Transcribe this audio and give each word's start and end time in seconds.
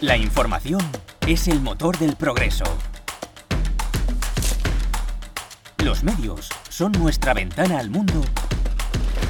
La 0.00 0.16
información 0.16 0.80
es 1.26 1.48
el 1.48 1.60
motor 1.60 1.98
del 1.98 2.14
progreso. 2.14 2.62
Los 5.84 6.04
medios 6.04 6.48
son 6.68 6.92
nuestra 6.92 7.34
ventana 7.34 7.80
al 7.80 7.90
mundo 7.90 8.22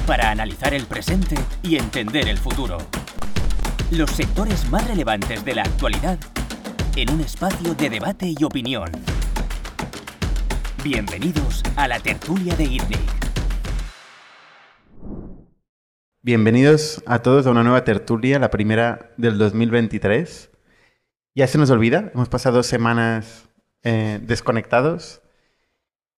para 0.05 0.29
analizar 0.29 0.75
el 0.75 0.85
presente 0.85 1.35
y 1.63 1.77
entender 1.77 2.27
el 2.27 2.37
futuro. 2.37 2.77
Los 3.89 4.11
sectores 4.11 4.69
más 4.69 4.87
relevantes 4.87 5.43
de 5.43 5.55
la 5.55 5.63
actualidad 5.63 6.19
en 6.95 7.09
un 7.13 7.21
espacio 7.21 7.73
de 7.73 7.89
debate 7.89 8.31
y 8.37 8.43
opinión. 8.43 8.91
Bienvenidos 10.83 11.63
a 11.77 11.87
la 11.87 11.99
tertulia 11.99 12.55
de 12.55 12.65
ITNIC. 12.65 13.19
Bienvenidos 16.21 17.01
a 17.07 17.23
todos 17.23 17.47
a 17.47 17.49
una 17.49 17.63
nueva 17.63 17.83
tertulia, 17.83 18.37
la 18.37 18.51
primera 18.51 19.13
del 19.17 19.39
2023. 19.39 20.48
Ya 21.35 21.45
se 21.45 21.59
nos 21.59 21.69
olvida, 21.69 22.11
hemos 22.13 22.27
pasado 22.27 22.63
semanas 22.63 23.47
eh, 23.83 24.19
desconectados 24.23 25.21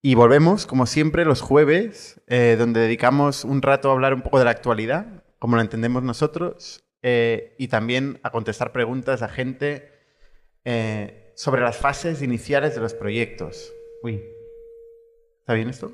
y 0.01 0.15
volvemos, 0.15 0.65
como 0.65 0.85
siempre, 0.85 1.25
los 1.25 1.41
jueves, 1.41 2.21
eh, 2.27 2.55
donde 2.57 2.79
dedicamos 2.79 3.43
un 3.43 3.61
rato 3.61 3.89
a 3.89 3.91
hablar 3.91 4.13
un 4.13 4.21
poco 4.21 4.39
de 4.39 4.45
la 4.45 4.51
actualidad, 4.51 5.25
como 5.37 5.57
lo 5.57 5.61
entendemos 5.61 6.01
nosotros, 6.01 6.85
eh, 7.01 7.55
y 7.59 7.67
también 7.67 8.19
a 8.23 8.31
contestar 8.31 8.71
preguntas 8.71 9.21
a 9.21 9.27
gente 9.27 9.91
sobre 11.35 11.61
las 11.61 11.75
fases 11.75 12.21
iniciales 12.21 12.75
de 12.75 12.81
los 12.81 12.93
proyectos. 12.93 13.73
Uy, 14.03 14.21
¿está 15.39 15.53
bien 15.53 15.69
esto? 15.69 15.91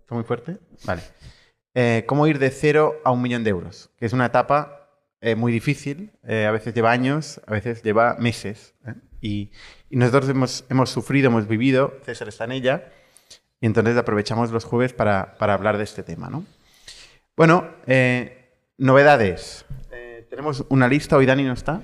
¿Está 0.00 0.14
muy 0.14 0.24
fuerte? 0.24 0.58
Vale. 0.84 2.06
cómo 2.06 2.26
ir 2.26 2.38
de 2.38 2.50
cero 2.50 3.00
a 3.04 3.10
un 3.10 3.20
millón 3.20 3.44
de 3.44 3.50
euros, 3.50 3.90
que 3.98 4.06
es 4.06 4.12
una 4.12 4.26
etapa 4.26 4.83
eh, 5.26 5.36
muy 5.36 5.52
difícil, 5.52 6.10
eh, 6.28 6.44
a 6.44 6.50
veces 6.50 6.74
lleva 6.74 6.90
años, 6.90 7.40
a 7.46 7.52
veces 7.52 7.82
lleva 7.82 8.14
meses. 8.18 8.74
¿eh? 8.86 8.92
Y, 9.22 9.52
nosotros 9.88 10.28
hemos, 10.28 10.66
hemos, 10.68 10.90
sufrido, 10.90 11.28
hemos 11.28 11.48
vivido, 11.48 11.94
César 12.04 12.28
está 12.28 12.44
en 12.44 12.52
ella, 12.52 12.92
y 13.58 13.64
entonces 13.64 13.96
aprovechamos 13.96 14.50
los 14.50 14.64
jueves 14.66 14.92
para, 14.92 15.36
para 15.38 15.54
hablar 15.54 15.78
de 15.78 15.84
este 15.84 16.02
tema. 16.02 16.28
¿no? 16.28 16.44
Bueno, 17.38 17.70
novedades. 18.76 19.64
tenemos 20.28 20.66
una 20.68 20.88
lista, 20.88 21.16
hoy 21.16 21.24
Dani 21.24 21.44
no 21.44 21.54
está, 21.54 21.80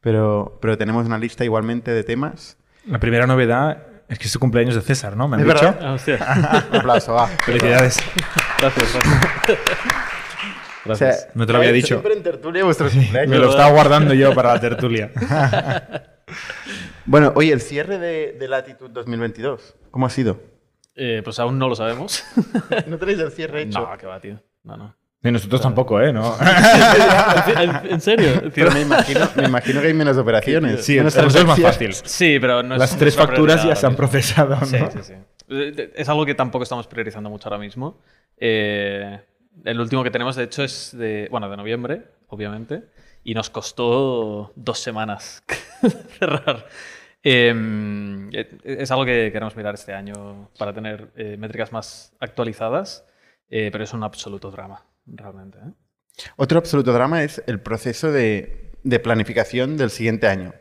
pero, 0.00 0.58
pero 0.60 0.76
tenemos 0.76 1.06
una 1.06 1.18
lista 1.18 1.44
igualmente 1.44 1.92
de 1.92 2.02
temas. 2.02 2.56
La 2.86 2.98
primera 2.98 3.28
novedad 3.28 3.86
es 4.08 4.18
que 4.18 4.26
es 4.26 4.34
el 4.34 4.40
cumpleaños 4.40 4.74
de 4.74 4.80
César, 4.80 5.16
¿no? 5.16 5.28
¿Me 5.28 5.36
han 5.36 5.46
dicho? 5.46 5.76
Ah, 5.80 6.64
Un 6.72 6.76
aplauso, 6.76 7.12
va. 7.12 7.28
Felicidades. 7.28 7.98
gracias. 8.58 8.98
No 11.34 11.46
te 11.46 11.52
lo 11.52 11.58
había 11.58 11.72
dicho. 11.72 11.88
Siempre 11.88 12.14
en 12.14 12.22
tertulia 12.22 12.64
vuestros 12.64 12.94
Me 12.94 13.26
lo 13.26 13.50
estaba 13.50 13.70
guardando 13.70 14.14
yo 14.14 14.34
para 14.34 14.54
la 14.54 14.60
tertulia. 14.60 15.10
bueno, 17.06 17.32
oye, 17.34 17.52
el 17.52 17.60
cierre 17.60 17.98
de, 17.98 18.36
de 18.38 18.48
Latitud 18.48 18.90
2022, 18.90 19.76
¿cómo 19.90 20.06
ha 20.06 20.10
sido? 20.10 20.40
Eh, 20.94 21.22
pues 21.24 21.38
aún 21.38 21.58
no 21.58 21.68
lo 21.68 21.74
sabemos. 21.74 22.24
¿No 22.86 22.98
tenéis 22.98 23.18
el 23.20 23.30
cierre 23.30 23.62
hecho? 23.62 23.80
No, 23.80 23.96
que 23.96 24.06
va, 24.06 24.20
tío. 24.20 24.42
No, 24.64 24.76
no. 24.76 24.96
Ni 25.22 25.30
nosotros 25.30 25.60
tampoco, 25.60 26.00
¿eh? 26.00 26.14
¿No? 26.14 26.34
¿En 27.84 28.00
serio? 28.00 28.42
me, 28.72 28.80
imagino, 28.80 29.28
me 29.36 29.44
imagino 29.44 29.80
que 29.82 29.88
hay 29.88 29.94
menos 29.94 30.16
operaciones. 30.16 30.82
Sí, 30.82 30.96
eso 30.96 31.26
es 31.26 31.44
más 31.44 31.60
fácil. 31.60 31.92
Sí, 31.92 32.38
pero 32.40 32.62
no 32.62 32.78
Las 32.78 32.96
tres 32.96 33.16
facturas 33.16 33.62
ya 33.62 33.76
se 33.76 33.86
han 33.86 33.96
procesado, 33.96 34.56
¿no? 34.56 34.64
Sí, 34.64 34.78
sí, 34.92 34.98
sí. 35.02 35.14
Es 35.94 36.08
algo 36.08 36.24
que 36.24 36.34
tampoco 36.34 36.62
estamos 36.62 36.86
priorizando 36.86 37.28
mucho 37.28 37.48
ahora 37.48 37.58
mismo. 37.58 38.00
Eh, 38.38 39.20
el 39.64 39.80
último 39.80 40.02
que 40.04 40.10
tenemos, 40.10 40.36
de 40.36 40.44
hecho, 40.44 40.62
es 40.62 40.96
de, 40.96 41.28
bueno, 41.30 41.48
de 41.50 41.56
noviembre, 41.56 42.04
obviamente, 42.28 42.84
y 43.24 43.34
nos 43.34 43.50
costó 43.50 44.52
dos 44.56 44.78
semanas 44.78 45.42
cerrar. 46.18 46.66
Em, 47.22 48.30
e, 48.32 48.48
es 48.64 48.90
algo 48.90 49.04
que 49.04 49.30
queremos 49.32 49.54
mirar 49.56 49.74
este 49.74 49.92
año 49.92 50.48
para 50.58 50.72
tener 50.72 51.10
eh, 51.16 51.36
métricas 51.38 51.72
más 51.72 52.14
actualizadas, 52.18 53.04
eh, 53.50 53.68
pero 53.70 53.84
es 53.84 53.92
un 53.92 54.02
absoluto 54.02 54.50
drama, 54.50 54.86
realmente. 55.06 55.58
¿eh? 55.58 55.72
Otro 56.36 56.58
absoluto 56.58 56.92
drama 56.92 57.22
es 57.22 57.42
el 57.46 57.60
proceso 57.60 58.10
de, 58.10 58.72
de 58.82 59.00
planificación 59.00 59.76
del 59.76 59.90
siguiente 59.90 60.28
año. 60.28 60.54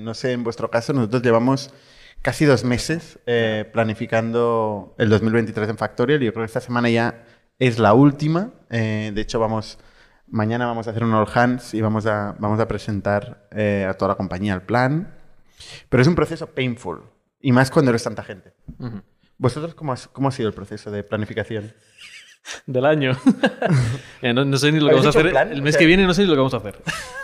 no 0.00 0.14
sé, 0.14 0.32
en 0.32 0.44
vuestro 0.44 0.70
caso, 0.70 0.92
nosotros 0.92 1.22
llevamos 1.22 1.72
casi 2.22 2.44
dos 2.44 2.64
meses 2.64 3.18
planificando 3.72 4.94
el 4.98 5.08
2023 5.10 5.70
en 5.70 5.76
Factorial 5.76 6.22
y 6.22 6.26
yo 6.26 6.32
creo 6.32 6.44
que 6.44 6.46
esta 6.46 6.60
semana 6.60 6.88
ya 6.88 7.24
es 7.62 7.78
la 7.78 7.94
última. 7.94 8.50
Eh, 8.70 9.12
de 9.14 9.20
hecho, 9.20 9.38
vamos, 9.38 9.78
mañana 10.26 10.66
vamos 10.66 10.88
a 10.88 10.90
hacer 10.90 11.04
un 11.04 11.14
all 11.14 11.28
hands 11.32 11.74
y 11.74 11.80
vamos 11.80 12.06
a, 12.06 12.34
vamos 12.40 12.58
a 12.58 12.66
presentar 12.66 13.46
eh, 13.52 13.86
a 13.88 13.94
toda 13.94 14.10
la 14.10 14.14
compañía 14.16 14.52
el 14.54 14.62
plan. 14.62 15.14
Pero 15.88 16.02
es 16.02 16.08
un 16.08 16.16
proceso 16.16 16.48
painful. 16.48 17.02
Y 17.40 17.52
más 17.52 17.70
cuando 17.70 17.92
eres 17.92 18.02
tanta 18.02 18.24
gente. 18.24 18.52
¿Vosotros 19.38 19.76
cómo, 19.76 19.94
cómo 20.12 20.28
ha 20.28 20.32
sido 20.32 20.48
el 20.48 20.54
proceso 20.54 20.90
de 20.90 21.04
planificación? 21.04 21.72
Del 22.66 22.84
año. 22.84 23.16
Eh, 24.22 24.32
no, 24.32 24.56
sé 24.56 24.70
ni 24.70 24.78
lo 24.78 24.86
que 24.86 24.94
vamos 24.94 25.06
a 25.06 25.08
hacer. 25.08 25.26
El 25.50 25.62
mes 25.62 25.76
que 25.76 25.84
viene 25.84 26.06
no 26.06 26.14
sé 26.14 26.22
ni 26.22 26.28
lo 26.28 26.34
que 26.34 26.38
vamos 26.38 26.54
a 26.54 26.58
hacer. 26.58 26.80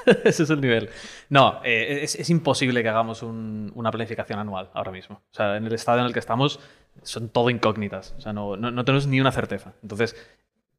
Ese 0.24 0.42
es 0.42 0.50
el 0.50 0.60
nivel. 0.60 0.90
No, 1.28 1.60
es, 1.62 2.16
es, 2.16 2.28
imposible 2.28 2.82
que 2.82 2.88
hagamos 2.88 3.22
una 3.22 3.92
planificación 3.92 4.40
anual 4.40 4.70
ahora 4.74 4.90
mismo. 4.90 5.22
O 5.30 5.34
sea, 5.34 5.56
en 5.56 5.64
el 5.66 5.72
estado 5.72 6.00
en 6.00 6.06
el 6.06 6.12
que 6.12 6.18
estamos, 6.18 6.58
son 7.02 7.28
todo 7.28 7.50
incógnitas. 7.50 8.14
O 8.18 8.20
sea, 8.20 8.32
no, 8.32 8.56
no, 8.56 8.84
tenemos 8.84 9.06
ni 9.06 9.20
una 9.20 9.32
certeza. 9.32 9.74
Entonces, 9.82 10.16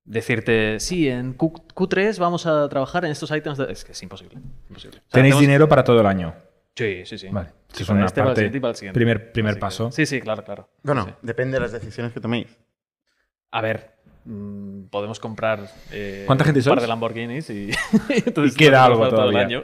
decirte, 0.05 0.79
sí, 0.79 1.09
en 1.09 1.33
Q, 1.33 1.87
3 1.87 2.19
vamos 2.19 2.45
a 2.45 2.67
trabajar 2.69 3.05
en 3.05 3.11
estos 3.11 3.31
ítems, 3.31 3.59
es 3.59 3.85
que 3.85 3.91
es 3.93 4.03
imposible. 4.03 4.39
¿Tenéis 5.11 5.39
dinero 5.39 5.67
para 5.67 5.83
todo 5.83 5.99
el 5.99 6.07
año? 6.07 6.33
Sí, 6.75 7.03
sí, 7.05 7.17
sí. 7.17 7.27
Vale. 7.29 7.49
es 7.77 7.89
una 7.89 8.05
este 8.05 8.23
parte, 8.23 8.49
primer, 8.93 9.31
primer 9.31 9.59
paso. 9.59 9.91
Sí, 9.91 10.05
sí, 10.05 10.21
claro, 10.21 10.43
claro. 10.43 10.69
Bueno, 10.83 11.17
depende 11.21 11.57
de 11.57 11.61
las 11.61 11.71
decisiones 11.71 12.13
que 12.13 12.21
toméis. 12.21 12.57
A 13.51 13.61
ver, 13.61 13.95
mm, 14.25 14.83
podemos 14.85 15.19
comprar 15.19 15.69
eh, 15.91 16.23
¿Cuánta 16.25 16.45
gente 16.45 16.59
un 16.59 16.65
par 16.65 16.81
de 16.81 16.87
Lamborghinis 16.87 17.49
y, 17.49 17.71
y 18.09 18.51
queda 18.53 18.85
algo 18.85 19.09
todo 19.09 19.29
El 19.29 19.37
año. 19.37 19.63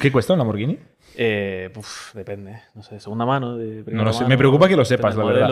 ¿Qué 0.00 0.10
cuesta 0.10 0.32
un 0.32 0.38
Lamborghini? 0.38 0.78
Eh, 1.16 1.70
depende, 2.14 2.62
no 2.74 2.82
sé, 2.82 3.00
segunda 3.00 3.26
mano. 3.26 3.56
De 3.56 3.84
no 3.86 4.04
lo 4.04 4.12
sé. 4.12 4.24
me 4.28 4.38
preocupa 4.38 4.68
que 4.68 4.76
lo 4.76 4.84
sepas, 4.84 5.16
la 5.16 5.24
verdad. 5.24 5.50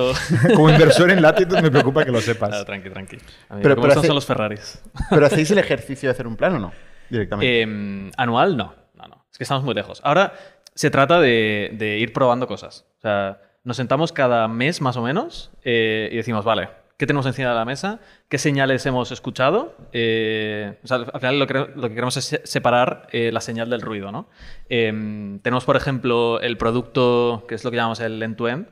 Como 0.55 0.71
inversor 0.71 1.11
en 1.11 1.23
Latitude 1.23 1.63
me 1.63 1.71
preocupa 1.71 2.05
que 2.05 2.13
lo 2.13 2.21
sepas. 2.21 2.65
tranqui, 2.65 2.91
tranqui. 2.91 3.19
pero, 3.63 3.77
pero 3.77 4.03
son 4.03 4.15
los 4.15 4.27
Ferraris. 4.27 4.83
¿Pero 5.11 5.27
hacéis 5.27 5.51
el 5.51 5.59
ejercicio 5.59 6.09
de 6.09 6.13
hacer 6.13 6.27
un 6.27 6.37
plan 6.37 6.55
o 6.55 6.59
no? 6.59 6.73
Directamente. 7.11 7.63
Em, 7.63 8.11
anual, 8.17 8.57
no. 8.57 8.75
no. 8.95 9.09
No, 9.09 9.25
Es 9.31 9.39
que 9.39 9.45
estamos 9.45 9.65
muy 9.65 9.75
lejos. 9.75 10.01
Ahora 10.05 10.33
se 10.75 10.91
trata 10.91 11.21
de, 11.21 11.99
ir 12.01 12.13
probando 12.13 12.47
cosas. 12.47 12.87
O 12.99 13.01
sea, 13.01 13.41
nos 13.65 13.77
sentamos 13.77 14.13
cada 14.13 14.49
mes 14.49 14.81
más 14.81 14.97
o 14.97 15.03
menos 15.03 15.51
eh, 15.65 16.09
y 16.13 16.17
decimos, 16.17 16.45
vale, 16.45 16.69
¿Qué 16.99 17.07
tenemos 17.07 17.27
encima 17.27 17.51
de 17.51 17.55
la 17.55 17.65
mesa? 17.65 18.01
¿Qué 18.29 18.39
señales 18.39 18.85
hemos 18.85 19.13
escuchado? 19.13 19.77
Eh, 19.93 20.79
al 20.91 21.21
final 21.21 21.39
lo 21.39 21.47
que, 21.47 21.55
queremos 21.91 22.17
es 22.17 22.41
separar 22.43 23.07
eh, 23.13 23.31
la 23.31 23.41
señal 23.41 23.71
del 23.71 23.83
ruido. 23.83 24.11
¿no? 24.11 24.29
Em, 24.69 25.39
tenemos, 25.39 25.65
por 25.65 25.77
ejemplo, 25.77 26.41
el 26.41 26.57
producto, 26.57 27.45
que 27.47 27.55
es 27.55 27.63
lo 27.63 27.71
que 27.71 27.77
llamamos 27.77 28.01
el 28.01 28.21
end-to-end, 28.21 28.67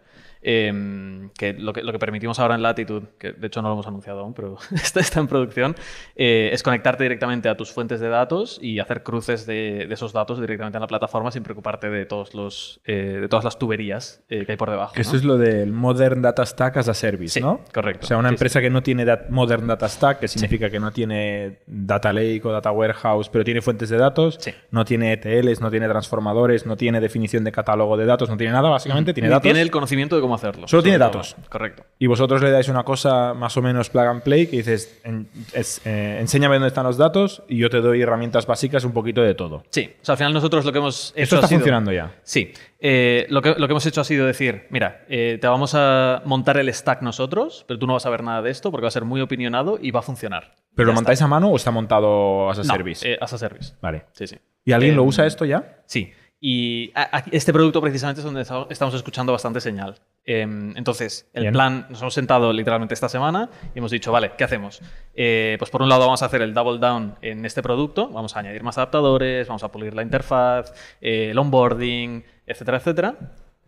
Em, 0.49 1.31
que, 1.31 1.55
lo 1.55 1.73
que, 1.73 1.83
lo 1.83 1.91
que 1.91 1.99
permitimos 1.99 2.39
ahora 2.39 2.55
en 2.55 2.63
Latitude, 2.63 3.09
que 3.19 3.33
de 3.33 3.49
hecho 3.49 3.63
no 3.63 3.69
lo 3.69 3.75
hemos 3.75 3.89
anunciado 3.89 4.21
aún, 4.21 4.33
pero 4.33 4.59
está, 4.73 5.01
está 5.01 5.19
en 5.19 5.27
producción, 5.27 5.75
eh, 6.15 6.51
es 6.53 6.63
conectarte 6.63 7.03
directamente 7.03 7.49
a 7.49 7.57
tus 7.57 7.73
fuentes 7.73 7.99
de 7.99 8.09
datos 8.09 8.61
y 8.63 8.79
hacer 8.79 9.03
cruces 9.03 9.45
de, 9.45 9.87
de, 9.89 9.93
esos 9.93 10.13
datos 10.13 10.41
directamente 10.41 10.77
en 10.77 10.83
la 10.83 10.87
plataforma 10.87 11.33
sin 11.33 11.43
preocuparte 11.43 11.91
de, 11.91 12.07
todos 12.07 12.33
los, 12.33 12.81
eh, 12.85 13.19
de 13.23 13.29
todas 13.29 13.45
las 13.45 13.59
tuberías 13.59 14.23
eh, 14.29 14.47
que 14.47 14.53
hay 14.53 14.57
por 14.57 14.71
debajo. 14.71 14.95
Eso 14.95 15.17
es 15.17 15.25
lo 15.25 15.37
del 15.37 15.73
Modern 15.73 16.23
Data 16.23 16.47
Stack 16.47 16.77
as 16.77 16.89
a 16.89 16.95
Service, 16.95 17.41
¿no? 17.41 17.63
Correcto. 17.75 18.05
O 18.05 18.07
sea, 18.07 18.17
una 18.17 18.29
empresa 18.29 18.61
que 18.61 18.71
no 18.71 18.85
tiene 18.85 19.05
Modern 19.31 19.67
Data 19.67 19.89
Stack, 19.89 20.21
que 20.21 20.29
significa 20.29 20.71
que 20.71 20.79
no 20.79 20.93
tiene 20.93 21.59
Data 21.67 22.13
Lake 22.13 22.43
o 22.45 22.53
Data 22.53 22.71
Warehouse, 22.71 23.31
pero 23.31 23.43
tiene 23.43 23.63
fuentes 23.63 23.89
de 23.89 23.97
datos, 23.97 24.39
no 24.71 24.85
tiene 24.85 25.13
ETLs, 25.15 25.61
no 25.61 25.73
tiene 25.73 25.89
transformadores, 25.89 26.67
no 26.67 26.77
tiene 26.77 27.01
definición 27.01 27.43
de 27.43 27.51
catálogo 27.51 27.97
de 27.97 28.07
datos, 28.07 28.31
no 28.31 28.37
tiene 28.37 28.53
nada, 28.53 28.69
básicamente 28.69 29.13
tiene 29.13 29.29
datos. 29.29 29.43
Tiene 29.43 29.61
el 29.61 29.73
conocimiento 29.73 30.15
de 30.15 30.23
cómo 30.23 30.36
hacerlo. 30.37 30.69
Solo 30.69 30.83
tiene 30.83 30.99
datos. 30.99 31.37
Correcto. 31.49 31.85
Y 31.99 32.07
vosotros 32.07 32.43
le 32.43 32.51
dais 32.51 32.69
una 32.69 32.85
cosa 32.85 33.35
más 33.35 33.57
o 33.57 33.63
menos 33.63 33.91
plug 33.91 34.05
and 34.05 34.23
play 34.23 34.47
que 34.47 34.59
dices, 34.59 35.01
eh, 35.05 36.17
enséñame 36.21 36.57
dónde 36.57 36.69
están 36.69 36.85
los 36.85 36.97
datos 36.97 37.43
y 37.49 37.59
yo 37.59 37.71
te 37.71 37.81
doy 37.81 38.03
herramientas 38.03 38.47
básicas, 38.47 38.85
un 38.85 38.93
poquito 38.93 39.23
de 39.23 39.35
todo. 39.35 39.65
Sí. 39.71 39.91
O 40.01 40.05
sea, 40.05 40.13
al 40.13 40.19
final 40.19 40.33
nosotros 40.33 40.65
lo 40.65 40.73
que 40.73 40.79
hemos 40.79 41.11
hecho. 41.11 41.23
Esto 41.23 41.37
está 41.37 41.49
funcionando 41.49 41.93
ya. 41.93 42.15
Sí. 42.23 42.53
Eh, 42.79 43.27
lo, 43.31 43.43
que, 43.43 43.55
lo, 43.57 43.67
que, 43.67 43.73
hemos 43.73 43.87
hecho 43.87 44.01
ha 44.01 44.05
sido 44.05 44.27
decir, 44.27 44.67
mira, 44.71 45.05
eh, 45.09 45.39
te 45.41 45.47
vamos 45.49 45.75
a 45.75 46.23
montar 46.25 46.59
el 46.59 46.73
stack 46.73 47.03
nosotros, 47.03 47.65
pero 47.67 47.79
tú 47.79 47.87
no 47.87 47.95
vas 47.95 48.07
a 48.07 48.11
ver 48.11 48.23
nada 48.23 48.43
de 48.43 48.51
esto 48.51 48.71
porque 48.71 48.83
va 48.83 48.89
a 48.89 48.93
ser 48.93 49.05
muy 49.05 49.21
opinionado 49.21 49.79
y 49.81 49.91
va 49.91 50.01
a 50.01 50.03
funcionar. 50.03 50.55
¿Pero 50.75 50.89
lo 50.89 50.93
montáis 50.93 51.23
a 51.23 51.27
mano 51.27 51.49
o 51.49 51.57
está 51.57 51.71
montado 51.71 52.51
as 52.51 52.59
a 52.59 52.65
service? 52.65 53.19
as 53.21 53.33
a 53.33 53.39
service. 53.39 53.75
Vale. 53.81 54.05
Sí, 54.13 54.27
sí. 54.27 54.37
¿Y 54.65 54.73
alguien 54.73 54.97
lo 54.97 55.05
usa 55.05 55.27
esto 55.27 55.45
ya? 55.45 55.81
Sí. 55.87 56.13
Y 56.41 56.93
a- 56.95 57.17
a- 57.19 57.25
este 57.33 57.53
producto 57.53 57.81
precisamente 57.81 58.21
es 58.21 58.25
donde 58.25 58.43
esta- 58.43 58.67
estamos 58.69 58.95
escuchando 58.95 59.33
bastante 59.33 59.61
señal. 59.61 59.97
Em, 60.25 60.77
entonces, 60.77 61.31
el 61.33 61.45
Bien. 61.45 61.53
plan, 61.55 61.87
nos 61.89 62.01
hemos 62.03 62.13
sentado 62.15 62.53
literalmente 62.53 62.93
esta 62.95 63.09
semana 63.09 63.49
y 63.75 63.79
hemos 63.79 63.91
dicho, 63.91 64.13
vale, 64.13 64.33
¿qué 64.37 64.45
hacemos? 64.45 64.83
Eh, 65.15 65.57
pues 65.59 65.71
por 65.71 65.83
un 65.83 65.89
lado 65.89 66.03
vamos 66.03 66.23
a 66.23 66.27
hacer 66.27 66.43
el 66.43 66.53
double 66.53 66.79
down 66.79 67.15
en 67.23 67.45
este 67.47 67.63
producto, 67.63 68.09
vamos 68.09 68.37
a 68.37 68.41
añadir 68.41 68.63
más 68.63 68.77
adaptadores, 68.77 69.47
vamos 69.49 69.63
a 69.63 69.73
pulir 69.73 69.95
la 69.95 70.03
interfaz, 70.03 70.75
eh, 71.01 71.31
el 71.31 71.39
onboarding, 71.39 72.23
etcétera, 72.47 72.79
etcétera. 72.79 73.15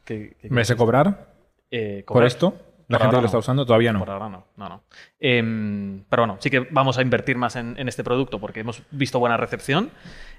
¿Qué- 0.04 0.36
qué- 0.40 0.50
¿Me 0.50 0.62
a 0.62 0.76
cobrar 0.76 1.32
eh, 1.70 2.02
por 2.06 2.14
cobrar? 2.14 2.26
esto? 2.26 2.54
¿La 2.88 2.96
Por 2.96 3.02
gente 3.04 3.16
ahora 3.16 3.20
lo 3.20 3.26
está 3.26 3.36
no. 3.36 3.40
usando? 3.40 3.66
Todavía 3.66 3.92
no. 3.92 3.98
Por 3.98 4.08
ahora 4.10 4.30
no, 4.30 4.46
no, 4.56 4.68
no. 4.70 4.82
Em, 5.20 6.04
pero 6.08 6.22
bueno, 6.22 6.36
sí 6.40 6.48
que 6.48 6.60
vamos 6.70 6.96
a 6.96 7.02
invertir 7.02 7.36
más 7.36 7.54
en, 7.56 7.78
en 7.78 7.86
este 7.86 8.02
producto 8.02 8.40
porque 8.40 8.60
hemos 8.60 8.82
visto 8.90 9.18
buena 9.18 9.36
recepción 9.36 9.90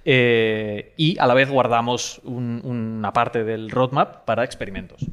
eh, 0.06 0.94
y 0.98 1.18
a 1.20 1.28
la 1.28 1.34
vez 1.34 1.50
guardamos 1.50 2.20
un- 2.24 2.62
una 2.64 3.12
parte 3.14 3.44
del 3.44 3.70
roadmap 3.70 4.26
para 4.26 4.44
experimentos. 4.44 5.06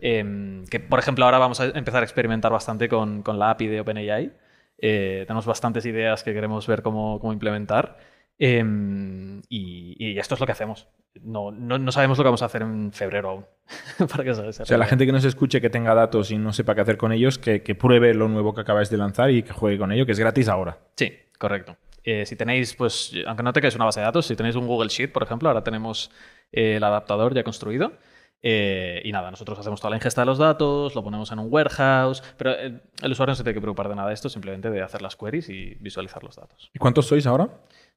Em, 0.00 0.64
que, 0.66 0.80
por 0.80 0.98
ejemplo, 0.98 1.24
ahora 1.24 1.38
vamos 1.38 1.60
a 1.60 1.66
empezar 1.66 2.02
a 2.02 2.04
experimentar 2.04 2.52
bastante 2.52 2.88
con, 2.88 3.22
con 3.22 3.38
la 3.38 3.50
API 3.50 3.66
de 3.66 3.80
OpenAI. 3.80 4.32
Eh, 4.80 5.24
tenemos 5.26 5.44
bastantes 5.46 5.84
ideas 5.86 6.22
que 6.22 6.32
queremos 6.32 6.66
ver 6.66 6.82
cómo, 6.82 7.18
cómo 7.20 7.32
implementar. 7.32 7.96
Em, 8.38 9.40
y, 9.48 9.96
y 9.98 10.18
esto 10.18 10.34
es 10.34 10.40
lo 10.40 10.46
que 10.46 10.52
hacemos. 10.52 10.86
No, 11.22 11.50
no, 11.50 11.78
no 11.78 11.90
sabemos 11.90 12.16
lo 12.18 12.22
que 12.22 12.28
vamos 12.28 12.42
a 12.42 12.46
hacer 12.46 12.62
en 12.62 12.92
febrero 12.92 13.30
aún. 13.30 13.46
para 14.08 14.22
que 14.22 14.34
se- 14.34 14.52
se 14.52 14.62
O 14.62 14.66
sea, 14.66 14.78
la 14.78 14.86
gente 14.86 15.04
que 15.04 15.10
no 15.12 15.20
se 15.20 15.26
escuche, 15.28 15.60
que 15.60 15.70
tenga 15.70 15.94
datos 15.94 16.30
y 16.30 16.38
no 16.38 16.52
sepa 16.52 16.76
qué 16.76 16.82
hacer 16.82 16.96
con 16.96 17.10
ellos, 17.12 17.38
que, 17.38 17.62
que 17.62 17.74
pruebe 17.74 18.14
lo 18.14 18.28
nuevo 18.28 18.54
que 18.54 18.60
acabáis 18.60 18.90
de 18.90 18.96
lanzar 18.98 19.30
y 19.30 19.42
que 19.42 19.52
juegue 19.52 19.78
con 19.78 19.90
ello, 19.90 20.06
que 20.06 20.12
es 20.12 20.18
gratis 20.20 20.48
ahora. 20.48 20.78
Sí, 20.96 21.12
correcto. 21.38 21.76
Eh, 22.10 22.24
si 22.26 22.36
tenéis, 22.36 22.74
pues, 22.74 23.12
aunque 23.26 23.42
no 23.42 23.52
tengáis 23.52 23.74
una 23.76 23.84
base 23.84 24.00
de 24.00 24.06
datos, 24.06 24.24
si 24.26 24.34
tenéis 24.36 24.56
un 24.56 24.66
Google 24.66 24.88
Sheet, 24.88 25.12
por 25.12 25.22
ejemplo, 25.22 25.48
ahora 25.48 25.62
tenemos 25.64 26.10
eh, 26.52 26.76
el 26.76 26.84
adaptador 26.84 27.34
ya 27.34 27.42
construido. 27.44 27.92
Eh, 28.40 29.02
y 29.04 29.10
nada, 29.10 29.30
nosotros 29.32 29.58
hacemos 29.58 29.80
toda 29.80 29.90
la 29.90 29.96
ingesta 29.96 30.22
de 30.22 30.26
los 30.26 30.38
datos, 30.38 30.94
lo 30.94 31.02
ponemos 31.02 31.30
en 31.32 31.40
un 31.40 31.48
warehouse, 31.50 32.22
pero 32.36 32.52
el 32.54 32.80
usuario 33.10 33.32
no 33.32 33.34
se 33.34 33.42
tiene 33.42 33.54
que 33.54 33.60
preocupar 33.60 33.88
de 33.88 33.96
nada 33.96 34.08
de 34.08 34.14
esto, 34.14 34.28
simplemente 34.28 34.70
de 34.70 34.80
hacer 34.80 35.02
las 35.02 35.16
queries 35.16 35.48
y 35.48 35.74
visualizar 35.80 36.22
los 36.22 36.36
datos. 36.36 36.70
¿Y 36.72 36.78
cuántos 36.78 37.06
sois 37.08 37.26
ahora? 37.26 37.48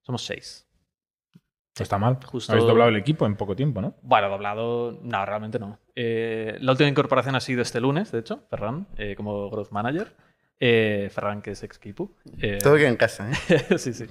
Somos 0.02 0.24
seis. 0.26 0.68
No 1.80 1.84
está 1.84 1.98
mal. 2.00 2.18
Justo- 2.26 2.52
Habéis 2.52 2.68
doblado 2.68 2.90
el 2.90 2.98
equipo 2.98 3.26
en 3.26 3.36
poco 3.38 3.56
tiempo, 3.56 3.82
¿no? 3.82 3.96
Bueno, 4.02 4.30
doblado, 4.30 5.00
no, 5.04 5.26
realmente 5.26 5.58
no. 5.60 5.80
Eh, 5.96 6.58
la 6.60 6.72
última 6.72 6.90
incorporación 6.90 7.36
ha 7.36 7.40
sido 7.40 7.62
este 7.62 7.80
lunes, 7.80 8.12
de 8.12 8.20
hecho, 8.20 8.44
Ferran, 8.50 8.88
eh, 8.98 9.14
como 9.16 9.50
Growth 9.50 9.72
Manager. 9.72 10.14
Eh, 10.64 11.10
Ferran, 11.12 11.42
que 11.42 11.52
es 11.52 11.64
ex 11.64 11.80
Kipu. 11.80 12.12
Eh, 12.40 12.60
Todo 12.62 12.76
queda 12.76 12.90
en 12.90 12.96
casa, 12.96 13.32
¿eh? 13.32 13.78
sí, 13.80 13.94
sí. 13.94 14.06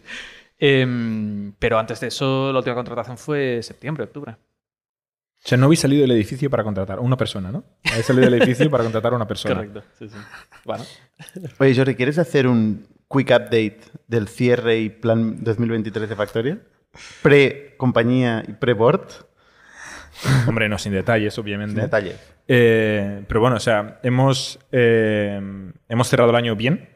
Em, 0.58 1.52
pero 1.61 1.79
antes 1.79 2.00
de 2.00 2.08
eso, 2.08 2.52
la 2.52 2.58
última 2.58 2.75
contratación 2.75 3.17
fue 3.17 3.62
septiembre, 3.62 4.02
octubre. 4.02 4.32
O 4.32 5.49
sea, 5.49 5.56
no 5.56 5.67
habéis 5.67 5.79
salido 5.79 6.02
del 6.02 6.11
edificio 6.11 6.50
para 6.50 6.64
contratar 6.64 6.99
a 6.99 7.02
una 7.02 7.17
persona, 7.17 7.52
¿no? 7.52 7.62
Habéis 7.88 8.05
salido 8.05 8.29
del 8.29 8.43
edificio 8.43 8.69
para 8.69 8.82
contratar 8.82 9.12
a 9.12 9.17
una 9.17 9.29
persona. 9.29 9.55
Correcto, 9.55 9.85
sí, 9.97 10.08
sí. 10.08 10.17
Bueno, 10.64 10.85
Oye, 11.58 11.75
Jordi, 11.75 11.94
¿quieres 11.94 12.19
hacer 12.19 12.49
un 12.49 12.85
quick 13.08 13.31
update 13.31 13.81
del 14.08 14.26
cierre 14.26 14.81
y 14.81 14.91
plan 14.91 15.43
2023 15.44 16.08
de 16.08 16.17
Factorial? 16.17 16.62
Pre-compañía 17.23 18.44
y 18.47 18.55
pre-board. 18.55 19.06
Hombre, 20.49 20.69
no 20.69 20.79
sin 20.79 20.93
detalles, 20.93 21.39
obviamente. 21.39 21.75
Sin 21.75 21.83
detalles. 21.83 22.21
Eh, 22.49 23.23
pero 23.29 23.41
bueno, 23.41 23.57
o 23.57 23.61
sea, 23.61 24.01
hemos, 24.03 24.59
eh, 24.73 25.41
hemos 25.89 26.09
cerrado 26.09 26.31
el 26.31 26.37
año 26.37 26.57
bien. 26.57 26.89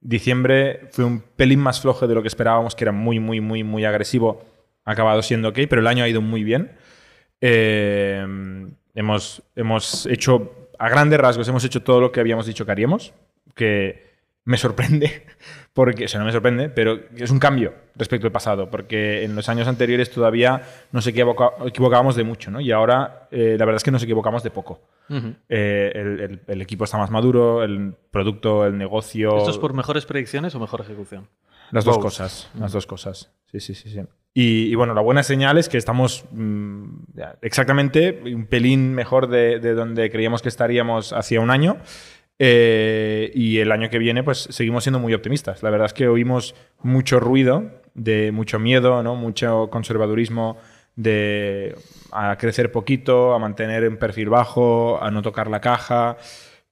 Diciembre 0.00 0.88
fue 0.92 1.04
un 1.04 1.20
pelín 1.20 1.60
más 1.60 1.80
flojo 1.80 2.06
de 2.06 2.14
lo 2.14 2.22
que 2.22 2.28
esperábamos, 2.28 2.74
que 2.74 2.84
era 2.84 2.92
muy, 2.92 3.18
muy, 3.20 3.40
muy, 3.40 3.64
muy 3.64 3.84
agresivo. 3.84 4.44
Ha 4.84 4.92
acabado 4.92 5.22
siendo 5.22 5.48
ok, 5.48 5.60
pero 5.68 5.80
el 5.80 5.86
año 5.86 6.04
ha 6.04 6.08
ido 6.08 6.20
muy 6.20 6.44
bien. 6.44 6.72
Eh, 7.40 8.26
hemos, 8.94 9.42
hemos 9.56 10.06
hecho, 10.06 10.68
a 10.78 10.88
grandes 10.88 11.18
rasgos, 11.18 11.48
hemos 11.48 11.64
hecho 11.64 11.82
todo 11.82 12.00
lo 12.00 12.12
que 12.12 12.20
habíamos 12.20 12.46
dicho 12.46 12.64
que 12.64 12.72
haríamos, 12.72 13.14
que 13.54 14.09
me 14.44 14.56
sorprende, 14.56 15.26
porque, 15.72 16.06
o 16.06 16.08
sea, 16.08 16.18
no 16.20 16.26
me 16.26 16.32
sorprende, 16.32 16.68
pero 16.70 16.98
es 17.16 17.30
un 17.30 17.38
cambio 17.38 17.74
respecto 17.94 18.26
al 18.26 18.32
pasado, 18.32 18.70
porque 18.70 19.24
en 19.24 19.34
los 19.36 19.48
años 19.48 19.68
anteriores 19.68 20.10
todavía 20.10 20.62
nos 20.92 21.06
equivocábamos 21.06 22.16
de 22.16 22.24
mucho, 22.24 22.50
¿no? 22.50 22.60
Y 22.60 22.72
ahora 22.72 23.28
eh, 23.30 23.56
la 23.58 23.64
verdad 23.64 23.76
es 23.76 23.84
que 23.84 23.90
nos 23.90 24.02
equivocamos 24.02 24.42
de 24.42 24.50
poco. 24.50 24.80
Eh, 25.48 25.92
el, 25.94 26.20
el- 26.20 26.40
el 26.46 26.62
equipo 26.62 26.84
está 26.84 26.96
más 26.96 27.10
maduro, 27.10 27.64
el 27.64 27.94
producto, 28.10 28.64
el 28.64 28.78
negocio. 28.78 29.36
¿esto 29.38 29.50
es 29.50 29.58
por 29.58 29.74
mejores 29.74 30.06
predicciones 30.06 30.54
o 30.54 30.60
mejor 30.60 30.80
ejecución? 30.82 31.28
Las 31.72 31.84
dos 31.84 31.98
cosas, 31.98 32.50
las 32.58 32.72
dos 32.72 32.86
cosas. 32.86 33.32
Sí, 33.50 33.60
sí, 33.60 33.74
sí. 33.74 33.90
sí. 33.90 34.00
Y, 34.32 34.66
y 34.70 34.74
bueno, 34.76 34.94
la 34.94 35.00
buena 35.00 35.22
señal 35.24 35.58
es 35.58 35.68
que 35.68 35.76
estamos 35.78 36.24
mm, 36.30 36.84
exactamente 37.42 38.20
un 38.32 38.46
pelín 38.46 38.94
mejor 38.94 39.28
de, 39.28 39.58
de 39.58 39.74
donde 39.74 40.08
creíamos 40.10 40.42
que 40.42 40.48
estaríamos 40.48 41.12
hacía 41.12 41.40
un 41.40 41.50
año. 41.50 41.78
Eh, 42.42 43.30
y 43.34 43.58
el 43.58 43.70
año 43.70 43.90
que 43.90 43.98
viene, 43.98 44.24
pues 44.24 44.48
seguimos 44.50 44.84
siendo 44.84 44.98
muy 44.98 45.12
optimistas. 45.12 45.62
La 45.62 45.68
verdad 45.68 45.84
es 45.84 45.92
que 45.92 46.08
oímos 46.08 46.54
mucho 46.82 47.20
ruido, 47.20 47.82
de 47.92 48.32
mucho 48.32 48.58
miedo, 48.58 49.02
¿no? 49.02 49.14
mucho 49.14 49.68
conservadurismo 49.70 50.56
de 50.96 51.76
a 52.12 52.36
crecer 52.38 52.72
poquito, 52.72 53.34
a 53.34 53.38
mantener 53.38 53.86
un 53.86 53.98
perfil 53.98 54.30
bajo, 54.30 55.02
a 55.02 55.10
no 55.10 55.20
tocar 55.20 55.50
la 55.50 55.60
caja. 55.60 56.16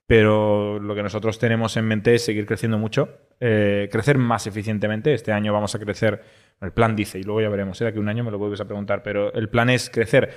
Pero 0.07 0.79
lo 0.79 0.95
que 0.95 1.03
nosotros 1.03 1.39
tenemos 1.39 1.77
en 1.77 1.85
mente 1.85 2.15
es 2.15 2.25
seguir 2.25 2.47
creciendo 2.47 2.79
mucho, 2.79 3.11
eh, 3.39 3.91
crecer 3.93 4.17
más 4.17 4.47
eficientemente. 4.47 5.13
Este 5.13 5.33
año 5.33 5.53
vamos 5.53 5.75
a 5.75 5.79
crecer, 5.79 6.23
el 6.63 6.73
plan 6.73 6.97
dice, 6.97 7.19
y 7.19 7.25
luego 7.25 7.43
ya 7.43 7.51
veremos, 7.51 7.79
¿eh? 7.83 7.85
de 7.85 7.91
aquí 7.91 7.99
a 7.99 8.01
un 8.01 8.09
año 8.09 8.25
me 8.25 8.31
lo 8.31 8.39
vuelves 8.39 8.63
a 8.63 8.65
preguntar, 8.65 9.03
pero 9.03 9.35
el 9.35 9.51
plan 9.51 9.69
es 9.69 9.91
crecer 9.91 10.31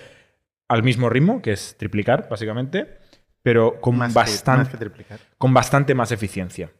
al 0.68 0.84
mismo 0.84 1.10
ritmo, 1.10 1.42
que 1.42 1.54
es 1.54 1.78
triplicar, 1.78 2.28
básicamente, 2.30 3.00
pero 3.44 3.80
con, 3.82 3.98
Más 3.98 4.14
que- 4.14 4.20
bastante, 4.20 4.60
más 4.64 4.70
que 4.70 4.78
triplicar. 4.78 5.20
con 5.38 5.54
bastante 5.54 5.96
más 5.96 6.12
eficiencia. 6.12 6.72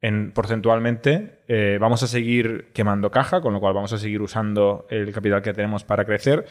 En, 0.00 0.32
porcentualmente 0.32 1.40
eh, 1.48 1.78
vamos 1.80 2.02
a 2.02 2.06
seguir 2.06 2.70
quemando 2.72 3.10
caja, 3.10 3.40
con 3.40 3.52
lo 3.52 3.60
cual 3.60 3.74
vamos 3.74 3.92
a 3.92 3.98
seguir 3.98 4.20
usando 4.22 4.86
el 4.90 5.12
capital 5.12 5.42
que 5.42 5.52
tenemos 5.52 5.84
para 5.84 6.04
crecer, 6.04 6.44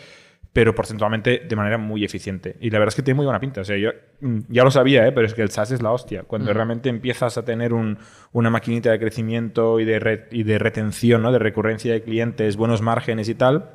pero 0.54 0.74
porcentualmente 0.74 1.44
de 1.48 1.56
manera 1.56 1.78
muy 1.78 2.04
eficiente. 2.06 2.56
Y 2.60 2.70
la 2.70 2.80
verdad 2.80 2.90
es 2.94 2.96
que 2.96 3.02
tiene 3.04 3.16
muy 3.18 3.26
buena 3.26 3.40
pinta. 3.40 3.62
O 3.62 3.64
sea, 3.66 3.78
yo 3.78 3.92
mm, 4.22 4.40
ya 4.50 4.64
lo 4.64 4.72
sabía, 4.72 5.06
¿eh? 5.08 5.12
pero 5.12 5.28
es 5.28 5.34
que 5.34 5.42
el 5.42 5.50
SaaS 5.52 5.72
es 5.72 5.82
la 5.82 5.92
hostia. 5.92 6.24
Cuando 6.24 6.54
realmente 6.54 6.90
empiezas 6.90 7.38
a 7.38 7.44
tener 7.46 7.74
un- 7.74 7.98
una 8.32 8.50
maquinita 8.50 8.92
de 8.92 9.00
crecimiento 9.00 9.80
y 9.80 9.86
de, 9.86 10.00
re- 10.00 10.28
y 10.32 10.44
de 10.44 10.58
retención, 10.58 11.22
¿no? 11.22 11.32
de 11.32 11.40
recurrencia 11.40 11.92
de 11.94 12.02
clientes, 12.02 12.56
buenos 12.58 12.82
márgenes 12.82 13.30
y 13.30 13.36
tal, 13.36 13.70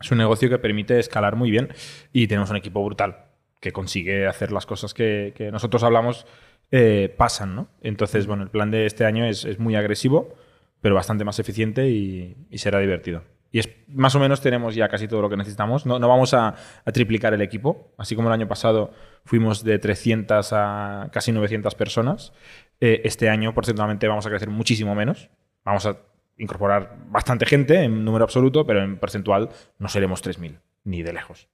es 0.00 0.10
un 0.10 0.18
negocio 0.18 0.48
que 0.48 0.58
permite 0.58 0.98
escalar 0.98 1.36
muy 1.36 1.50
bien 1.50 1.68
y 2.12 2.26
tenemos 2.28 2.50
un 2.50 2.56
equipo 2.56 2.84
brutal 2.84 3.26
que 3.60 3.72
consigue 3.72 4.26
hacer 4.26 4.52
las 4.52 4.66
cosas 4.66 4.94
que, 4.94 5.32
que 5.36 5.50
nosotros 5.50 5.82
hablamos 5.82 6.26
eh, 6.70 7.14
pasan, 7.16 7.54
¿no? 7.54 7.68
Entonces, 7.80 8.26
bueno, 8.26 8.42
el 8.42 8.50
plan 8.50 8.70
de 8.70 8.86
este 8.86 9.04
año 9.04 9.24
es, 9.24 9.44
es 9.44 9.58
muy 9.58 9.74
agresivo, 9.74 10.34
pero 10.80 10.94
bastante 10.94 11.24
más 11.24 11.38
eficiente 11.38 11.88
y, 11.88 12.36
y 12.50 12.58
será 12.58 12.78
divertido. 12.78 13.22
Y 13.50 13.60
es, 13.60 13.70
más 13.88 14.14
o 14.14 14.20
menos 14.20 14.40
tenemos 14.40 14.74
ya 14.74 14.88
casi 14.88 15.08
todo 15.08 15.22
lo 15.22 15.30
que 15.30 15.36
necesitamos. 15.36 15.86
No, 15.86 15.98
no 15.98 16.08
vamos 16.08 16.34
a, 16.34 16.54
a 16.84 16.92
triplicar 16.92 17.32
el 17.32 17.40
equipo. 17.40 17.94
Así 17.96 18.14
como 18.14 18.28
el 18.28 18.34
año 18.34 18.46
pasado 18.46 18.92
fuimos 19.24 19.64
de 19.64 19.78
300 19.78 20.52
a 20.52 21.08
casi 21.12 21.32
900 21.32 21.74
personas, 21.74 22.32
eh, 22.80 23.00
este 23.04 23.28
año 23.28 23.54
porcentualmente 23.54 24.06
vamos 24.06 24.26
a 24.26 24.30
crecer 24.30 24.50
muchísimo 24.50 24.94
menos. 24.94 25.30
Vamos 25.64 25.86
a 25.86 25.96
incorporar 26.36 26.96
bastante 27.08 27.46
gente 27.46 27.82
en 27.82 28.04
número 28.04 28.24
absoluto, 28.24 28.66
pero 28.66 28.82
en 28.82 28.98
porcentual 28.98 29.48
no 29.78 29.88
seremos 29.88 30.22
3.000, 30.22 30.60
ni 30.88 31.02
de 31.02 31.12
lejos. 31.12 31.48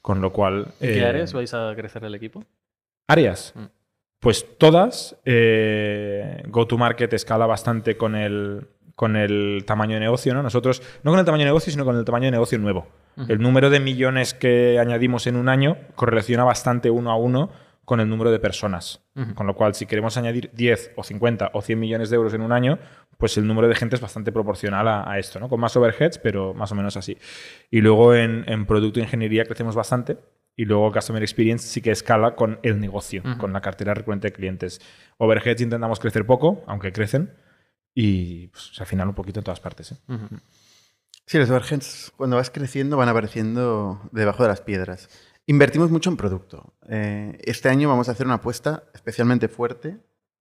Con 0.00 0.20
lo 0.20 0.32
cual... 0.32 0.68
¿En 0.80 0.92
¿Qué 0.94 1.00
eh, 1.00 1.06
áreas 1.06 1.32
vais 1.34 1.52
a 1.52 1.74
crecer 1.76 2.02
el 2.04 2.14
equipo? 2.14 2.44
Áreas. 3.06 3.52
Mm. 3.54 3.64
Pues 4.20 4.58
todas. 4.58 5.16
eh, 5.24 6.42
Go-to-market 6.48 7.12
escala 7.12 7.46
bastante 7.46 7.96
con 7.96 8.16
el, 8.16 8.68
con 8.94 9.16
el 9.16 9.64
tamaño 9.66 9.94
de 9.94 10.00
negocio, 10.00 10.32
¿no? 10.34 10.42
Nosotros, 10.42 10.82
no 11.02 11.10
con 11.12 11.20
el 11.20 11.26
tamaño 11.26 11.42
de 11.42 11.50
negocio, 11.50 11.70
sino 11.70 11.84
con 11.84 11.96
el 11.96 12.04
tamaño 12.04 12.24
de 12.24 12.32
negocio 12.32 12.58
nuevo. 12.58 12.88
El 13.28 13.40
número 13.40 13.68
de 13.68 13.80
millones 13.80 14.32
que 14.32 14.78
añadimos 14.78 15.26
en 15.26 15.34
un 15.34 15.48
año 15.48 15.76
correlaciona 15.96 16.44
bastante 16.44 16.88
uno 16.88 17.10
a 17.10 17.16
uno 17.16 17.50
con 17.84 17.98
el 17.98 18.08
número 18.08 18.30
de 18.30 18.38
personas. 18.38 19.02
Con 19.34 19.48
lo 19.48 19.56
cual, 19.56 19.74
si 19.74 19.86
queremos 19.86 20.16
añadir 20.16 20.50
10 20.52 20.92
o 20.94 21.02
50 21.02 21.50
o 21.52 21.60
100 21.60 21.80
millones 21.80 22.10
de 22.10 22.16
euros 22.16 22.32
en 22.34 22.42
un 22.42 22.52
año, 22.52 22.78
pues 23.18 23.36
el 23.36 23.46
número 23.46 23.68
de 23.68 23.74
gente 23.74 23.96
es 23.96 24.00
bastante 24.00 24.32
proporcional 24.32 24.88
a, 24.88 25.10
a 25.10 25.18
esto, 25.18 25.40
¿no? 25.40 25.48
Con 25.48 25.60
más 25.60 25.76
overheads, 25.76 26.18
pero 26.18 26.54
más 26.54 26.72
o 26.72 26.74
menos 26.74 26.96
así. 26.96 27.18
Y 27.70 27.80
luego 27.80 28.14
en, 28.14 28.44
en 28.48 28.64
producto 28.64 29.00
e 29.00 29.02
ingeniería 29.02 29.44
crecemos 29.44 29.74
bastante. 29.74 30.18
Y 30.56 30.64
luego 30.64 30.90
Customer 30.92 31.22
Experience 31.22 31.68
sí 31.68 31.80
que 31.80 31.90
escala 31.90 32.34
con 32.34 32.58
el 32.62 32.80
negocio, 32.80 33.22
con 33.38 33.52
la 33.52 33.60
cartera 33.60 33.94
recurrente 33.94 34.28
de 34.28 34.32
clientes. 34.32 34.80
Overheads 35.18 35.60
intentamos 35.60 36.00
crecer 36.00 36.26
poco, 36.26 36.64
aunque 36.66 36.92
crecen. 36.92 37.32
Y 37.94 38.48
pues, 38.48 38.72
al 38.80 38.86
final 38.86 39.08
un 39.08 39.14
poquito 39.14 39.38
en 39.38 39.44
todas 39.44 39.60
partes. 39.60 39.92
¿eh? 39.92 39.96
Sí, 41.26 41.38
los 41.38 41.48
overheads 41.50 42.12
cuando 42.16 42.36
vas 42.36 42.50
creciendo 42.50 42.96
van 42.96 43.08
apareciendo 43.08 44.00
debajo 44.10 44.42
de 44.42 44.48
las 44.48 44.60
piedras. 44.60 45.08
Invertimos 45.46 45.90
mucho 45.90 46.10
en 46.10 46.16
producto. 46.16 46.74
Eh, 46.88 47.38
este 47.44 47.68
año 47.68 47.88
vamos 47.88 48.08
a 48.08 48.12
hacer 48.12 48.26
una 48.26 48.36
apuesta 48.36 48.84
especialmente 48.94 49.48
fuerte 49.48 49.98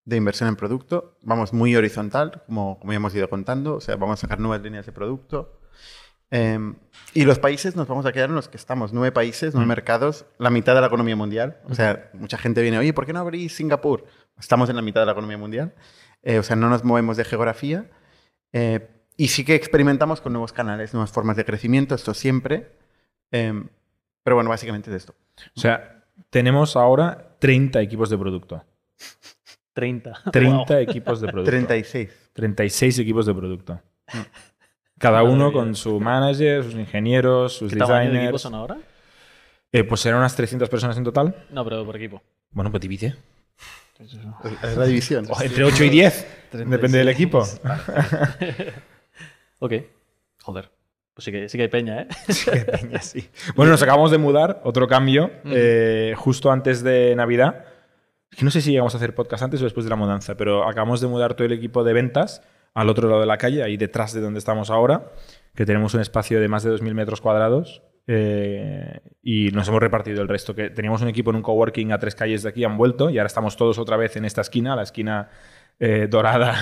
de 0.07 0.15
inversión 0.15 0.47
en 0.47 0.55
producto. 0.55 1.17
Vamos 1.21 1.51
muy 1.51 1.75
horizontal, 1.75 2.41
como, 2.45 2.79
como 2.79 2.93
ya 2.93 2.95
hemos 2.95 3.13
ido 3.13 3.29
contando. 3.29 3.75
O 3.75 3.81
sea, 3.81 3.97
vamos 3.97 4.17
a 4.17 4.21
sacar 4.21 4.39
nuevas 4.39 4.61
líneas 4.61 4.85
de 4.85 4.93
producto. 4.93 5.59
Em, 6.31 6.75
y 7.13 7.25
los 7.25 7.39
países 7.39 7.75
nos 7.75 7.89
vamos 7.89 8.05
a 8.05 8.13
quedar 8.13 8.29
en 8.29 8.35
los 8.35 8.47
que 8.47 8.55
estamos. 8.55 8.93
Nueve 8.93 9.11
países, 9.11 9.53
nueve 9.53 9.67
mercados, 9.67 10.25
la 10.37 10.49
mitad 10.49 10.73
de 10.75 10.79
la 10.79 10.87
economía 10.87 11.17
mundial. 11.17 11.59
O 11.65 11.75
sea, 11.75 12.09
mucha 12.13 12.37
gente 12.37 12.61
viene, 12.61 12.77
oye, 12.77 12.93
¿por 12.93 13.05
qué 13.05 13.11
no 13.11 13.19
abrís 13.19 13.57
Singapur? 13.57 14.05
Estamos 14.39 14.69
en 14.69 14.77
la 14.77 14.81
mitad 14.81 15.01
de 15.01 15.07
la 15.07 15.11
economía 15.11 15.37
mundial. 15.37 15.75
Eh, 16.23 16.39
o 16.39 16.43
sea, 16.43 16.55
no 16.55 16.69
nos 16.69 16.85
movemos 16.85 17.17
de 17.17 17.25
geografía. 17.25 17.91
Eh, 18.53 18.87
y 19.17 19.27
sí 19.27 19.43
que 19.43 19.55
experimentamos 19.55 20.21
con 20.21 20.31
nuevos 20.31 20.53
canales, 20.53 20.93
nuevas 20.93 21.11
formas 21.11 21.35
de 21.35 21.43
crecimiento, 21.43 21.95
esto 21.95 22.13
siempre. 22.13 22.71
Em, 23.31 23.67
pero 24.23 24.37
bueno, 24.37 24.49
básicamente 24.49 24.89
es 24.89 24.95
esto. 24.95 25.15
O 25.53 25.59
sea, 25.59 26.05
tenemos 26.29 26.77
ahora 26.77 27.35
30 27.39 27.81
equipos 27.81 28.09
de 28.09 28.17
producto. 28.17 28.63
30. 29.77 30.23
30 30.31 30.81
equipos 30.87 31.21
de 31.21 31.27
producto. 31.27 31.51
36. 31.51 32.31
36 32.33 32.97
equipos 32.97 33.27
de 33.27 33.33
producto. 33.35 33.79
Cada 34.97 35.21
Madre 35.21 35.35
uno 35.35 35.53
con 35.53 35.75
su 35.75 35.99
manager, 35.99 36.63
sus 36.63 36.73
ingenieros, 36.73 37.53
sus 37.53 37.71
¿Qué 37.71 37.77
tamaño 37.77 38.11
de 38.11 38.17
equipos 38.17 38.17
designers. 38.17 38.41
son 38.41 38.55
ahora? 38.55 38.77
Eh, 39.71 39.83
pues 39.83 40.01
serán 40.01 40.17
unas 40.17 40.35
300 40.35 40.67
personas 40.67 40.97
en 40.97 41.03
total. 41.03 41.45
No, 41.51 41.63
pero 41.63 41.85
por 41.85 41.95
equipo. 41.95 42.23
Bueno, 42.49 42.71
pues 42.71 42.81
divide. 42.81 43.17
Es 44.63 44.75
la 44.75 44.85
división. 44.85 45.27
O 45.29 45.39
entre 45.39 45.63
8 45.63 45.83
y 45.83 45.89
10. 45.89 46.27
Depende 46.65 46.97
del 46.97 47.09
equipo. 47.09 47.43
ok. 49.59 49.73
Joder. 50.41 50.71
Pues 51.13 51.25
sí 51.25 51.31
que, 51.31 51.49
sí 51.49 51.57
que 51.59 51.63
hay 51.63 51.69
peña, 51.69 52.01
¿eh? 52.01 52.07
Qué 52.51 52.61
peña, 52.61 53.01
sí. 53.01 53.29
Bueno, 53.55 53.73
nos 53.73 53.83
acabamos 53.83 54.09
de 54.09 54.17
mudar, 54.17 54.59
otro 54.63 54.87
cambio, 54.87 55.29
eh, 55.45 56.15
justo 56.17 56.51
antes 56.51 56.81
de 56.81 57.13
Navidad. 57.15 57.76
Que 58.37 58.45
no 58.45 58.51
sé 58.51 58.61
si 58.61 58.71
llegamos 58.71 58.93
a 58.93 58.97
hacer 58.97 59.15
podcast 59.15 59.43
antes 59.43 59.59
o 59.61 59.63
después 59.63 59.83
de 59.85 59.89
la 59.89 59.95
mudanza, 59.95 60.35
pero 60.35 60.63
acabamos 60.67 61.01
de 61.01 61.07
mudar 61.07 61.33
todo 61.33 61.45
el 61.45 61.53
equipo 61.53 61.83
de 61.83 61.93
ventas 61.93 62.43
al 62.75 62.89
otro 62.89 63.07
lado 63.07 63.21
de 63.21 63.25
la 63.25 63.37
calle, 63.37 63.63
ahí 63.63 63.77
detrás 63.77 64.13
de 64.13 64.21
donde 64.21 64.37
estamos 64.37 64.69
ahora, 64.69 65.11
que 65.55 65.65
tenemos 65.65 65.95
un 65.95 66.01
espacio 66.01 66.39
de 66.39 66.47
más 66.47 66.61
de 66.63 66.71
2.000 66.71 66.93
metros 66.93 67.19
cuadrados. 67.21 67.81
eh, 68.09 68.99
y 69.23 69.49
nos 69.51 69.67
hemos 69.67 69.81
repartido 69.81 70.21
el 70.21 70.27
resto. 70.29 70.53
Que 70.55 70.69
teníamos 70.69 71.01
un 71.01 71.09
equipo 71.09 71.31
en 71.31 71.37
un 71.37 71.41
coworking 71.41 71.91
a 71.91 71.97
tres 71.99 72.13
calles 72.15 72.43
de 72.43 72.49
aquí, 72.49 72.63
han 72.63 72.77
vuelto 72.77 73.09
y 73.09 73.17
ahora 73.17 73.27
estamos 73.27 73.57
todos 73.57 73.77
otra 73.79 73.97
vez 73.97 74.15
en 74.15 74.23
esta 74.23 74.39
esquina, 74.41 74.75
la 74.77 74.83
esquina 74.83 75.29
eh, 75.79 76.07
dorada. 76.09 76.55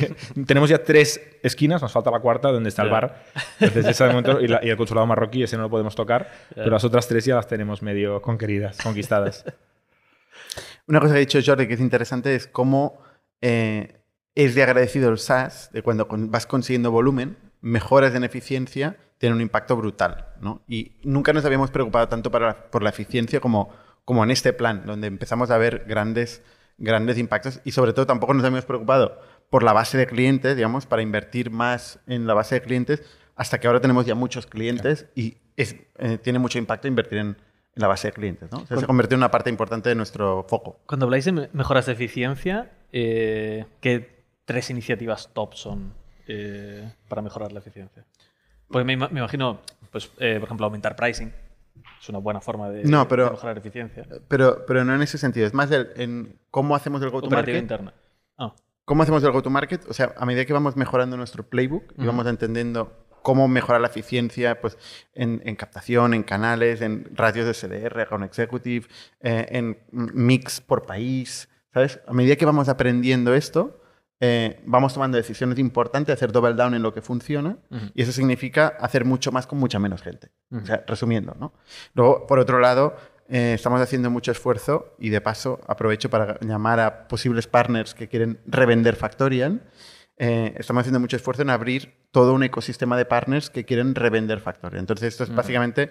Tenemos 0.46 0.70
ya 0.70 0.82
tres 0.82 1.20
esquinas, 1.42 1.80
nos 1.82 1.92
falta 1.92 2.10
la 2.10 2.18
cuarta, 2.20 2.50
donde 2.50 2.70
está 2.70 2.82
el 2.82 2.88
bar. 2.90 3.22
Desde 3.60 3.90
ese 3.90 4.06
momento, 4.08 4.40
y, 4.40 4.48
la- 4.48 4.64
y 4.64 4.70
el 4.70 4.76
consulado 4.76 5.06
marroquí, 5.06 5.42
ese 5.44 5.56
no 5.56 5.64
lo 5.64 5.70
podemos 5.70 5.94
tocar, 5.94 6.30
pero 6.54 6.70
las 6.70 6.82
otras 6.84 7.06
tres 7.06 7.24
ya 7.26 7.36
las 7.36 7.46
tenemos 7.46 7.80
medio 7.82 8.20
conqueridas, 8.22 8.78
conquistadas. 8.82 9.44
Una 10.88 11.00
cosa 11.00 11.12
que 11.12 11.18
ha 11.18 11.20
dicho 11.20 11.38
Jordi 11.44 11.68
que 11.68 11.74
es 11.74 11.80
interesante 11.80 12.34
es 12.34 12.46
cómo 12.46 12.98
eh, 13.42 14.00
es 14.34 14.54
de 14.54 14.62
agradecido 14.62 15.10
el 15.10 15.18
SaaS, 15.18 15.70
de 15.72 15.82
cuando 15.82 16.08
vas 16.08 16.46
consiguiendo 16.46 16.90
volumen, 16.90 17.36
mejoras 17.60 18.14
en 18.14 18.24
eficiencia, 18.24 18.96
tiene 19.18 19.34
un 19.34 19.42
impacto 19.42 19.76
brutal. 19.76 20.28
¿no? 20.40 20.62
Y 20.66 20.92
nunca 21.02 21.34
nos 21.34 21.44
habíamos 21.44 21.70
preocupado 21.70 22.08
tanto 22.08 22.30
por 22.30 22.82
la 22.82 22.88
eficiencia 22.88 23.40
como, 23.40 23.70
como 24.06 24.24
en 24.24 24.30
este 24.30 24.54
plan, 24.54 24.86
donde 24.86 25.08
empezamos 25.08 25.50
a 25.50 25.58
ver 25.58 25.84
grandes, 25.86 26.42
grandes 26.78 27.18
impactos 27.18 27.60
y 27.64 27.72
sobre 27.72 27.92
todo 27.92 28.06
tampoco 28.06 28.32
nos 28.32 28.44
habíamos 28.44 28.64
preocupado 28.64 29.20
por 29.50 29.62
la 29.62 29.74
base 29.74 29.98
de 29.98 30.06
clientes, 30.06 30.56
digamos, 30.56 30.86
para 30.86 31.02
invertir 31.02 31.50
más 31.50 32.00
en 32.06 32.26
la 32.26 32.32
base 32.32 32.54
de 32.54 32.62
clientes, 32.62 33.02
hasta 33.36 33.60
que 33.60 33.66
ahora 33.66 33.80
tenemos 33.80 34.06
ya 34.06 34.14
muchos 34.14 34.46
clientes 34.46 35.06
y 35.14 35.36
eh, 35.56 36.18
tiene 36.22 36.38
mucho 36.38 36.58
impacto 36.58 36.88
invertir 36.88 37.18
en, 37.18 37.36
en 37.78 37.82
la 37.82 37.88
base 37.88 38.08
de 38.08 38.12
clientes. 38.12 38.50
¿no? 38.50 38.58
O 38.58 38.66
sea, 38.66 38.76
se 38.76 38.86
convirtió 38.86 39.14
en 39.14 39.20
una 39.20 39.30
parte 39.30 39.50
importante 39.50 39.88
de 39.88 39.94
nuestro 39.94 40.44
foco. 40.48 40.80
Cuando 40.86 41.06
habláis 41.06 41.24
de 41.24 41.32
me- 41.32 41.48
mejoras 41.52 41.86
de 41.86 41.92
eficiencia, 41.92 42.72
eh, 42.92 43.66
¿qué 43.80 44.24
tres 44.44 44.68
iniciativas 44.70 45.30
top 45.32 45.54
son 45.54 45.94
eh, 46.26 46.92
para 47.08 47.22
mejorar 47.22 47.52
la 47.52 47.60
eficiencia? 47.60 48.04
Pues 48.68 48.84
me, 48.84 48.94
ima- 48.94 49.08
me 49.10 49.20
imagino, 49.20 49.60
pues, 49.92 50.10
eh, 50.18 50.34
por 50.40 50.48
ejemplo, 50.48 50.66
aumentar 50.66 50.96
pricing. 50.96 51.32
Es 52.00 52.08
una 52.08 52.18
buena 52.18 52.40
forma 52.40 52.68
de, 52.68 52.82
No, 52.84 53.06
pero- 53.06 53.26
de 53.26 53.30
mejorar 53.30 53.58
eficiencia. 53.58 54.04
Pero, 54.26 54.64
pero 54.66 54.84
no 54.84 54.94
en 54.94 55.02
ese 55.02 55.16
sentido, 55.18 55.46
es 55.46 55.54
más 55.54 55.70
del- 55.70 55.90
en 55.96 56.36
cómo 56.50 56.74
hacemos 56.74 57.00
el 57.02 57.10
go-to-market. 57.10 57.56
interna. 57.62 57.94
Ah, 58.36 58.54
¿Cómo 58.84 59.02
hacemos 59.04 59.22
el 59.22 59.30
go-to-market? 59.30 59.84
O 59.88 59.92
sea, 59.92 60.14
a 60.16 60.26
medida 60.26 60.44
que 60.44 60.52
vamos 60.52 60.76
mejorando 60.76 61.16
nuestro 61.16 61.44
playbook 61.44 61.92
y 61.96 62.06
vamos 62.06 62.26
entendiendo 62.26 63.06
cómo 63.22 63.48
mejorar 63.48 63.80
la 63.80 63.88
eficiencia 63.88 64.60
pues, 64.60 64.78
en, 65.14 65.42
en 65.44 65.56
captación, 65.56 66.14
en 66.14 66.22
canales, 66.22 66.80
en 66.80 67.08
ratios 67.14 67.46
de 67.46 67.54
SDR, 67.54 68.06
con 68.08 68.22
executive, 68.22 68.86
eh, 69.20 69.46
en 69.50 69.78
mix 69.90 70.60
por 70.60 70.86
país, 70.86 71.48
¿sabes? 71.72 72.00
A 72.06 72.12
medida 72.12 72.36
que 72.36 72.46
vamos 72.46 72.68
aprendiendo 72.68 73.34
esto, 73.34 73.80
eh, 74.20 74.60
vamos 74.66 74.94
tomando 74.94 75.16
decisiones 75.16 75.58
importantes, 75.58 76.12
hacer 76.12 76.32
double 76.32 76.54
down 76.54 76.74
en 76.74 76.82
lo 76.82 76.92
que 76.92 77.02
funciona 77.02 77.56
Ujú. 77.70 77.86
y 77.94 78.02
eso 78.02 78.10
significa 78.10 78.68
hacer 78.80 79.04
mucho 79.04 79.30
más 79.30 79.46
con 79.46 79.58
mucha 79.58 79.78
menos 79.78 80.02
gente. 80.02 80.30
Ujú. 80.50 80.62
O 80.62 80.66
sea, 80.66 80.84
resumiendo, 80.86 81.36
¿no? 81.38 81.52
Luego, 81.94 82.26
por 82.26 82.40
otro 82.40 82.58
lado, 82.58 82.96
eh, 83.28 83.52
estamos 83.54 83.80
haciendo 83.80 84.10
mucho 84.10 84.32
esfuerzo 84.32 84.94
y 84.98 85.10
de 85.10 85.20
paso 85.20 85.60
aprovecho 85.68 86.10
para 86.10 86.38
llamar 86.40 86.80
a 86.80 87.06
posibles 87.08 87.46
partners 87.46 87.94
que 87.94 88.08
quieren 88.08 88.40
revender 88.46 88.96
Factorial. 88.96 89.62
Eh, 90.20 90.54
estamos 90.58 90.80
haciendo 90.80 90.98
mucho 90.98 91.16
esfuerzo 91.16 91.42
en 91.42 91.50
abrir 91.50 91.94
todo 92.10 92.34
un 92.34 92.42
ecosistema 92.42 92.96
de 92.96 93.04
partners 93.04 93.50
que 93.50 93.64
quieren 93.64 93.94
revender 93.94 94.40
Factorial. 94.40 94.80
Entonces, 94.80 95.08
esto 95.08 95.24
es 95.24 95.34
básicamente 95.34 95.90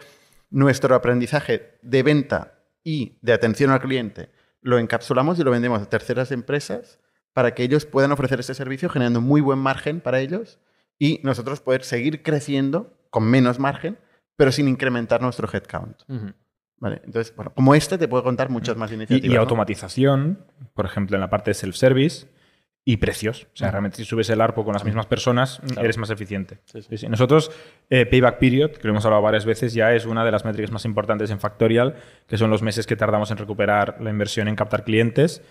nuestro 0.49 0.93
aprendizaje 0.95 1.77
de 1.81 2.03
venta 2.03 2.59
y 2.83 3.17
de 3.21 3.33
atención 3.33 3.71
al 3.71 3.79
cliente. 3.79 4.29
Lo 4.61 4.79
encapsulamos 4.79 5.39
y 5.39 5.43
lo 5.43 5.51
vendemos 5.51 5.81
a 5.81 5.85
terceras 5.85 6.31
empresas 6.31 6.99
para 7.31 7.53
que 7.53 7.63
ellos 7.63 7.85
puedan 7.85 8.11
ofrecer 8.11 8.39
ese 8.41 8.53
servicio 8.53 8.89
generando 8.89 9.21
muy 9.21 9.39
buen 9.39 9.59
margen 9.59 10.01
para 10.01 10.19
ellos 10.19 10.59
y 10.99 11.21
nosotros 11.23 11.61
poder 11.61 11.83
seguir 11.83 12.21
creciendo 12.21 12.97
con 13.09 13.23
menos 13.23 13.59
margen, 13.59 13.97
pero 14.35 14.51
sin 14.51 14.67
incrementar 14.67 15.21
nuestro 15.21 15.47
headcount. 15.51 16.01
Vale, 16.79 17.01
entonces, 17.05 17.33
bueno, 17.35 17.53
como 17.55 17.75
este 17.75 17.97
te 17.97 18.07
puedo 18.07 18.23
contar 18.23 18.49
muchas 18.49 18.75
más 18.75 18.91
iniciativas. 18.91 19.33
y 19.33 19.37
automatización, 19.37 20.45
por 20.73 20.85
ejemplo, 20.85 21.15
en 21.15 21.21
la 21.21 21.29
parte 21.29 21.51
de 21.51 21.55
self-service 21.55 22.27
y 22.89 22.95
precios. 22.97 23.47
O 23.53 23.57
sea, 23.57 23.69
realmente 23.69 23.97
si 23.97 24.05
subes 24.05 24.29
el 24.29 24.39
ARPO 24.39 24.63
con 24.63 24.71
las 24.71 24.85
mismas 24.85 25.05
personas, 25.07 25.59
Claro. 25.67 25.81
eres 25.83 25.97
más 25.97 26.09
eficiente. 26.09 26.59
Sí, 26.63 26.81
sí. 26.81 26.87
Sí, 26.91 26.97
sí. 26.99 27.07
Nosotros, 27.09 27.51
eh, 27.89 28.05
Payback 28.05 28.37
Period, 28.39 28.71
que 28.71 28.87
lo 28.87 28.91
hemos 28.93 29.03
hablado 29.03 29.21
varias 29.21 29.43
veces, 29.43 29.73
ya 29.73 29.91
es 29.93 30.05
una 30.05 30.23
de 30.23 30.31
las 30.31 30.45
métricas 30.45 30.71
más 30.71 30.85
importantes 30.85 31.29
en 31.29 31.39
Factorial, 31.41 31.95
que 32.27 32.37
son 32.37 32.49
los 32.49 32.61
meses 32.61 32.87
que 32.87 32.95
tardamos 32.95 33.29
en 33.29 33.37
recuperar 33.37 33.97
la 33.99 34.09
inversión 34.09 34.47
en 34.47 34.55
captar 34.55 34.85
clientes. 34.85 35.41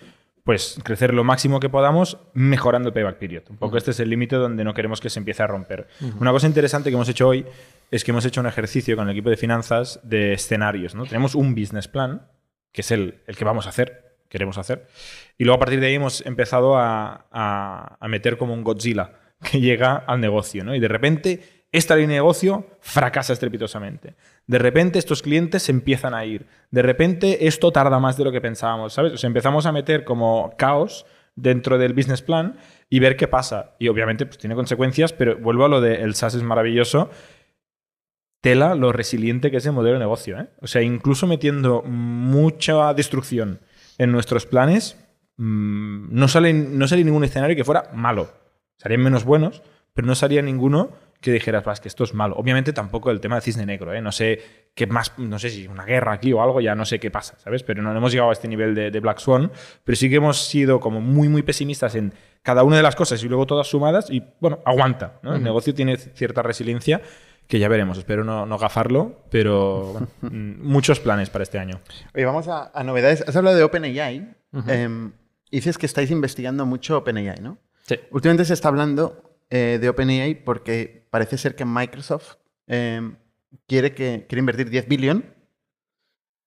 Pues 0.45 0.79
crecer 0.83 1.13
lo 1.13 1.25
máximo 1.25 1.61
que 1.61 1.69
podamos 1.69 2.19
mejorando 2.33 2.89
el 2.89 2.95
payback 2.95 3.17
period. 3.19 3.43
Un 3.51 3.57
poco 3.59 3.77
este 3.77 3.91
es 3.91 4.01
el 4.01 4.09
límite 4.09 4.37
donde 4.37 4.63
no 4.65 4.73
queremos 4.73 5.01
que 5.03 5.11
se 5.11 5.19
empiece 5.19 5.43
a 5.43 5.47
romper. 5.49 5.89
Una 6.21 6.31
cosa 6.31 6.47
interesante 6.47 6.89
que 6.89 6.95
hemos 6.95 7.09
hecho 7.11 7.29
hoy 7.29 7.45
es 7.91 8.03
que 8.05 8.13
hemos 8.13 8.25
hecho 8.25 8.41
un 8.41 8.47
ejercicio 8.47 8.97
con 8.97 9.09
el 9.09 9.13
equipo 9.13 9.29
de 9.29 9.37
finanzas 9.37 10.01
de 10.05 10.33
escenarios. 10.33 10.95
¿no? 10.95 11.05
Tenemos 11.05 11.35
un 11.35 11.55
business 11.55 11.89
plan, 11.89 12.23
que 12.73 12.81
es 12.83 12.91
el, 12.93 13.17
el 13.27 13.37
que 13.37 13.45
vamos 13.45 13.67
a 13.67 13.71
hacer, 13.71 14.06
queremos 14.29 14.59
hacer. 14.59 14.87
Y 15.39 15.45
luego 15.45 15.57
a 15.57 15.61
partir 15.61 15.81
de 15.81 15.87
ahí 15.87 15.95
hemos 15.95 16.25
empezado 16.27 16.77
a, 16.77 17.27
a- 17.31 18.09
meter 18.09 18.37
como 18.37 18.55
un 18.55 18.65
Godzilla 18.65 19.13
que 19.43 19.61
llega 19.61 19.97
al 19.97 20.21
negocio. 20.21 20.65
¿no? 20.65 20.75
Y 20.75 20.81
de 20.81 20.89
repente 20.89 21.41
esta 21.73 21.95
línea 21.97 22.09
de 22.11 22.15
negocio 22.23 22.67
fracasa 22.81 23.33
estrepitosamente. 23.33 24.15
De 24.47 24.59
repente 24.59 24.99
estos 24.99 25.23
clientes 25.23 25.65
se 25.65 25.73
empiezan 25.73 26.15
a 26.15 26.25
ir. 26.25 26.47
De 26.71 26.83
repente 26.83 27.47
esto 27.47 27.71
tarda 27.73 27.99
más 27.99 28.17
de 28.17 28.25
lo 28.25 28.33
que 28.33 28.41
pensábamos. 28.41 28.93
¿sabes? 28.93 29.23
O 29.23 29.27
empezamos 29.27 29.67
a 29.67 29.73
meter 29.73 30.05
como 30.05 30.55
caos 30.57 31.05
dentro 31.35 31.77
del 31.77 31.93
business 31.93 32.23
plan 32.23 32.57
y 32.89 33.01
ver 33.01 33.17
qué 33.17 33.29
pasa. 33.29 33.75
Y 33.79 33.89
obviamente 33.89 34.25
pues, 34.25 34.39
tiene 34.39 34.55
consecuencias, 34.55 35.13
pero 35.13 35.37
vuelvo 35.39 35.65
a 35.67 35.69
lo 35.69 35.81
de 35.81 35.97
el 36.03 36.15
SaaS 36.15 36.35
es 36.37 36.43
maravilloso 36.43 37.11
tela 38.41 38.75
lo 38.77 38.93
resiliente 38.93 39.51
que 39.51 39.57
es 39.57 39.67
el 39.67 39.73
modelo 39.73 39.95
de 39.95 40.01
negocio. 40.05 40.39
¿eh? 40.39 40.49
O 40.61 40.67
sea, 40.67 40.83
incluso 40.83 41.27
metiendo 41.27 41.83
mucha 41.83 42.95
destrucción 42.95 43.61
en 43.99 44.13
nuestros 44.13 44.47
planes, 44.47 44.97
mm, 45.37 46.09
no, 46.11 46.29
sale, 46.29 46.53
no 46.53 46.87
sale 46.89 47.05
ningún 47.05 47.25
escenario 47.25 47.57
que 47.57 47.65
fuera 47.65 47.91
malo. 47.93 48.31
Salían 48.77 49.03
menos 49.03 49.25
buenos, 49.25 49.63
pero 49.95 50.07
no 50.07 50.15
salía 50.15 50.43
ninguno 50.43 50.91
que 51.21 51.33
dijeras, 51.33 51.67
"Va, 51.67 51.73
es 51.73 51.81
que 51.81 51.89
esto 51.89 52.05
es 52.05 52.13
malo. 52.13 52.37
Obviamente 52.37 52.73
tampoco 52.75 53.11
el 53.11 53.21
tema 53.21 53.37
del 53.37 53.43
cisne 53.43 53.65
negro, 53.65 53.95
¿eh? 53.95 54.03
No 54.03 54.13
sé 54.13 54.69
qué 54.75 54.87
más, 54.87 55.19
no 55.19 55.39
sé 55.39 55.49
si 55.49 55.67
una 55.67 55.85
guerra 55.85 56.13
aquí 56.13 56.33
o 56.33 56.43
algo, 56.43 56.61
ya 56.61 56.75
no 56.75 56.85
sé 56.85 57.01
qué 57.01 57.11
pasa, 57.11 57.39
¿sabes? 57.39 57.63
Pero 57.63 57.83
no 57.83 57.97
hemos 57.97 58.13
llegado 58.13 58.31
a 58.31 58.33
este 58.35 58.49
nivel 58.49 58.75
de, 58.75 58.91
de 58.91 59.01
Black 59.01 59.19
Swan, 59.19 59.51
pero 59.83 59.97
sí 59.97 60.11
que 60.11 60.17
hemos 60.17 60.47
sido 60.47 60.79
como 60.79 61.01
muy, 61.01 61.29
muy 61.29 61.43
pesimistas 61.43 61.95
en 61.95 62.13
cada 62.43 62.63
una 62.63 62.77
de 62.77 62.83
las 62.83 62.95
cosas 62.95 63.23
y 63.25 63.29
luego 63.29 63.47
todas 63.47 63.67
sumadas 63.67 64.11
y, 64.11 64.23
bueno, 64.41 64.61
aguanta, 64.67 65.19
¿no? 65.23 65.35
El 65.35 65.43
negocio 65.43 65.75
tiene 65.75 65.97
cierta 65.97 66.43
resiliencia 66.43 67.01
que 67.49 67.59
ya 67.59 67.69
veremos. 67.69 67.99
Espero 67.99 68.25
no, 68.25 68.47
no 68.47 68.59
gafarlo, 68.59 69.23
pero 69.31 69.93
bueno, 69.93 70.09
mm, 70.23 70.63
muchos 70.63 71.01
planes 71.01 71.31
para 71.31 71.43
este 71.45 71.59
año. 71.59 71.81
Oye, 72.15 72.25
vamos 72.25 72.49
a, 72.49 72.71
a 72.75 72.83
novedades. 72.83 73.25
Has 73.27 73.37
hablado 73.37 73.57
de 73.57 73.63
OpenAI. 73.63 74.35
Em, 74.67 75.13
dices 75.51 75.77
que 75.79 75.87
estáis 75.87 76.11
investigando 76.11 76.65
mucho 76.67 76.99
OpenAI, 76.99 77.41
¿no? 77.41 77.59
Sí. 77.83 77.97
Últimamente 78.11 78.45
se 78.45 78.55
está 78.55 78.69
hablando 78.69 79.39
eh, 79.51 79.79
de 79.81 79.89
OpenAI 79.89 80.45
porque 80.45 81.07
parece 81.11 81.39
ser 81.39 81.55
que 81.55 81.65
Microsoft 81.65 82.37
em, 82.67 83.17
quiere, 83.67 83.95
que, 83.95 84.27
quiere 84.29 84.41
invertir 84.41 84.71
10 84.71 84.89
billón 84.89 85.25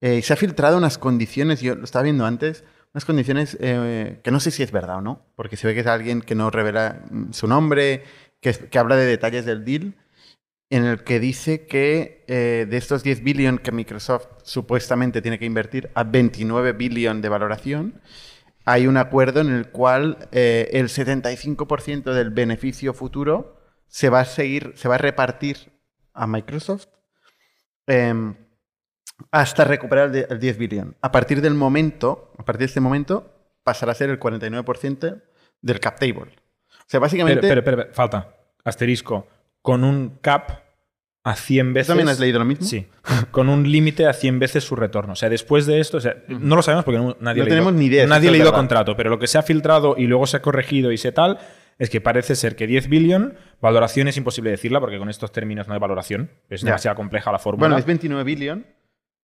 eh, 0.01 0.17
y 0.17 0.21
se 0.21 0.33
ha 0.33 0.35
filtrado 0.35 0.77
unas 0.77 0.97
condiciones, 0.97 1.61
yo 1.61 1.75
lo 1.75 1.83
estaba 1.83 2.03
viendo 2.03 2.25
antes, 2.25 2.63
unas 2.93 3.05
condiciones 3.05 3.57
eh, 3.59 4.19
que 4.23 4.31
no 4.31 4.39
sé 4.39 4.51
si 4.51 4.63
es 4.63 4.71
verdad 4.71 4.97
o 4.97 5.01
no, 5.01 5.25
porque 5.35 5.57
se 5.57 5.67
ve 5.67 5.73
que 5.73 5.81
es 5.81 5.87
alguien 5.87 6.21
que 6.21 6.35
no 6.35 6.49
revela 6.49 7.03
mm, 7.09 7.31
su 7.31 7.47
nombre, 7.47 8.03
que, 8.41 8.53
que 8.53 8.79
habla 8.79 8.95
de 8.95 9.05
detalles 9.05 9.45
del 9.45 9.63
deal. 9.63 9.93
En 10.69 10.85
el 10.85 11.03
que 11.03 11.19
dice 11.19 11.65
que 11.65 12.23
eh, 12.27 12.67
de 12.69 12.77
estos 12.77 13.01
10 13.03 13.23
billion 13.23 13.57
que 13.57 13.71
Microsoft 13.71 14.27
supuestamente 14.43 15.21
tiene 15.21 15.39
que 15.39 15.45
invertir 15.45 15.89
a 15.95 16.03
29 16.03 16.73
billion 16.73 17.21
de 17.21 17.29
valoración, 17.29 18.01
hay 18.65 18.85
un 18.85 18.97
acuerdo 18.97 19.41
en 19.41 19.49
el 19.51 19.69
cual 19.69 20.29
eh, 20.31 20.69
el 20.73 20.89
75% 20.89 22.13
del 22.13 22.29
beneficio 22.29 22.93
futuro 22.93 23.57
se 23.87 24.09
va 24.09 24.19
a 24.19 24.25
seguir, 24.25 24.73
se 24.75 24.87
va 24.87 24.95
a 24.95 24.99
repartir 24.99 25.71
a 26.13 26.27
Microsoft 26.27 26.87
em, 27.87 28.35
hasta 29.31 29.63
recuperar 29.63 30.07
el, 30.07 30.11
de- 30.11 30.27
el 30.29 30.39
10 30.39 30.57
billion. 30.59 30.95
A 31.01 31.11
partir 31.11 31.41
del 31.41 31.55
momento, 31.55 32.31
a 32.37 32.45
partir 32.45 32.59
de 32.59 32.65
este 32.65 32.79
momento, 32.81 33.33
pasará 33.63 33.93
a 33.93 33.95
ser 33.95 34.11
el 34.11 34.19
49% 34.19 35.21
del 35.61 35.79
cap 35.79 35.99
table. 35.99 36.31
O 36.69 36.85
sea, 36.85 36.99
básicamente... 36.99 37.41
Pero, 37.47 37.63
pero, 37.63 37.77
pero, 37.77 37.93
falta. 37.93 38.35
Asterisco. 38.63 39.27
Con 39.61 39.83
un 39.83 40.17
cap 40.21 40.51
a 41.23 41.35
100 41.35 41.73
veces. 41.73 41.87
¿Tú 41.87 41.91
también 41.91 42.09
has 42.09 42.19
leído 42.19 42.39
lo 42.39 42.45
mismo? 42.45 42.65
Sí. 42.65 42.87
Con 43.31 43.49
un 43.49 43.69
límite 43.69 44.07
a 44.07 44.13
100 44.13 44.39
veces 44.39 44.63
su 44.63 44.75
retorno. 44.75 45.13
O 45.13 45.15
sea, 45.15 45.29
después 45.29 45.65
de 45.65 45.79
esto, 45.79 45.97
o 45.97 46.01
sea, 46.01 46.15
no 46.27 46.55
lo 46.55 46.61
sabemos 46.61 46.85
porque 46.85 46.97
no- 46.97 47.17
nadie 47.19 47.19
No 47.19 47.29
ha 47.29 47.33
leído, 47.33 47.47
tenemos 47.47 47.73
ni 47.73 47.85
idea 47.85 48.07
Nadie 48.07 48.29
ha 48.29 48.31
leído 48.31 48.53
contrato, 48.53 48.95
pero 48.95 49.09
lo 49.09 49.19
que 49.19 49.27
se 49.27 49.37
ha 49.37 49.43
filtrado 49.43 49.95
y 49.97 50.07
luego 50.07 50.25
se 50.27 50.37
ha 50.37 50.41
corregido 50.41 50.91
y 50.91 50.97
se 50.97 51.11
tal 51.11 51.37
es 51.77 51.89
que 51.89 52.01
parece 52.01 52.35
ser 52.35 52.55
que 52.55 52.67
10 52.67 52.87
billion, 52.89 53.35
valoración 53.61 54.07
es 54.07 54.17
imposible 54.17 54.49
decirla 54.49 54.79
porque 54.79 54.97
con 54.97 55.09
estos 55.09 55.31
términos 55.31 55.67
no 55.67 55.73
hay 55.73 55.79
valoración. 55.79 56.29
Es 56.49 56.61
Ya. 56.61 56.67
demasiado 56.67 56.95
compleja 56.95 57.31
la 57.31 57.39
fórmula. 57.39 57.67
Bueno, 57.67 57.77
es 57.77 57.85
29 57.85 58.23
billion. 58.23 58.65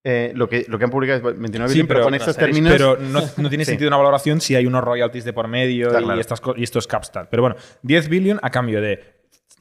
eh, 0.08 0.34
lo, 0.36 0.48
que, 0.48 0.65
lo 0.68 0.77
que 0.77 0.84
han 0.84 0.92
publicado 0.92 1.18
es 1.18 1.24
29 1.39 1.68
Sí, 1.70 1.74
billion, 1.74 1.88
pero, 1.88 1.98
pero- 2.01 2.06
con 2.06 2.13
estos 2.13 2.38
términos... 2.38 2.72
Pero 2.72 2.96
no, 2.98 3.22
no 3.38 3.50
tiene 3.50 3.65
Sí. 3.65 3.72
sentido 3.72 3.88
una 3.88 3.98
valoración 3.98 4.39
si 4.39 4.54
hay 4.56 4.68
unos 4.68 4.84
royalties 4.84 5.25
de 5.25 5.34
por 5.34 5.48
medio 5.48 5.88
y, 5.88 6.04
claro. 6.04 6.20
estas, 6.22 6.42
y 6.58 6.62
estos 6.63 6.86
caps 6.86 7.12
tal. 7.12 7.27
Pero 7.27 7.42
bueno, 7.42 7.56
10 7.82 8.08
billion 8.10 8.39
a 8.44 8.51
cambio 8.51 8.82
de 8.82 9.14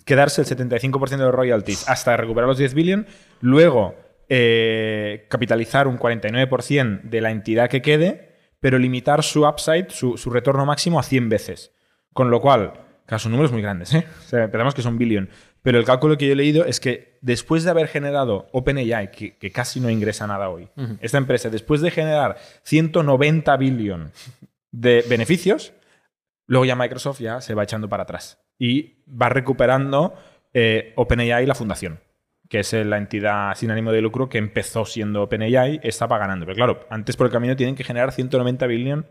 quedarse 0.05 0.43
el 0.43 0.47
75% 0.47 1.09
de 1.09 1.25
los 1.25 1.35
royalties 1.35 1.89
hasta 1.89 2.17
recuperar 2.17 2.49
los 2.49 2.59
10 2.59 2.75
billion, 2.75 3.07
luego 3.41 3.95
eh, 4.29 5.27
capitalizar 5.29 5.87
un 5.89 5.99
49% 5.99 7.03
de 7.03 7.21
la 7.21 7.31
entidad 7.31 7.69
que 7.69 7.83
quede, 7.83 8.37
pero 8.61 8.79
limitar 8.79 9.23
su 9.23 9.47
upside, 9.47 9.91
su, 9.91 10.17
su 10.17 10.31
retorno 10.31 10.65
máximo 10.67 10.99
a 10.99 11.03
100 11.03 11.29
veces. 11.29 11.73
Con 12.13 12.31
lo 12.31 12.41
cual, 12.41 12.73
claro, 13.07 13.19
son 13.19 13.33
números 13.33 13.53
muy 13.53 13.61
grandes, 13.61 13.93
¿eh? 13.93 14.07
O 14.21 14.29
sea, 14.29 14.51
pensamos 14.51 14.75
que 14.75 14.83
son 14.83 14.99
billion. 14.99 15.29
Pero 15.63 15.79
el 15.79 15.85
cálculo 15.85 16.17
que 16.17 16.27
yo 16.27 16.33
he 16.33 16.37
leído 16.37 16.65
es 16.65 16.79
que 16.79 17.19
después 17.23 17.65
de 17.65 17.71
haber 17.71 17.89
generado 17.89 18.49
OpenAI, 18.53 19.11
que, 19.11 19.37
que 19.39 19.51
casi 19.51 19.81
no 19.81 19.89
ingresa 19.89 20.27
nada 20.27 20.51
hoy, 20.51 20.69
esta 21.01 21.17
empresa, 21.17 21.49
después 21.49 21.81
de 21.81 21.91
generar 21.91 22.37
190 22.65 23.57
billion 23.57 24.13
de 24.71 25.03
beneficios, 25.09 25.73
luego 26.47 26.67
ya 26.67 26.77
Microsoft 26.77 27.21
ya 27.21 27.41
se 27.41 27.55
va 27.55 27.63
echando 27.63 27.89
para 27.89 28.03
atrás 28.03 28.44
y 28.59 29.05
va 29.09 29.29
recuperando 29.29 30.15
eh, 30.53 30.93
OpenAI 30.97 31.47
la 31.47 31.55
fundación, 31.55 32.01
que 32.49 32.61
es 32.61 32.73
eh, 32.73 32.85
la 32.85 32.99
entidad 32.99 33.55
sin 33.57 33.71
ánimo 33.71 33.93
de 33.93 34.01
lucro 34.01 34.29
que 34.29 34.39
empezó 34.39 34.85
siendo 34.85 35.23
OpenAI, 35.23 35.81
esta 35.83 36.07
va 36.07 36.19
ganando. 36.19 36.47
Pero 36.47 36.57
claro, 36.57 36.87
antes 36.91 37.17
por 37.17 37.27
el 37.27 37.33
camino 37.33 37.57
tienen 37.57 37.75
que 37.75 37.85
generar 37.85 38.13
190 38.13 38.67
billion 38.67 39.07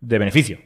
de 0.00 0.18
beneficio, 0.18 0.58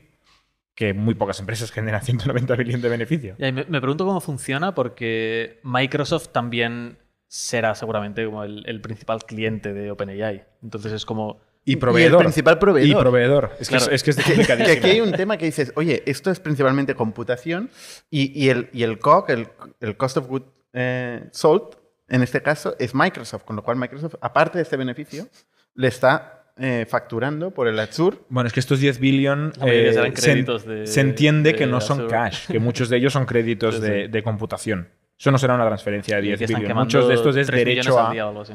que 0.75 0.94
muy 0.94 1.14
pocas 1.14 1.40
empresas 1.40 1.70
generan 1.72 2.02
190 2.02 2.54
billion 2.56 2.80
de 2.80 2.88
beneficio. 2.88 3.37
Y 3.38 3.52
me, 3.52 3.64
pregunto 3.64 4.06
cómo 4.06 4.20
funciona 4.20 4.75
porque 4.75 5.60
Microsoft 5.62 6.28
también 6.28 6.99
será 7.26 7.75
seguramente 7.75 8.25
como 8.25 8.42
el 8.44 8.80
principal 8.80 9.25
cliente 9.25 9.72
de 9.72 9.90
OpenAI. 9.90 10.44
Entonces 10.62 10.92
es 10.92 11.04
como... 11.04 11.50
Y 11.64 11.73
Y 11.73 11.76
proveedor. 11.76 12.21
el 12.21 12.25
principal 12.26 12.59
proveedor. 12.59 12.88
Y 12.88 12.95
proveedor. 13.00 13.52
Es 13.61 13.69
que, 13.69 13.76
Claro. 13.76 13.93
es, 13.93 13.95
es 13.95 14.02
que 14.02 14.11
es 14.11 14.17
Que 14.17 14.23
complicadísimo. 14.25 14.79
aquí 14.79 14.90
hay 14.90 15.00
un 15.00 15.12
tema 15.12 15.37
que 15.37 15.45
dices, 15.45 15.73
oye, 15.76 16.02
esto 16.07 16.31
es 16.31 16.40
principalmente 16.40 16.95
computación 16.95 17.71
y, 18.11 18.33
y 18.43 18.49
el, 18.49 18.71
y 18.73 18.83
el 18.83 18.99
COG, 18.99 19.31
el, 19.31 19.49
el 19.81 19.97
Cost 19.97 20.17
of 20.17 20.26
Good 20.26 20.43
eh, 20.73 21.25
Sold, 21.33 21.76
en 22.09 22.23
este 22.23 22.43
caso, 22.43 22.75
es 22.79 22.95
Microsoft, 22.95 23.45
con 23.45 23.57
lo 23.57 23.62
cual 23.62 23.76
Microsoft, 23.76 24.14
aparte 24.21 24.59
de 24.59 24.62
este 24.62 24.76
beneficio, 24.76 25.29
le 25.75 25.88
está 25.88 26.45
eh, 26.57 26.87
facturando 26.88 27.50
por 27.52 27.69
el 27.69 27.79
Azure. 27.79 28.17
Bueno, 28.31 28.47
es 28.49 28.52
que 28.52 28.61
estos 28.61 28.81
10 28.81 28.99
billion 28.99 29.52
eh, 29.64 29.90
serán 29.93 30.17
se, 30.17 30.23
créditos 30.33 30.64
de- 30.67 30.87
se 30.87 31.00
entiende 31.00 31.52
de 31.52 31.59
que 31.59 31.67
no 31.67 31.81
son 31.81 31.99
Azure. 32.00 32.11
cash, 32.11 32.47
que 32.49 32.59
muchos 32.59 32.88
de 32.88 32.97
ellos 32.97 33.12
son 33.12 33.26
créditos 33.26 33.76
Sí, 33.76 33.81
de, 33.83 34.05
sí. 34.07 34.11
de 34.11 34.23
computación. 34.23 34.88
Eso 35.19 35.31
no 35.31 35.38
será 35.38 35.55
una 35.55 35.67
transferencia 35.67 36.17
de 36.17 36.23
que 36.23 36.29
10 36.29 36.40
están 36.43 36.61
billion. 36.62 36.79
Muchos 36.79 37.07
de 37.07 37.14
estos 37.14 37.37
es 37.37 37.47
3 37.47 37.59
derecho 37.59 37.90
millones 37.90 37.99
a... 38.05 38.07
al 38.09 38.12
día 38.14 38.26
o 38.26 38.29
algo 38.31 38.40
así. 38.40 38.55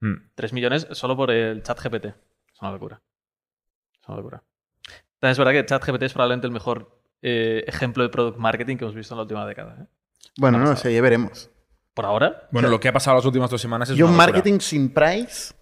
Mm. 0.00 0.14
3 0.34 0.52
millones 0.52 0.86
solo 0.92 1.16
por 1.16 1.30
el 1.30 1.62
chat 1.62 1.80
GPT. 1.82 2.06
Es 2.62 2.64
una 2.64 2.72
locura. 2.72 3.02
Es 4.00 4.08
una 4.08 4.16
locura. 4.18 4.42
También 5.18 5.32
es 5.32 5.38
verdad 5.38 5.52
que 5.52 5.66
chat 5.66 5.84
GPT 5.84 6.02
es 6.04 6.12
probablemente 6.12 6.46
el 6.46 6.52
mejor 6.52 6.96
eh, 7.20 7.64
ejemplo 7.66 8.04
de 8.04 8.08
product 8.08 8.38
marketing 8.38 8.76
que 8.76 8.84
hemos 8.84 8.94
visto 8.94 9.14
en 9.14 9.18
la 9.18 9.22
última 9.22 9.44
década. 9.46 9.78
¿eh? 9.80 9.86
Bueno, 10.38 10.58
no 10.58 10.64
pasada. 10.66 10.82
sé, 10.82 10.94
ya 10.94 11.02
veremos. 11.02 11.50
Por 11.92 12.04
ahora, 12.06 12.48
Bueno, 12.52 12.68
lo 12.68 12.78
que 12.78 12.86
ha 12.88 12.92
pasado 12.92 13.16
las 13.16 13.26
últimas 13.26 13.50
dos 13.50 13.60
semanas 13.60 13.90
es 13.90 13.96
Yo 13.96 14.06
una 14.06 14.16
marketing 14.16 14.60
sin 14.60 14.94
price, 14.94 15.52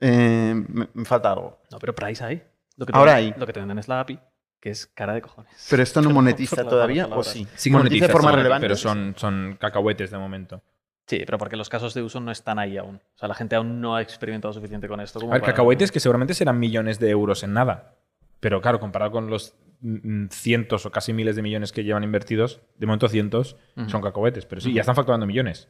eh, 0.00 0.54
me, 0.68 0.86
me 0.92 1.04
falta 1.06 1.32
algo. 1.32 1.60
no, 1.70 1.78
pero 1.78 1.94
price 1.94 2.22
hay. 2.22 2.42
Lo 2.76 2.84
que 2.84 2.92
te 2.92 2.98
Ahora 2.98 3.14
venden- 3.16 3.32
hay. 3.34 3.40
Lo 3.40 3.46
que 3.46 3.52
te 3.54 3.60
venden 3.60 3.78
es 3.78 3.88
la 3.88 4.00
API, 4.00 4.20
que 4.60 4.68
es 4.70 4.86
cara 4.86 5.14
de 5.14 5.22
cojones. 5.22 5.66
Pero 5.70 5.82
esto 5.82 6.02
no 6.02 6.10
monetiza 6.10 6.62
todavía, 6.62 7.06
¿o 7.06 7.22
sí? 7.22 7.48
Sí, 7.56 7.70
monetiza 7.70 8.06
de 8.08 8.12
forma 8.12 8.32
relevante. 8.32 8.66
Pero 8.66 8.76
son, 8.76 9.14
son 9.16 9.56
cacahuetes 9.58 10.10
de 10.10 10.18
momento. 10.18 10.62
Sí, 11.06 11.22
pero 11.26 11.36
porque 11.38 11.56
los 11.56 11.68
casos 11.68 11.92
de 11.94 12.02
uso 12.02 12.18
no 12.20 12.30
están 12.30 12.58
ahí 12.58 12.76
aún. 12.78 12.96
O 12.96 13.18
sea, 13.18 13.28
la 13.28 13.34
gente 13.34 13.56
aún 13.56 13.80
no 13.80 13.94
ha 13.96 14.02
experimentado 14.02 14.54
suficiente 14.54 14.88
con 14.88 15.00
esto. 15.00 15.20
Como 15.20 15.32
A 15.32 15.34
ver, 15.34 15.42
para- 15.42 15.52
cacahuetes 15.52 15.92
que 15.92 16.00
seguramente 16.00 16.32
serán 16.34 16.58
millones 16.58 16.98
de 16.98 17.10
euros 17.10 17.42
en 17.42 17.52
nada. 17.52 17.96
Pero 18.40 18.60
claro, 18.60 18.80
comparado 18.80 19.10
con 19.12 19.28
los 19.28 19.54
mm, 19.80 20.26
cientos 20.30 20.86
o 20.86 20.90
casi 20.90 21.12
miles 21.12 21.36
de 21.36 21.42
millones 21.42 21.72
que 21.72 21.84
llevan 21.84 22.04
invertidos, 22.04 22.60
de 22.78 22.86
momento 22.86 23.08
cientos, 23.08 23.56
son 23.86 24.00
cacahuetes. 24.00 24.46
Pero 24.46 24.60
sí, 24.62 24.72
ya 24.72 24.80
están 24.80 24.94
facturando 24.96 25.26
millones 25.26 25.68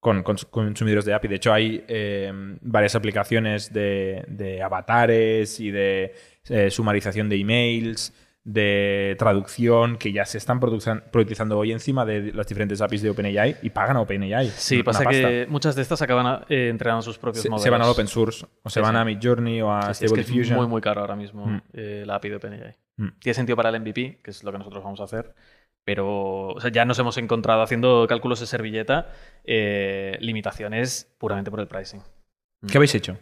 con, 0.00 0.22
con 0.22 0.36
consumidores 0.50 1.04
de 1.04 1.12
API. 1.14 1.28
De 1.28 1.34
hecho, 1.36 1.52
hay 1.52 1.84
eh, 1.88 2.30
varias 2.62 2.94
aplicaciones 2.94 3.72
de, 3.72 4.24
de 4.28 4.62
avatares 4.62 5.60
y 5.60 5.70
de 5.70 6.14
eh, 6.48 6.70
sumarización 6.70 7.28
de 7.28 7.36
emails, 7.36 8.12
de 8.46 9.16
traducción, 9.18 9.96
que 9.96 10.12
ya 10.12 10.26
se 10.26 10.36
están 10.36 10.60
productizando 10.60 11.58
hoy 11.58 11.72
encima 11.72 12.04
de 12.04 12.30
las 12.32 12.46
diferentes 12.46 12.80
APIs 12.82 13.00
de 13.02 13.10
OpenAI 13.10 13.56
y 13.62 13.70
pagan 13.70 13.96
a 13.96 14.02
OpenAI. 14.02 14.48
Sí, 14.48 14.82
pasa 14.82 15.06
que 15.06 15.46
muchas 15.48 15.74
de 15.74 15.82
estas 15.82 16.02
acaban 16.02 16.44
eh, 16.50 16.68
entregando 16.68 17.00
sus 17.02 17.16
propios 17.18 17.42
se, 17.42 17.48
modelos. 17.48 17.62
se 17.62 17.70
van 17.70 17.80
al 17.82 17.88
open 17.88 18.06
source 18.06 18.44
o 18.62 18.68
se 18.68 18.80
Sí, 18.80 18.82
van 18.82 18.92
sí. 18.94 18.98
a 18.98 19.04
Midjourney 19.06 19.62
o 19.62 19.72
a 19.72 19.94
Sí, 19.94 20.04
es 20.04 20.10
Stable 20.10 20.20
es 20.22 20.28
Diffusion. 20.28 20.58
muy, 20.58 20.66
muy 20.66 20.80
caro 20.82 21.00
ahora 21.00 21.16
mismo 21.16 21.46
Mm. 21.46 21.62
eh, 21.72 22.04
la 22.06 22.16
API 22.16 22.28
de 22.28 22.36
OpenAI. 22.36 22.74
Mm. 22.98 23.08
Tiene 23.18 23.34
sentido 23.34 23.56
para 23.56 23.70
el 23.70 23.76
MVP, 23.80 24.20
que 24.22 24.30
es 24.30 24.44
lo 24.44 24.52
que 24.52 24.58
nosotros 24.58 24.84
vamos 24.84 25.00
a 25.00 25.04
hacer, 25.04 25.34
pero 25.84 26.48
o 26.48 26.60
sea, 26.60 26.70
ya 26.70 26.84
nos 26.84 26.98
hemos 26.98 27.16
encontrado 27.16 27.62
haciendo 27.62 28.04
cálculos 28.06 28.40
de 28.40 28.46
servilleta 28.46 29.08
eh, 29.44 30.18
limitaciones 30.20 31.14
puramente 31.18 31.50
por 31.50 31.60
el 31.60 31.66
pricing. 31.66 32.02
¿Qué 32.70 32.76
habéis 32.76 32.94
hecho? 32.94 33.18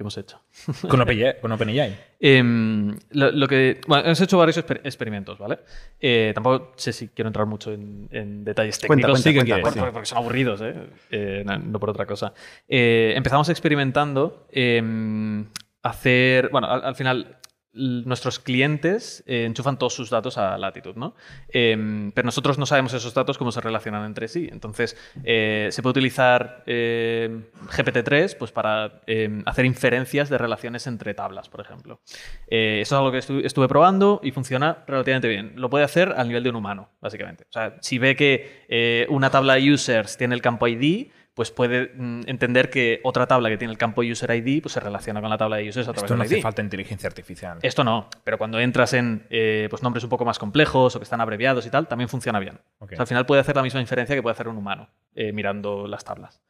¿Qué 0.00 0.02
hemos 0.02 0.16
hecho? 0.16 0.40
Con 0.88 0.98
OpenAI. 1.02 1.40
Con 1.42 1.52
OpenAI. 1.52 1.94
Em, 2.18 2.96
lo, 3.10 3.30
lo 3.32 3.46
que, 3.46 3.82
bueno, 3.86 4.06
hemos 4.06 4.18
hecho 4.22 4.38
varios 4.38 4.56
exper- 4.56 4.80
experimentos, 4.82 5.38
¿vale? 5.38 5.58
Eh, 6.00 6.32
tampoco 6.34 6.72
sé 6.76 6.94
si 6.94 7.08
quiero 7.08 7.28
entrar 7.28 7.44
mucho 7.44 7.70
en, 7.70 8.08
en 8.10 8.42
detalles 8.42 8.78
técnicos. 8.78 9.10
cuenta, 9.10 9.22
Sí 9.22 9.34
que 9.34 9.60
cuenta, 9.60 9.70
sí. 9.84 9.90
porque 9.92 10.06
son 10.06 10.16
aburridos, 10.16 10.62
¿eh? 10.62 10.74
Eh, 11.10 11.42
no, 11.44 11.58
no 11.58 11.78
por 11.78 11.90
otra 11.90 12.06
cosa. 12.06 12.32
Eh, 12.66 13.12
empezamos 13.14 13.50
experimentando 13.50 14.46
em, 14.50 15.44
hacer, 15.82 16.48
bueno, 16.50 16.66
al, 16.70 16.82
al 16.82 16.96
final 16.96 17.36
nuestros 17.72 18.38
clientes 18.40 19.22
eh, 19.26 19.44
enchufan 19.44 19.78
todos 19.78 19.94
sus 19.94 20.10
datos 20.10 20.38
a 20.38 20.58
Latitude, 20.58 20.98
¿no? 20.98 21.14
Em, 21.48 22.10
pero 22.12 22.26
nosotros 22.26 22.58
no 22.58 22.66
sabemos 22.66 22.92
esos 22.94 23.14
datos 23.14 23.38
cómo 23.38 23.52
se 23.52 23.60
relacionan 23.60 24.04
entre 24.04 24.26
sí. 24.28 24.48
Entonces, 24.50 24.96
eh, 25.22 25.68
se 25.70 25.80
puede 25.82 25.92
utilizar 25.92 26.64
em, 26.66 27.44
GPT-3 27.70 28.36
pues, 28.36 28.50
para 28.52 29.00
em, 29.06 29.42
hacer 29.46 29.64
inferencias 29.64 30.28
de 30.28 30.38
relaciones 30.38 30.86
entre 30.86 31.14
tablas, 31.14 31.48
por 31.48 31.60
ejemplo. 31.60 32.00
Eh, 32.48 32.80
eso 32.82 32.96
es 32.96 32.98
algo 32.98 33.12
que 33.12 33.18
estu- 33.18 33.44
estuve 33.44 33.68
probando 33.68 34.20
y 34.22 34.32
funciona 34.32 34.84
relativamente 34.86 35.28
bien. 35.28 35.52
Lo 35.56 35.70
puede 35.70 35.84
hacer 35.84 36.12
al 36.16 36.26
nivel 36.28 36.42
de 36.42 36.50
un 36.50 36.56
humano, 36.56 36.90
básicamente. 37.00 37.44
O 37.48 37.52
sea, 37.52 37.76
si 37.80 37.98
ve 37.98 38.16
que 38.16 39.06
una 39.10 39.30
tabla 39.30 39.54
de 39.54 39.72
users 39.72 40.16
tiene 40.16 40.34
el 40.34 40.42
campo 40.42 40.66
ID, 40.66 41.10
pues 41.34 41.50
puede 41.50 41.92
mm, 41.94 42.22
entender 42.26 42.70
que 42.70 43.00
otra 43.04 43.26
tabla 43.26 43.48
que 43.48 43.56
tiene 43.56 43.72
el 43.72 43.78
campo 43.78 44.02
user 44.02 44.30
ID 44.34 44.62
pues 44.62 44.72
se 44.72 44.80
relaciona 44.80 45.20
con 45.20 45.30
la 45.30 45.38
tabla 45.38 45.56
de 45.56 45.68
users 45.68 45.88
a 45.88 45.92
través 45.92 46.04
Esto 46.04 46.16
no 46.16 46.24
del 46.24 46.32
hace 46.32 46.42
falta 46.42 46.62
inteligencia 46.62 47.06
artificial. 47.06 47.58
Esto 47.62 47.84
no, 47.84 48.08
pero 48.24 48.38
cuando 48.38 48.58
entras 48.58 48.92
en 48.94 49.26
eh, 49.30 49.66
pues 49.70 49.82
nombres 49.82 50.04
un 50.04 50.10
poco 50.10 50.24
más 50.24 50.38
complejos 50.38 50.96
o 50.96 50.98
que 50.98 51.04
están 51.04 51.20
abreviados 51.20 51.66
y 51.66 51.70
tal, 51.70 51.86
también 51.86 52.08
funciona 52.08 52.38
bien. 52.40 52.58
Ok. 52.78 52.92
O 52.92 52.96
sea, 52.96 53.02
al 53.02 53.06
final 53.06 53.26
puede 53.26 53.40
hacer 53.40 53.56
la 53.56 53.62
misma 53.62 53.80
inferencia 53.80 54.14
que 54.14 54.22
puede 54.22 54.32
hacer 54.32 54.48
un 54.48 54.56
humano 54.56 54.88
eh, 55.14 55.32
mirando 55.32 55.86
las 55.86 56.04
tablas. 56.04 56.42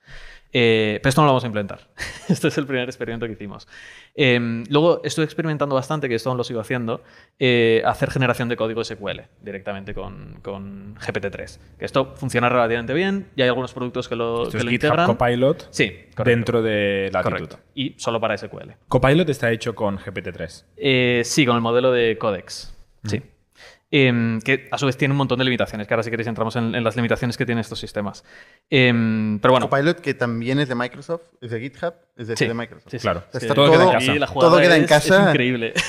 Eh, 0.53 0.99
pero 1.03 1.09
esto 1.11 1.21
no 1.21 1.27
lo 1.27 1.33
vamos 1.33 1.45
a 1.45 1.47
implementar. 1.47 1.81
este 2.29 2.49
es 2.49 2.59
el 2.59 2.67
primer 2.67 2.89
experimento 2.89 3.27
que 3.27 3.33
hicimos. 3.33 3.69
Eh, 4.15 4.65
luego 4.69 5.01
estuve 5.05 5.25
experimentando 5.25 5.75
bastante, 5.75 6.09
que 6.09 6.15
esto 6.17 6.29
aún 6.31 6.39
lo 6.39 6.45
sigo 6.45 6.61
haciendo, 6.61 7.03
eh, 7.39 7.83
hacer 7.85 8.11
generación 8.11 8.49
de 8.49 8.57
código 8.57 8.83
SQL 8.83 9.21
directamente 9.41 9.95
con, 9.95 10.41
con 10.43 10.97
GPT-3. 10.97 11.59
Que 11.79 11.85
esto 11.85 12.15
funciona 12.17 12.49
relativamente 12.49 12.95
bien 12.95 13.29
y 13.37 13.43
hay 13.43 13.49
algunos 13.49 13.73
productos 13.73 14.09
que 14.09 14.17
lo, 14.17 14.43
Esto 14.43 14.53
que 14.53 14.59
es 14.59 14.65
lo 14.65 14.71
integran. 14.73 15.07
Copilot 15.07 15.69
Sí, 15.71 15.91
correcto. 16.17 16.25
dentro 16.25 16.63
de 16.63 17.11
Latitude. 17.13 17.23
Correcto. 17.23 17.59
Y 17.75 17.95
solo 17.99 18.21
para 18.21 18.37
SQL. 18.37 18.73
Copilot 18.89 19.29
está 19.29 19.51
hecho 19.53 19.75
con 19.75 19.99
GPT-3. 19.99 20.65
Eh, 20.77 21.23
sí, 21.25 21.47
con 21.47 21.57
el 21.57 21.63
modelo 21.63 21.93
de 21.93 22.19
Codex. 22.19 22.77
Sí. 23.05 23.23
Em, 23.91 24.41
que 24.41 24.69
a 24.71 24.79
su 24.79 24.87
vez 24.87 24.97
tiene 24.97 25.13
un 25.13 25.19
montón 25.19 25.39
de 25.39 25.45
limitaciones, 25.45 25.87
que 25.89 25.95
ahora 25.95 26.03
si 26.03 26.11
queréis 26.11 26.29
entramos 26.29 26.55
en, 26.57 26.75
en 26.75 26.85
las 26.85 26.97
limitaciones 26.97 27.37
que 27.37 27.45
tienen 27.47 27.61
estos 27.61 27.79
sistemas. 27.81 28.25
Em, 28.69 29.39
pero 29.41 29.53
bueno, 29.53 29.69
Copilot, 29.69 30.01
que 30.01 30.15
también 30.15 30.59
es 30.61 30.69
de 30.69 30.75
Microsoft, 30.75 31.23
es 31.41 31.51
de 31.51 31.61
GitHub, 31.61 31.95
es 32.17 32.29
de, 32.29 32.37
Sí. 32.37 32.47
de 32.47 32.55
Microsoft. 32.55 32.91
sí, 32.91 32.99
sí. 32.99 33.03
Claro. 33.03 33.25
O 33.29 33.31
sea, 33.33 33.41
Sí, 33.41 33.47
está 33.47 33.55
todo 33.55 33.67
todo, 33.67 33.75
queda 33.75 33.85
en 34.15 34.21
casa. 34.21 34.35
todo 34.35 34.59
queda 34.61 34.77
en 34.77 34.87
casa. 34.87 35.23
Es 35.25 35.29
increíble. 35.31 35.75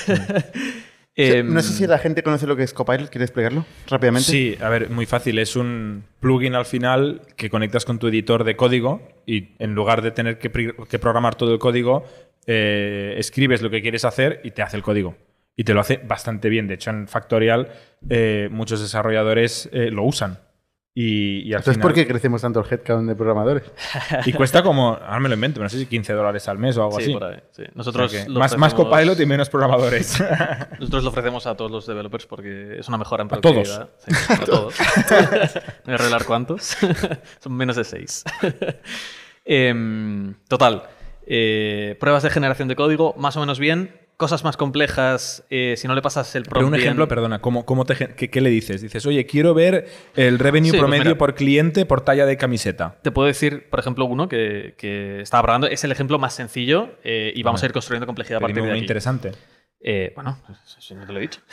Em, 1.14 1.52
no 1.52 1.60
sé 1.60 1.74
si 1.74 1.86
la 1.86 1.98
gente 1.98 2.22
conoce 2.22 2.46
lo 2.46 2.56
que 2.56 2.62
es 2.62 2.72
Copilot, 2.72 3.10
¿quieres 3.10 3.28
explicarlo 3.28 3.66
rápidamente? 3.86 4.30
Sí, 4.30 4.56
a 4.62 4.70
ver, 4.70 4.88
muy 4.88 5.04
fácil. 5.04 5.38
Es 5.38 5.56
un 5.56 6.04
plugin 6.20 6.54
al 6.54 6.64
final 6.64 7.20
que 7.36 7.50
conectas 7.50 7.84
con 7.84 7.98
tu 7.98 8.08
editor 8.08 8.44
de 8.44 8.56
código 8.56 9.06
y 9.26 9.50
en 9.58 9.74
lugar 9.74 10.00
de 10.00 10.10
tener 10.10 10.38
que 10.38 10.48
programar 10.98 11.34
todo 11.34 11.52
el 11.52 11.58
código, 11.58 12.04
eh, 12.46 13.14
escribes 13.18 13.60
lo 13.60 13.68
que 13.68 13.82
quieres 13.82 14.06
hacer 14.06 14.40
y 14.42 14.52
te 14.52 14.62
hace 14.62 14.78
el 14.78 14.82
código. 14.82 15.14
Y 15.56 15.64
te 15.64 15.74
lo 15.74 15.80
hace 15.80 15.98
bastante 15.98 16.48
bien. 16.48 16.66
De 16.66 16.74
hecho, 16.74 16.90
en 16.90 17.06
Factorial 17.08 17.68
eh, 18.08 18.48
muchos 18.50 18.80
desarrolladores 18.80 19.68
eh, 19.72 19.90
lo 19.90 20.04
usan. 20.04 20.38
Y, 20.94 21.38
y 21.48 21.54
al 21.54 21.60
Entonces, 21.60 21.74
final... 21.74 21.82
¿por 21.88 21.94
qué 21.94 22.06
crecemos 22.06 22.42
tanto 22.42 22.60
el 22.60 22.66
headcount 22.70 23.08
de 23.08 23.14
programadores? 23.14 23.62
Y 24.26 24.32
cuesta 24.34 24.62
como, 24.62 24.88
ahora 24.94 25.20
me 25.20 25.28
lo 25.30 25.34
invento, 25.36 25.54
pero 25.54 25.64
no 25.64 25.68
sé 25.70 25.78
si 25.78 25.86
15 25.86 26.12
dólares 26.12 26.46
al 26.48 26.58
mes 26.58 26.76
o 26.76 26.82
algo 26.82 26.98
sí, 26.98 27.04
así. 27.04 27.12
por 27.14 27.24
ahí, 27.24 27.36
sí. 27.50 27.62
O 27.62 27.64
sea 27.64 27.72
Nosotros, 27.74 28.28
lo 28.28 28.38
más, 28.40 28.58
más 28.58 28.74
Copilot 28.74 29.18
y 29.20 29.24
menos 29.24 29.48
programadores. 29.48 30.22
Nosotros 30.78 31.02
lo 31.04 31.08
ofrecemos 31.10 31.46
a 31.46 31.56
todos 31.56 31.70
los 31.70 31.86
developers 31.86 32.26
porque 32.26 32.78
es 32.78 32.88
una 32.88 32.98
mejora 32.98 33.22
en 33.22 33.28
¿A 33.32 33.40
todos? 33.40 33.68
productividad. 33.70 33.90
Sí, 34.06 34.32
a 34.34 34.38
todos. 34.44 34.74
Voy 35.86 35.94
a 35.94 35.96
revelar 35.96 36.24
cuántos. 36.26 36.76
Son 37.40 37.54
menos 37.54 37.76
de 37.76 37.84
seis. 37.84 38.22
Em, 39.44 40.34
total. 40.48 40.84
eh, 41.26 41.96
pruebas 42.00 42.22
de 42.22 42.30
generación 42.30 42.68
de 42.68 42.76
código, 42.76 43.14
más 43.16 43.36
o 43.36 43.40
menos 43.40 43.58
bien. 43.58 44.01
Cosas 44.16 44.44
más 44.44 44.56
complejas, 44.56 45.42
eh, 45.50 45.74
si 45.76 45.88
no 45.88 45.94
le 45.96 46.02
pasas 46.02 46.34
el 46.36 46.42
Pero 46.44 46.50
prompt 46.50 46.66
un 46.66 46.72
bien- 46.72 46.82
ejemplo, 46.84 47.08
perdona, 47.08 47.40
¿cómo, 47.40 47.64
cómo 47.66 47.84
te, 47.84 47.96
qué, 48.14 48.30
qué 48.30 48.40
le 48.40 48.50
dices? 48.50 48.80
Dices, 48.80 49.04
oye, 49.06 49.26
quiero 49.26 49.52
ver 49.52 49.88
el 50.14 50.38
revenue 50.38 50.66
Sí, 50.66 50.70
pues 50.72 50.80
promedio 50.80 51.04
mira. 51.04 51.18
por 51.18 51.34
cliente 51.34 51.86
por 51.86 52.02
talla 52.02 52.24
de 52.24 52.36
camiseta. 52.36 52.98
Te 53.02 53.10
puedo 53.10 53.26
decir, 53.26 53.68
por 53.68 53.80
ejemplo, 53.80 54.04
uno 54.04 54.28
que, 54.28 54.74
que 54.78 55.20
estaba 55.22 55.40
hablando. 55.40 55.66
Es 55.66 55.82
el 55.82 55.90
ejemplo 55.90 56.20
más 56.20 56.34
sencillo 56.34 56.90
eh, 57.02 57.32
y 57.34 57.42
vamos 57.42 57.62
a 57.62 57.66
ir 57.66 57.72
construyendo 57.72 58.06
complejidad 58.06 58.36
a 58.36 58.40
Pero 58.40 58.48
partir 58.54 58.62
de 58.64 58.70
aquí. 58.70 58.80
interesante. 58.80 59.32
Eh, 59.84 60.12
bueno, 60.14 60.38
si 60.78 60.94
no 60.94 61.04
te 61.06 61.12
lo 61.12 61.18
he 61.18 61.22
dicho. 61.22 61.40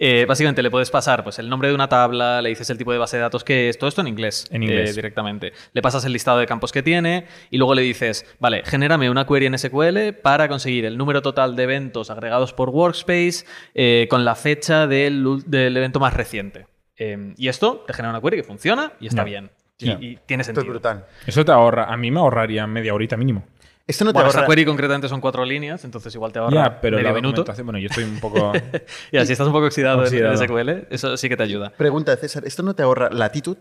Eh, 0.00 0.26
básicamente 0.26 0.62
le 0.62 0.70
puedes 0.70 0.92
pasar 0.92 1.24
pues, 1.24 1.40
el 1.40 1.48
nombre 1.48 1.68
de 1.68 1.74
una 1.74 1.88
tabla, 1.88 2.40
le 2.40 2.50
dices 2.50 2.70
el 2.70 2.78
tipo 2.78 2.92
de 2.92 2.98
base 2.98 3.16
de 3.16 3.22
datos 3.22 3.42
que 3.42 3.68
es, 3.68 3.78
todo 3.78 3.88
esto 3.88 4.00
en 4.00 4.06
inglés, 4.06 4.46
En 4.52 4.62
inglés. 4.62 4.90
eh, 4.90 4.92
directamente. 4.94 5.52
Le 5.72 5.82
pasas 5.82 6.04
el 6.04 6.12
listado 6.12 6.38
de 6.38 6.46
campos 6.46 6.70
que 6.70 6.84
tiene 6.84 7.26
y 7.50 7.58
luego 7.58 7.74
le 7.74 7.82
dices, 7.82 8.24
vale, 8.38 8.62
genérame 8.64 9.10
una 9.10 9.26
query 9.26 9.46
en 9.46 9.58
SQL 9.58 10.12
para 10.22 10.48
conseguir 10.48 10.84
el 10.84 10.96
número 10.96 11.20
total 11.20 11.56
de 11.56 11.64
eventos 11.64 12.10
agregados 12.10 12.52
por 12.52 12.70
Workspace 12.70 13.44
eh, 13.74 14.06
con 14.08 14.24
la 14.24 14.36
fecha 14.36 14.86
del, 14.86 15.42
evento 15.50 15.98
más 15.98 16.14
reciente. 16.14 16.68
Eh, 16.96 17.34
y 17.36 17.48
esto 17.48 17.82
te 17.84 17.92
genera 17.92 18.10
una 18.10 18.20
query 18.20 18.36
que 18.36 18.44
funciona 18.44 18.92
y 19.00 19.08
está 19.08 19.24
bien. 19.24 19.50
Y, 19.80 20.16
tiene 20.26 20.42
Esto 20.42 20.54
sentido. 20.54 20.62
es 20.62 20.68
brutal. 20.68 21.06
Eso 21.26 21.44
te 21.44 21.52
ahorra, 21.52 21.84
a 21.84 21.96
mí 21.96 22.10
me 22.10 22.20
ahorraría 22.20 22.66
media 22.66 22.94
horita 22.94 23.16
mínimo. 23.16 23.44
Esto 23.88 24.04
no 24.04 24.12
te 24.12 24.18
Bueno, 24.18 24.28
ahorra... 24.30 24.46
query 24.46 24.64
concretamente 24.66 25.08
son 25.08 25.20
cuatro 25.20 25.44
líneas, 25.44 25.82
entonces 25.84 26.14
igual 26.14 26.30
te 26.32 26.38
ahorra 26.38 26.54
Ya, 26.64 26.80
pero 26.80 26.98
medio 26.98 27.08
la 27.08 27.14
minuto. 27.14 27.44
bueno, 27.64 27.78
yo 27.78 27.86
estoy 27.88 28.04
un 28.04 28.20
poco... 28.20 28.52
Ya, 29.12 29.24
si 29.26 29.32
estás 29.32 29.46
un 29.46 29.52
poco 29.52 29.66
oxidado, 29.66 30.00
en- 30.00 30.04
Oxidado. 30.04 30.32
en 30.34 30.38
SQL, 30.48 30.86
eso 30.94 31.16
sí 31.16 31.28
que 31.28 31.36
te 31.38 31.42
ayuda. 31.42 31.70
Pregunta, 31.70 32.14
César, 32.16 32.44
¿esto 32.46 32.62
no 32.62 32.74
te 32.74 32.82
ahorra 32.82 33.08
latitud? 33.10 33.56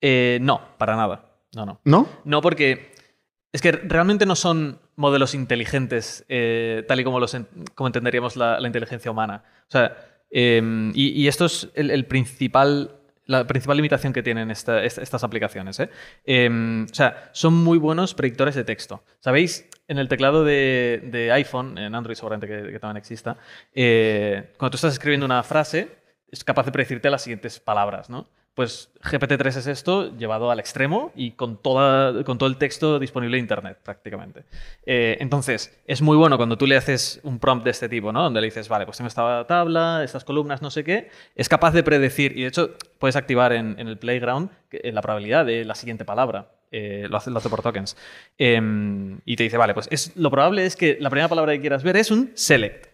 Eh, 0.00 0.38
no, 0.40 0.60
para 0.78 0.96
nada. 0.96 1.26
No, 1.54 1.66
no. 1.66 1.80
¿No? 1.84 2.08
No, 2.24 2.40
porque 2.40 2.92
es 3.52 3.60
que 3.60 3.70
realmente 3.72 4.26
no 4.26 4.34
son 4.34 4.80
modelos 4.96 5.34
inteligentes 5.34 6.24
eh, 6.28 6.82
tal 6.88 7.00
y 7.00 7.04
como, 7.04 7.20
los 7.20 7.34
en- 7.34 7.46
como 7.74 7.86
entenderíamos 7.88 8.36
la, 8.36 8.58
la 8.58 8.66
inteligencia 8.66 9.10
humana. 9.10 9.44
O 9.68 9.70
sea, 9.70 9.96
eh, 10.30 10.90
y, 10.94 11.08
y 11.10 11.28
esto 11.28 11.44
es 11.44 11.68
el, 11.74 11.90
el 11.90 12.06
principal, 12.06 12.92
la 13.26 13.46
principal 13.46 13.76
limitación 13.76 14.12
que 14.12 14.22
tienen 14.22 14.50
esta- 14.50 14.82
esta- 14.84 15.02
estas 15.02 15.24
aplicaciones. 15.24 15.80
¿eh? 15.80 15.88
Eh, 16.24 16.86
o 16.90 16.94
sea, 16.94 17.30
son 17.32 17.54
muy 17.54 17.78
buenos 17.78 18.14
predictores 18.14 18.54
de 18.54 18.64
texto. 18.64 19.02
¿Sabéis? 19.20 19.68
En 19.88 19.98
el 19.98 20.08
teclado 20.08 20.44
de, 20.44 21.02
de 21.12 21.30
iPhone, 21.32 21.76
en 21.78 21.94
Android 21.94 22.16
seguramente 22.16 22.46
que, 22.46 22.72
que 22.72 22.78
también 22.78 22.96
exista, 22.98 23.36
eh, 23.74 24.52
cuando 24.58 24.70
tú 24.72 24.76
estás 24.76 24.92
escribiendo 24.94 25.26
una 25.26 25.42
frase, 25.42 25.88
es 26.30 26.42
capaz 26.44 26.64
de 26.66 26.72
predecirte 26.72 27.10
las 27.10 27.22
siguientes 27.22 27.60
palabras, 27.60 28.08
¿no? 28.10 28.28
Pues 28.54 28.90
GPT-3 29.02 29.46
es 29.48 29.66
esto 29.66 30.16
llevado 30.16 30.52
al 30.52 30.60
extremo 30.60 31.10
y 31.16 31.32
con, 31.32 31.56
toda, 31.56 32.22
todo 32.22 32.46
el 32.46 32.56
texto 32.56 33.00
disponible 33.00 33.36
en 33.36 33.44
Internet, 33.44 33.78
prácticamente. 33.82 34.44
Eh, 34.86 35.16
entonces, 35.18 35.76
es 35.88 36.00
muy 36.00 36.16
bueno 36.16 36.36
cuando 36.36 36.56
tú 36.56 36.64
le 36.64 36.76
haces 36.76 37.18
un 37.24 37.40
prompt 37.40 37.64
de 37.64 37.72
este 37.72 37.88
tipo, 37.88 38.12
¿no? 38.12 38.22
Donde 38.22 38.40
le 38.40 38.46
dices, 38.46 38.68
vale, 38.68 38.84
pues 38.84 38.96
tengo 38.96 39.08
esta 39.08 39.44
tabla, 39.48 40.04
estas 40.04 40.24
columnas, 40.24 40.62
no 40.62 40.70
sé 40.70 40.84
qué. 40.84 41.10
Es 41.34 41.48
capaz 41.48 41.72
de 41.72 41.82
predecir, 41.82 42.38
y 42.38 42.42
de 42.42 42.48
hecho 42.48 42.70
puedes 43.00 43.16
activar 43.16 43.52
en, 43.52 43.76
el 43.78 43.98
Playground 43.98 44.50
la 44.70 45.02
probabilidad 45.02 45.44
de 45.44 45.64
la 45.64 45.74
siguiente 45.74 46.04
palabra. 46.04 46.52
Eh, 46.70 47.06
lo, 47.08 47.16
hace, 47.16 47.30
lo 47.30 47.40
por 47.40 47.62
tokens. 47.62 47.96
Em, 48.38 49.20
y 49.24 49.34
te 49.36 49.42
dice, 49.42 49.56
vale, 49.56 49.74
pues 49.74 49.88
es, 49.90 50.16
lo 50.16 50.30
probable 50.30 50.64
es 50.64 50.76
que 50.76 50.96
la 51.00 51.10
primera 51.10 51.28
palabra 51.28 51.52
que 51.52 51.60
quieras 51.60 51.82
ver 51.82 51.96
es 51.96 52.10
un 52.12 52.30
select. 52.34 52.86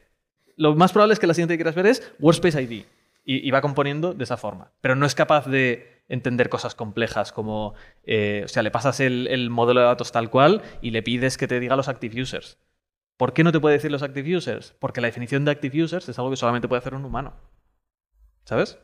Lo 0.56 0.74
más 0.74 0.92
probable 0.92 1.14
es 1.14 1.20
que 1.20 1.26
la 1.26 1.34
siguiente 1.34 1.54
que 1.54 1.58
quieras 1.58 1.74
ver 1.74 1.86
es 1.86 2.12
Workspace 2.18 2.62
ID. 2.62 2.84
Y, 3.24 3.46
y 3.46 3.50
va 3.50 3.60
componiendo 3.60 4.14
de 4.14 4.24
esa 4.24 4.36
forma. 4.36 4.72
Pero 4.80 4.96
no 4.96 5.06
es 5.06 5.14
capaz 5.14 5.46
de 5.46 6.02
entender 6.08 6.48
cosas 6.48 6.74
complejas 6.74 7.32
como, 7.32 7.74
eh, 8.04 8.42
o 8.44 8.48
sea, 8.48 8.62
le 8.62 8.70
pasas 8.70 9.00
el, 9.00 9.28
el 9.28 9.48
modelo 9.48 9.80
de 9.80 9.86
datos 9.86 10.12
tal 10.12 10.28
cual 10.28 10.62
y 10.82 10.90
le 10.90 11.02
pides 11.02 11.38
que 11.38 11.46
te 11.46 11.60
diga 11.60 11.76
los 11.76 11.88
active 11.88 12.20
users. 12.20 12.58
¿Por 13.16 13.32
qué 13.32 13.44
no 13.44 13.52
te 13.52 13.60
puede 13.60 13.76
decir 13.76 13.92
los 13.92 14.02
active 14.02 14.36
users? 14.36 14.74
Porque 14.78 15.00
la 15.00 15.06
definición 15.06 15.44
de 15.44 15.52
active 15.52 15.84
users 15.84 16.08
es 16.08 16.18
algo 16.18 16.30
que 16.30 16.36
solamente 16.36 16.68
puede 16.68 16.80
hacer 16.80 16.94
un 16.94 17.04
humano. 17.04 17.34
¿Sabes? 18.44 18.78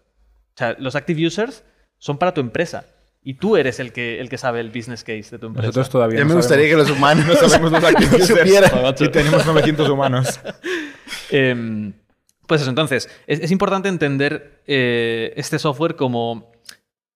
O 0.54 0.58
sea, 0.58 0.76
los 0.78 0.94
active 0.94 1.26
users 1.26 1.64
son 1.98 2.18
para 2.18 2.32
tu 2.32 2.40
empresa. 2.40 2.86
Y 3.22 3.34
tú 3.34 3.56
eres 3.56 3.80
el 3.80 3.92
que, 3.92 4.20
el 4.20 4.28
que 4.28 4.38
sabe 4.38 4.60
el 4.60 4.70
business 4.70 5.02
case 5.02 5.30
de 5.32 5.38
tu 5.38 5.46
empresa. 5.46 5.66
Nosotros 5.66 5.90
todavía 5.90 6.18
Ya 6.18 6.24
no 6.24 6.28
me 6.28 6.34
gustaría 6.36 6.68
que 6.68 6.76
los 6.76 6.90
humanos 6.90 7.26
no 7.28 7.34
sabemos 7.34 7.72
los 7.72 7.82
active 7.92 8.16
users. 8.16 9.00
Y 9.00 9.08
tenemos 9.08 9.44
900 9.44 9.88
humanos. 9.88 10.40
Em, 11.30 11.92
pues 12.46 12.60
eso, 12.62 12.70
entonces, 12.70 13.08
es, 13.26 13.40
es 13.40 13.50
importante 13.50 13.88
entender 13.88 14.62
eh, 14.66 15.32
este 15.36 15.58
software 15.58 15.96
como, 15.96 16.52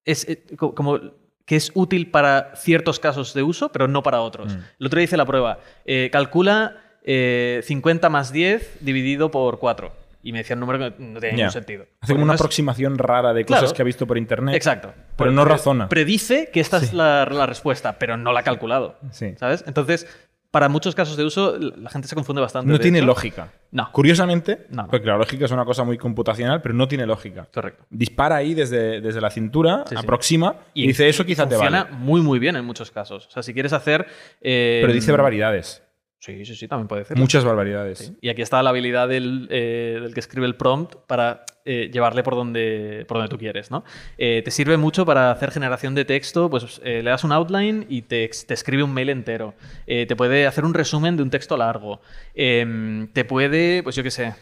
es, 0.04 0.28
eh, 0.28 0.44
co- 0.56 0.74
como 0.74 0.98
que 1.46 1.56
es 1.56 1.72
útil 1.74 2.10
para 2.10 2.54
ciertos 2.56 3.00
casos 3.00 3.34
de 3.34 3.42
uso, 3.42 3.72
pero 3.72 3.88
no 3.88 4.02
para 4.02 4.20
otros. 4.20 4.54
Mm. 4.54 4.58
El 4.80 4.86
otro 4.86 4.98
día 4.98 5.04
hice 5.04 5.16
la 5.16 5.26
prueba. 5.26 5.58
eh, 5.84 6.08
calcula 6.12 6.76
eh, 7.04 7.60
50 7.64 8.08
más 8.08 8.32
10 8.32 8.78
dividido 8.80 9.30
por 9.30 9.58
4. 9.58 9.92
Y 10.22 10.32
me 10.32 10.38
decía 10.38 10.54
un 10.54 10.60
número 10.60 10.78
que 10.78 11.02
no 11.02 11.18
tenía 11.18 11.36
ningún 11.36 11.50
sentido. 11.50 11.86
Hace 12.02 12.12
como 12.12 12.24
una 12.24 12.32
no 12.32 12.34
es- 12.34 12.40
aproximación 12.40 12.98
rara 12.98 13.32
de 13.32 13.46
cosas 13.46 13.62
Claro. 13.62 13.74
que 13.74 13.82
ha 13.82 13.84
visto 13.86 14.06
por 14.06 14.18
internet. 14.18 14.54
Exacto. 14.54 14.92
Pero 15.16 15.32
no 15.32 15.44
razona. 15.46 15.88
Predice 15.88 16.50
que 16.52 16.60
esta 16.60 16.76
es 16.76 16.92
la, 16.92 17.24
la 17.24 17.46
respuesta, 17.46 17.98
pero 17.98 18.16
no 18.18 18.32
la 18.32 18.40
ha 18.40 18.42
calculado. 18.42 18.96
Sí. 19.12 19.34
¿Sabes? 19.38 19.64
Entonces, 19.66 20.06
para 20.50 20.68
muchos 20.68 20.94
casos 20.94 21.16
de 21.16 21.24
uso, 21.24 21.56
la 21.58 21.88
gente 21.90 22.08
se 22.08 22.14
confunde 22.14 22.40
bastante. 22.40 22.70
No 22.70 22.78
tiene 22.80 22.98
hecho. 22.98 23.06
lógica. 23.06 23.52
No. 23.70 23.90
Curiosamente, 23.92 24.66
No, 24.70 24.82
no. 24.82 24.88
porque 24.88 25.06
la 25.06 25.16
lógica 25.16 25.44
es 25.44 25.50
una 25.52 25.64
cosa 25.64 25.84
muy 25.84 25.96
computacional, 25.96 26.60
pero 26.60 26.74
no 26.74 26.88
tiene 26.88 27.06
lógica. 27.06 27.46
Correcto. 27.54 27.84
Dispara 27.90 28.36
ahí 28.36 28.54
desde, 28.54 29.00
desde 29.00 29.20
la 29.20 29.30
cintura, 29.30 29.84
Sí, 29.86 29.94
sí. 29.94 30.02
aproxima 30.02 30.56
y, 30.74 30.88
dice 30.88 31.08
eso 31.08 31.24
quizá 31.24 31.44
te 31.48 31.54
funciona 31.54 31.84
vale. 31.84 31.96
muy, 31.96 32.20
muy 32.20 32.38
bien 32.40 32.56
en 32.56 32.64
muchos 32.64 32.90
casos. 32.90 33.26
O 33.28 33.30
sea, 33.30 33.42
si 33.44 33.54
quieres 33.54 33.72
hacer. 33.72 34.06
eh, 34.40 34.80
Pero 34.82 34.92
dice 34.92 35.12
barbaridades. 35.12 35.82
Sí, 36.20 36.44
sí, 36.44 36.54
sí, 36.54 36.68
también 36.68 36.87
puede 36.87 37.00
decirlo. 37.00 37.22
Muchas 37.22 37.46
barbaridades. 37.46 37.98
Sí. 37.98 38.16
Y 38.20 38.28
aquí 38.28 38.42
está 38.42 38.62
la 38.62 38.68
habilidad 38.70 39.09
del, 39.09 39.48
eh, 39.50 39.98
del 40.02 40.12
que 40.12 40.20
escribe 40.20 40.46
el 40.46 40.54
prompt 40.54 40.96
para 41.06 41.46
eh, 41.64 41.88
llevarle 41.90 42.22
por 42.22 42.35
donde, 42.35 43.06
por 43.09 43.16
donde 43.16 43.30
tú 43.30 43.38
quieres. 43.38 43.70
¿no? 43.70 43.85
Eh, 44.18 44.42
te 44.44 44.50
sirve 44.50 44.76
mucho 44.76 45.06
para 45.06 45.30
hacer 45.30 45.50
generación 45.50 45.94
de 45.94 46.04
texto, 46.04 46.50
pues 46.50 46.78
le 46.85 47.02
das 47.02 47.24
un 47.24 47.33
outline 47.33 47.87
y 47.88 48.02
te, 48.02 48.28
te 48.46 48.52
escribe 48.52 48.83
un 48.83 48.92
mail 48.92 49.09
entero. 49.09 49.54
Te 49.87 50.14
puede 50.14 50.46
hacer 50.46 50.66
un 50.66 50.74
resumen 50.74 51.16
de 51.16 51.22
un 51.22 51.30
texto 51.30 51.56
largo. 51.56 52.02
Em, 52.35 53.09
te 53.14 53.24
puede, 53.24 53.83
pues 53.83 53.96
yo 53.96 54.02
qué 54.02 54.11
sé. 54.11 54.35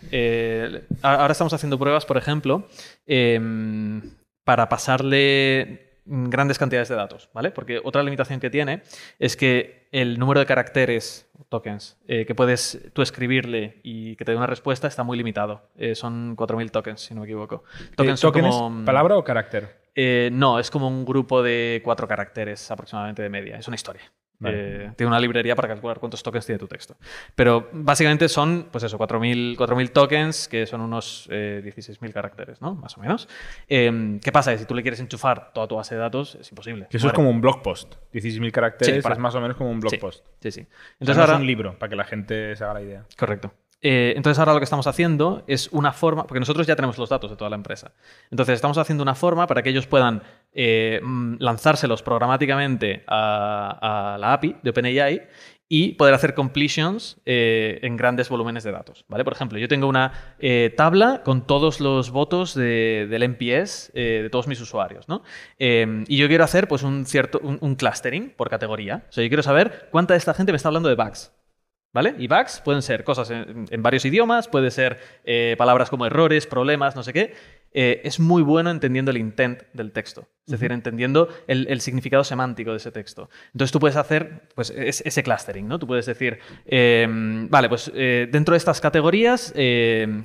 ahora 1.03 1.31
estamos 1.31 1.53
haciendo 1.53 1.79
pruebas, 1.79 2.05
por 2.05 2.17
ejemplo, 2.17 2.67
em, 3.07 4.03
para 4.43 4.69
pasarle 4.69 5.88
grandes 6.09 6.59
cantidades 6.59 6.89
de 6.89 6.95
datos, 6.97 7.29
¿vale? 7.35 7.51
Porque 7.51 7.81
otra 7.85 8.03
limitación 8.03 8.41
que 8.41 8.51
tiene 8.51 8.83
es 9.19 9.37
que 9.37 9.89
el 9.93 10.19
número 10.19 10.41
de 10.41 10.47
caracteres, 10.47 11.31
tokens, 11.49 11.99
eh, 12.09 12.25
que 12.27 12.35
puedes 12.35 12.91
tú 12.93 13.03
escribirle 13.03 13.81
y 13.83 14.17
que 14.17 14.25
te 14.25 14.33
dé 14.33 14.37
una 14.37 14.47
respuesta 14.47 14.89
está 14.89 15.03
muy 15.03 15.17
limitado. 15.19 15.69
Eh, 15.77 15.95
son 15.95 16.35
4.000 16.37 16.71
tokens, 16.71 17.01
si 17.01 17.15
no 17.15 17.21
me 17.21 17.27
equivoco. 17.27 17.65
Eh, 17.81 17.85
Tokens 17.97 18.21
son 18.21 18.29
¿token 18.33 18.47
es 18.47 18.55
como- 18.55 18.85
palabra 18.85 19.17
o 19.17 19.25
carácter? 19.25 19.89
Eh, 19.95 20.31
no, 20.33 20.59
es 20.59 20.71
como 20.71 20.87
un 20.89 21.05
grupo 21.05 21.43
de 21.43 21.81
cuatro 21.85 22.07
caracteres 22.07 22.71
aproximadamente 22.71 23.23
de 23.23 23.29
media. 23.31 23.57
Es 23.59 23.67
una 23.69 23.75
historia. 23.75 24.03
Vale. 24.41 24.85
Eh, 24.87 24.93
tiene 24.97 25.09
una 25.09 25.19
librería 25.19 25.57
para 25.57 25.67
calcular 25.69 25.99
cuántos 25.99 26.23
tokens 26.23 26.47
tiene 26.47 26.59
tu 26.59 26.69
texto. 26.69 26.97
Pero 27.35 27.69
básicamente 27.73 28.29
son, 28.29 28.69
pues 28.71 28.85
eso, 28.85 28.97
4.000 28.99 29.57
4.000 29.57 29.91
tokens, 29.91 30.47
que 30.49 30.65
son 30.67 30.81
unos 30.81 31.27
eh, 31.31 31.61
16.000 31.65 32.13
caracteres, 32.13 32.61
¿no? 32.63 32.75
Más 32.77 32.97
o 32.97 33.01
menos. 33.01 33.29
Eh, 33.69 34.19
¿Qué 34.23 34.31
pasa? 34.31 34.53
Que 34.53 34.59
si 34.59 34.65
tú 34.65 34.75
le 34.75 34.83
quieres 34.83 35.01
enchufar 35.01 35.53
toda 35.53 35.67
tu 35.67 35.75
base 35.77 35.95
de 35.97 36.01
datos, 36.01 36.37
es 36.37 36.51
imposible. 36.53 36.87
Que 36.89 36.99
eso 36.99 37.09
es 37.09 37.13
como 37.13 37.31
un 37.31 37.41
blog 37.41 37.63
post. 37.63 37.95
16.000 38.13 38.53
caracteres 38.53 38.97
Sí, 38.97 39.03
para- 39.03 39.15
es 39.15 39.19
más 39.19 39.35
o 39.35 39.41
menos 39.41 39.57
como 39.57 39.71
un 39.71 39.81
blog 39.81 39.91
Sí, 39.91 39.97
post. 39.99 40.25
Sí, 40.41 40.51
sí. 40.53 40.61
Entonces 40.61 40.97
Entonces 41.01 41.21
ahora... 41.21 41.33
es 41.35 41.41
un 41.41 41.47
libro, 41.47 41.79
para 41.79 41.91
que 41.91 41.97
la 41.97 42.05
gente 42.05 42.55
se 42.55 42.63
haga 42.65 42.75
la 42.75 42.83
idea. 42.83 43.05
Correcto. 43.19 43.53
Eh, 43.81 44.15
entonces 44.17 44.39
ahora 44.41 44.55
lo 44.55 44.59
que 44.59 44.65
estamos 44.65 44.87
haciendo 44.87 45.45
es 45.47 45.69
una 45.71 45.93
forma, 45.93 46.27
porque 46.27 46.41
nosotros 46.41 46.67
ya 46.67 46.75
tenemos 46.75 46.99
los 46.99 47.09
datos 47.09 47.31
de 47.31 47.37
toda 47.37 47.51
la 47.51 47.57
empresa. 47.57 47.93
Entonces 48.31 48.57
estamos 48.57 48.77
haciendo 48.79 49.03
una 49.03 49.15
forma 49.15 49.47
para 49.47 49.63
que 49.63 49.71
ellos 49.71 49.87
puedan 49.87 50.23
eh, 50.53 51.01
mm, 51.03 51.37
lanzárselos 51.39 52.03
programáticamente 52.03 53.05
a, 53.07 54.17
la 54.19 54.33
API 54.33 54.57
de 54.63 54.71
OpenAI 54.71 55.23
y 55.71 55.93
poder 55.93 56.15
hacer 56.15 56.35
completions 56.35 57.21
eh, 57.27 57.79
en 57.83 57.97
grandes 57.97 58.31
volúmenes 58.31 58.65
de 58.65 58.73
datos. 58.73 59.05
¿vale? 59.07 59.23
Por 59.23 59.35
ejemplo, 59.35 59.59
yo 59.59 59.69
tengo 59.69 59.87
una 59.87 60.35
tabla 60.77 61.23
con 61.25 61.47
todos 61.47 61.79
los 61.81 62.11
votos 62.11 62.55
de- 62.55 63.07
del 63.09 63.23
eh, 63.23 64.21
de 64.23 64.31
todos 64.31 64.49
mis 64.49 64.61
usuarios. 64.61 65.09
¿no? 65.09 65.23
Eh, 65.59 66.05
y 66.09 66.17
yo 66.17 66.27
quiero 66.27 66.43
hacer 66.43 66.69
pues, 66.69 66.83
un, 66.83 67.05
cierto, 67.07 67.39
un, 67.43 67.59
un 67.61 67.75
clustering 67.77 68.31
por 68.35 68.49
categoría. 68.49 69.05
O 69.09 69.13
sea, 69.13 69.23
yo 69.23 69.29
quiero 69.29 69.43
saber 69.43 69.89
cuánta 69.93 70.15
de 70.15 70.19
esta 70.19 70.33
gente 70.35 70.53
me 70.53 70.57
está 70.57 70.69
hablando 70.71 70.89
de 70.89 70.95
bugs. 70.95 71.33
¿Vale? 71.93 72.15
Y 72.19 72.29
bugs 72.29 72.61
pueden 72.65 72.83
ser 72.83 73.03
cosas 73.03 73.31
en, 73.31 73.65
en 73.71 73.83
varios 73.83 74.05
idiomas, 74.05 74.47
puede 74.47 74.71
ser 74.71 74.99
eh, 75.25 75.55
palabras 75.57 75.89
como 75.89 76.05
errores, 76.07 76.47
problemas, 76.47 76.95
no 76.95 77.03
sé 77.03 77.13
qué. 77.15 77.35
Eh, 77.73 78.01
es 78.05 78.19
muy 78.19 78.43
bueno 78.43 78.71
entendiendo 78.71 79.11
el 79.11 79.19
intent 79.19 79.63
del 79.75 79.93
texto, 79.93 80.27
es 80.47 80.53
decir, 80.53 80.73
entendiendo 80.73 81.29
el, 81.47 81.67
el 81.69 81.83
significado 81.83 82.25
semántico 82.25 82.71
de 82.71 82.79
ese 82.79 82.93
texto. 82.93 83.29
Entonces 83.53 83.73
tú 83.73 83.79
puedes 83.79 83.97
hacer 83.97 84.49
pues, 84.55 84.71
es- 84.71 85.03
ese 85.05 85.23
clustering, 85.23 85.69
¿no? 85.69 85.79
Tú 85.79 85.87
puedes 85.87 86.07
decir, 86.07 86.39
eh, 86.65 87.07
vale, 87.51 87.69
pues 87.69 87.91
eh, 87.95 88.27
dentro 88.31 88.53
de 88.53 88.59
estas 88.59 88.81
categorías 88.81 89.53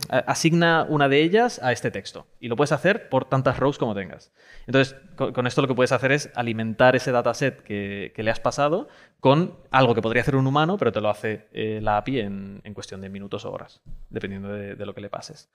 a- 0.10 0.18
asigna 0.20 0.86
una 0.88 1.10
de 1.10 1.22
ellas 1.22 1.60
a 1.62 1.72
este 1.74 1.92
texto 1.92 2.28
y 2.40 2.48
lo 2.48 2.56
puedes 2.56 2.72
hacer 2.72 3.10
por 3.10 3.26
tantas 3.26 3.58
rows 3.60 3.78
como 3.78 3.94
tengas. 3.94 4.32
Entonces, 4.66 4.96
con, 5.18 5.34
con 5.34 5.46
esto 5.46 5.62
lo 5.62 5.68
que 5.68 5.76
puedes 5.76 5.92
hacer 5.92 6.14
es 6.14 6.30
alimentar 6.36 6.96
ese 6.96 7.12
dataset 7.12 7.62
que, 7.62 8.14
que 8.16 8.24
le 8.24 8.32
has 8.32 8.40
pasado 8.40 8.88
con 9.20 9.58
algo 9.72 9.96
que 9.96 10.02
podría 10.02 10.22
hacer 10.22 10.36
un 10.38 10.48
humano, 10.48 10.78
pero 10.78 10.92
te 10.94 11.02
lo 11.02 11.10
hace 11.10 11.48
eh, 11.54 11.80
la 11.82 11.98
API 11.98 12.20
en, 12.20 12.62
en 12.64 12.74
cuestión 12.74 13.02
de 13.02 13.10
minutos 13.10 13.46
o 13.46 13.52
horas, 13.52 13.82
dependiendo 14.10 14.50
de, 14.50 14.76
de 14.76 14.86
lo 14.86 14.94
que 14.94 15.02
le 15.02 15.10
pases. 15.10 15.50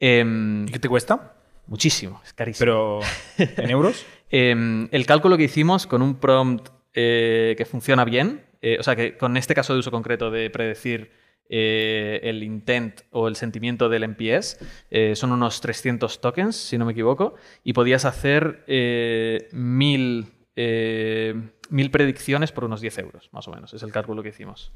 Em, 0.00 0.66
¿Y 0.68 0.72
qué 0.72 0.78
te 0.78 0.88
cuesta? 0.88 1.34
muchísimo, 1.66 2.20
es 2.24 2.32
carísimo. 2.32 2.60
Pero 2.60 3.00
en 3.38 3.70
euros. 3.70 4.04
Em, 4.30 4.88
el 4.90 5.06
cálculo 5.06 5.38
que 5.38 5.44
hicimos 5.44 5.86
con 5.86 6.02
un 6.02 6.16
prompt 6.16 6.68
eh, 6.92 7.54
que 7.56 7.64
funciona 7.64 8.04
bien, 8.04 8.44
eh, 8.60 8.76
o 8.78 8.82
sea, 8.82 8.94
que 8.94 9.16
con 9.16 9.38
este 9.38 9.54
caso 9.54 9.72
de 9.72 9.78
uso 9.78 9.90
concreto 9.90 10.30
de 10.30 10.50
predecir 10.50 11.10
eh, 11.50 12.20
el 12.24 12.42
intent 12.42 13.00
o 13.10 13.26
el 13.26 13.36
sentimiento 13.36 13.88
del 13.88 14.04
NPS, 14.04 14.58
eh, 14.90 15.16
son 15.16 15.32
unos 15.32 15.62
300 15.62 16.20
tokens, 16.20 16.56
si 16.56 16.76
no 16.76 16.84
me 16.84 16.92
equivoco, 16.92 17.36
y 17.64 17.72
podías 17.72 18.04
hacer 18.04 18.64
eh, 18.66 19.48
mil, 19.52 20.26
mil 21.70 21.90
predicciones 21.90 22.52
por 22.52 22.64
unos 22.64 22.82
10 22.82 22.98
euros, 22.98 23.30
más 23.32 23.48
o 23.48 23.50
menos. 23.50 23.72
Es 23.72 23.82
el 23.82 23.92
cálculo 23.92 24.22
que 24.22 24.28
hicimos. 24.28 24.72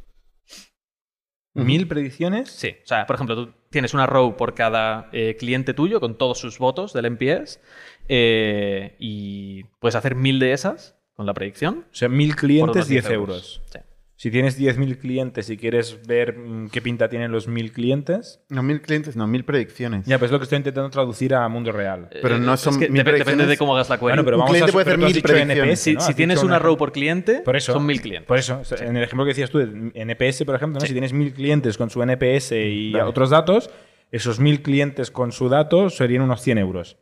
Mil 1.55 1.87
predicciones. 1.87 2.51
Sí, 2.51 2.77
o 2.83 2.87
sea, 2.87 3.07
por 3.07 3.15
ejemplo, 3.15 3.37
tú 3.37 3.53
tienes 3.69 3.93
una 3.93 4.07
row 4.07 4.37
por 4.37 4.55
cada 4.55 5.11
eh, 5.13 5.37
cliente 5.39 5.75
tuyo 5.75 6.01
con 6.01 6.17
todos 6.17 6.39
sus 6.39 6.59
votos 6.59 6.93
del 6.93 7.07
NPS 7.07 7.61
eh, 8.09 8.97
y 8.99 9.65
puedes 9.79 9.95
hacer 9.95 10.15
mil 10.15 10.39
de 10.39 10.53
esas 10.53 10.97
con 11.15 11.27
la 11.27 11.35
predicción. 11.35 11.87
O 11.91 11.95
sea, 11.95 12.09
mil 12.09 12.37
clientes, 12.37 12.77
unos 12.77 12.89
10 12.89 13.11
euros. 13.11 13.63
Sí. 13.67 13.79
Si 14.23 14.31
tienes 14.31 14.57
10.000 14.57 14.99
clientes 14.99 15.51
y 15.51 15.57
quieres 15.57 15.99
ver 16.07 16.39
mm, 16.39 16.69
qué 16.69 16.81
pinta 16.81 17.09
tienen 17.09 17.33
los 17.33 17.49
1.000 17.49 17.73
clientes, 17.73 18.41
No 18.51 18.63
mil 18.63 18.81
clientes, 18.81 19.17
no, 19.17 19.27
mil 19.27 19.45
predicciones. 19.45 20.07
ya, 20.07 20.17
pues 20.21 20.29
es 20.29 20.33
lo 20.33 20.39
que 20.39 20.45
estoy 20.45 20.59
intentando 20.59 20.91
traducir 20.91 21.35
a 21.35 21.49
mundo 21.49 21.73
real. 21.73 22.09
Pero 22.23 22.39
no 22.39 22.55
Eh, 22.55 22.57
son 22.57 22.75
es 22.75 22.79
que 22.79 22.89
dep- 22.89 23.19
depende 23.19 23.47
de 23.47 23.57
cómo 23.57 23.75
hagas 23.75 23.89
la 23.91 23.97
query. 23.97 24.11
Bueno, 24.13 24.25
pero 24.25 24.37
Un 24.37 24.43
vamos 24.43 24.53
cliente 24.53 24.71
a 24.71 24.73
puede 24.73 24.83
hacer 24.85 24.95
pero 24.95 25.01
tú 25.01 25.07
has 25.07 25.09
mil 25.09 25.15
dicho 25.17 25.27
predicciones. 25.27 25.69
NPS, 25.73 25.81
si 25.83 25.95
¿no? 25.95 26.01
si 26.03 26.11
Has 26.11 26.17
tienes 26.17 26.37
dicho 26.39 26.47
una 26.47 26.59
row 26.61 26.77
por 26.77 26.93
cliente, 26.93 27.41
Por 27.45 27.57
eso, 27.57 27.73
son 27.73 27.85
mil 27.85 28.01
clientes. 28.01 28.29
Por 28.29 28.39
eso, 28.39 28.63
en 28.79 28.97
el 28.97 29.03
ejemplo 29.03 29.25
que 29.25 29.31
decías 29.31 29.51
tú, 29.51 29.59
de 29.59 29.91
NPS, 29.93 30.45
por 30.45 30.55
ejemplo, 30.55 30.75
¿no? 30.75 30.81
Sí. 30.83 30.87
si 30.87 30.93
tienes 30.93 31.13
mil 31.13 31.33
clientes 31.35 31.77
con 31.77 31.91
su 31.91 32.01
NPS 32.01 32.53
y 32.53 32.93
Vale. 32.93 33.03
otros 33.07 33.31
datos, 33.31 33.71
esos 34.13 34.39
mil 34.39 34.63
clientes 34.63 35.11
con 35.11 35.33
su 35.33 35.49
dato 35.49 35.91
serían 35.91 36.23
unos 36.23 36.43
100 36.43 36.59
euros. 36.59 36.97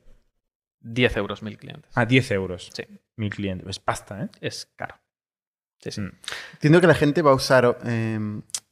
10 0.81 1.19
euros 1.19 1.43
mil 1.43 1.59
clientes. 1.59 1.91
A 1.95 2.07
10 2.07 2.31
euros. 2.31 2.71
Sí, 2.73 2.85
Mil 3.17 3.29
clientes. 3.29 3.69
Es 3.69 3.79
pasta, 3.79 4.23
¿eh? 4.25 4.29
es 4.41 4.73
caro. 4.75 4.95
Sí, 5.81 5.91
sí. 5.91 6.01
Mm. 6.01 6.13
Entiendo 6.55 6.81
que 6.81 6.87
la 6.87 6.95
gente 6.95 7.23
va 7.23 7.33
a 7.33 7.35
usar, 7.35 7.79
eh, 7.85 8.19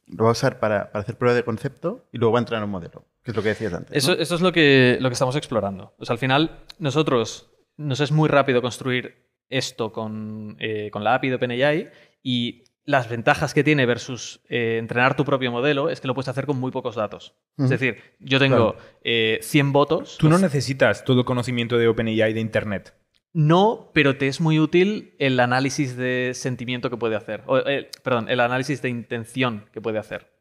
lo 0.07 0.23
va 0.23 0.29
a 0.29 0.33
usar 0.33 0.59
para, 0.59 0.91
para 0.91 1.01
hacer 1.03 1.17
prueba 1.17 1.35
de 1.35 1.43
concepto 1.43 2.07
y 2.11 2.17
luego 2.17 2.33
va 2.33 2.39
a 2.39 2.41
entrar 2.41 2.59
en 2.59 2.65
un 2.65 2.71
modelo, 2.71 3.05
que 3.23 3.31
es 3.31 3.37
lo 3.37 3.43
que 3.43 3.49
decías 3.49 3.73
antes. 3.73 3.95
Eso, 3.95 4.15
¿no? 4.15 4.21
eso 4.21 4.35
es 4.35 4.41
lo 4.41 4.51
que, 4.51 4.97
lo 4.99 5.09
que 5.09 5.13
estamos 5.13 5.35
explorando. 5.35 5.93
O 5.97 6.05
sea, 6.05 6.13
al 6.13 6.19
final, 6.19 6.63
nosotros 6.77 7.51
nos 7.77 7.99
es 7.99 8.11
muy 8.11 8.29
rápido 8.29 8.61
construir 8.61 9.29
esto 9.49 9.91
con, 9.91 10.57
eh, 10.59 10.89
con 10.91 11.03
la 11.03 11.15
API 11.15 11.29
de 11.29 11.35
OpenAI 11.35 11.89
y 12.21 12.63
las 12.89 13.07
ventajas 13.07 13.53
que 13.53 13.63
tiene 13.63 13.85
versus 13.85 14.41
eh, 14.49 14.77
entrenar 14.79 15.15
tu 15.15 15.23
propio 15.23 15.51
modelo 15.51 15.89
es 15.89 16.01
que 16.01 16.07
lo 16.07 16.15
puedes 16.15 16.27
hacer 16.27 16.45
con 16.45 16.59
muy 16.59 16.71
pocos 16.71 16.95
datos. 16.95 17.35
Es 17.57 17.69
decir, 17.69 18.01
yo 18.19 18.39
tengo 18.39 18.75
eh, 19.03 19.37
100 19.43 19.71
votos. 19.71 20.17
Tú 20.17 20.27
no 20.27 20.31
pues, 20.31 20.41
necesitas 20.41 21.03
todo 21.03 21.19
el 21.19 21.25
conocimiento 21.25 21.77
de 21.77 21.87
OpenAI 21.87 22.33
de 22.33 22.39
Internet. 22.39 22.95
No, 23.33 23.91
pero 23.93 24.17
te 24.17 24.27
es 24.27 24.41
muy 24.41 24.59
útil 24.59 25.13
el 25.19 25.39
análisis 25.39 25.95
de 25.95 26.31
sentimiento 26.33 26.89
que 26.89 26.97
puede 26.97 27.15
hacer. 27.15 27.43
O, 27.45 27.57
eh, 27.59 27.89
perdón, 28.03 28.27
el 28.29 28.39
análisis 28.39 28.81
de 28.81 28.89
intención 28.89 29.65
que 29.71 29.81
puede 29.81 29.99
hacer. 29.99 30.31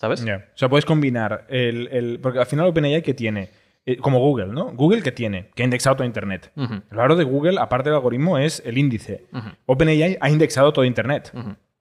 ¿Sabes? 0.00 0.24
O 0.54 0.58
sea, 0.58 0.68
puedes 0.68 0.84
combinar 0.84 1.46
el, 1.48 1.88
el- 1.92 2.18
Porque 2.20 2.38
al 2.40 2.46
final 2.46 2.66
OpenAI, 2.66 3.02
¿qué 3.02 3.14
tiene? 3.14 3.50
Eh, 3.86 3.96
como 3.96 4.18
Google, 4.20 4.48
¿no? 4.48 4.72
Google, 4.74 5.02
¿qué 5.02 5.12
tiene? 5.12 5.50
Que 5.54 5.62
ha 5.62 5.64
indexado 5.64 5.96
todo 5.96 6.06
Internet. 6.06 6.52
El 6.56 6.96
valor 6.96 7.16
de 7.16 7.24
Google, 7.24 7.58
aparte 7.60 7.88
del 7.88 7.96
algoritmo, 7.96 8.36
es 8.38 8.62
el 8.66 8.78
índice. 8.78 9.26
OpenAI 9.66 10.18
ha 10.20 10.28
indexado 10.30 10.72
todo 10.72 10.84
Internet. 10.84 11.32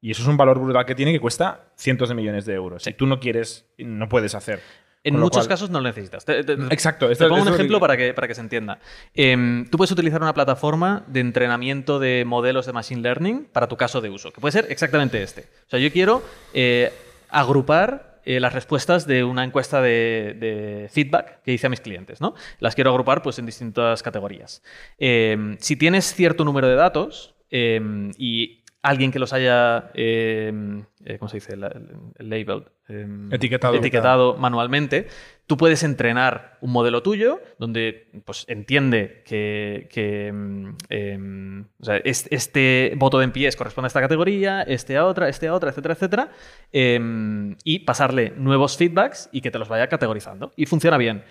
Y 0.03 0.11
eso 0.11 0.23
es 0.23 0.27
un 0.27 0.37
valor 0.37 0.59
brutal 0.59 0.85
que 0.85 0.95
tiene 0.95 1.11
que 1.11 1.19
cuesta 1.19 1.71
cientos 1.75 2.09
de 2.09 2.15
millones 2.15 2.45
de 2.45 2.53
euros. 2.55 2.81
Sí. 2.83 2.89
Si 2.91 2.97
tú 2.97 3.05
no 3.05 3.19
quieres, 3.19 3.71
no 3.77 4.07
puedes 4.09 4.33
hacer. 4.33 4.59
En 5.03 5.17
muchos 5.19 5.39
cual- 5.45 5.47
casos 5.49 5.69
no 5.71 5.79
lo 5.79 5.87
necesitas. 5.87 6.23
Te, 6.25 6.43
te- 6.43 6.53
Exacto. 6.53 7.07
te 7.07 7.13
esto- 7.13 7.27
pongo 7.27 7.41
un 7.41 7.47
ejemplo 7.53 7.79
para 7.79 7.97
que, 7.97 8.13
para 8.13 8.27
que 8.27 8.35
se 8.35 8.41
entienda. 8.41 8.79
Em, 9.15 9.65
tú 9.69 9.77
puedes 9.77 9.91
utilizar 9.91 10.21
una 10.21 10.33
plataforma 10.33 11.03
de 11.07 11.21
entrenamiento 11.21 11.97
de 11.99 12.23
modelos 12.25 12.65
de 12.67 12.73
Machine 12.73 13.01
Learning 13.01 13.45
para 13.51 13.67
tu 13.67 13.77
caso 13.77 13.99
de 14.01 14.09
uso, 14.09 14.31
que 14.31 14.39
puede 14.41 14.51
ser 14.51 14.67
exactamente 14.69 15.21
este. 15.23 15.41
O 15.67 15.69
sea, 15.71 15.79
yo 15.79 15.91
quiero 15.91 16.21
eh, 16.53 16.93
agrupar 17.29 18.19
eh, 18.23 18.39
las 18.39 18.53
respuestas 18.53 19.07
de 19.07 19.23
una 19.23 19.43
encuesta 19.43 19.81
de, 19.81 20.35
de 20.39 20.89
feedback 20.91 21.41
que 21.43 21.53
hice 21.53 21.65
a 21.65 21.69
mis 21.71 21.81
clientes. 21.81 22.21
¿no? 22.21 22.35
Las 22.59 22.75
quiero 22.75 22.91
agrupar 22.91 23.23
pues, 23.23 23.39
en 23.39 23.47
distintas 23.47 24.03
categorías. 24.03 24.61
Em, 24.99 25.57
si 25.59 25.75
tienes 25.75 26.13
cierto 26.13 26.45
número 26.45 26.67
de 26.67 26.75
datos 26.75 27.33
em, 27.49 28.11
y 28.19 28.60
alguien 28.83 29.11
que 29.11 29.19
los 29.19 29.31
haya, 29.33 29.91
em, 29.93 30.85
eh, 31.05 31.17
¿cómo 31.19 31.29
se 31.29 31.37
dice? 31.37 31.55
La- 31.55 31.67
el 32.17 32.29
labeled. 32.29 32.63
em, 32.87 33.31
Etiquetado. 33.33 33.75
etiquetado 33.75 34.35
manualmente, 34.37 35.07
tú 35.47 35.55
puedes 35.55 35.81
entrenar 35.83 36.57
un 36.61 36.71
modelo 36.71 37.01
tuyo 37.03 37.39
donde 37.57 38.09
pues, 38.25 38.43
entiende 38.49 39.23
que, 39.25 39.87
que, 39.91 40.27
em, 40.89 41.61
o 41.79 41.85
sea, 41.85 41.97
es- 41.97 42.27
este 42.31 42.93
voto 42.97 43.19
de 43.19 43.25
NPS 43.25 43.55
corresponde 43.55 43.85
a 43.85 43.89
esta 43.89 44.01
categoría, 44.01 44.63
este 44.63 44.97
a 44.97 45.05
otra, 45.05 45.29
este 45.29 45.47
a 45.47 45.53
otra, 45.53 45.69
etcétera, 45.69 45.93
etcétera, 45.93 46.31
y 47.63 47.79
pasarle 47.79 48.33
nuevos 48.35 48.77
feedbacks 48.77 49.29
y 49.31 49.41
que 49.41 49.51
te 49.51 49.59
los 49.59 49.69
vaya 49.69 49.87
categorizando. 49.87 50.51
Y 50.55 50.65
funciona 50.65 50.97
bien. 50.97 51.23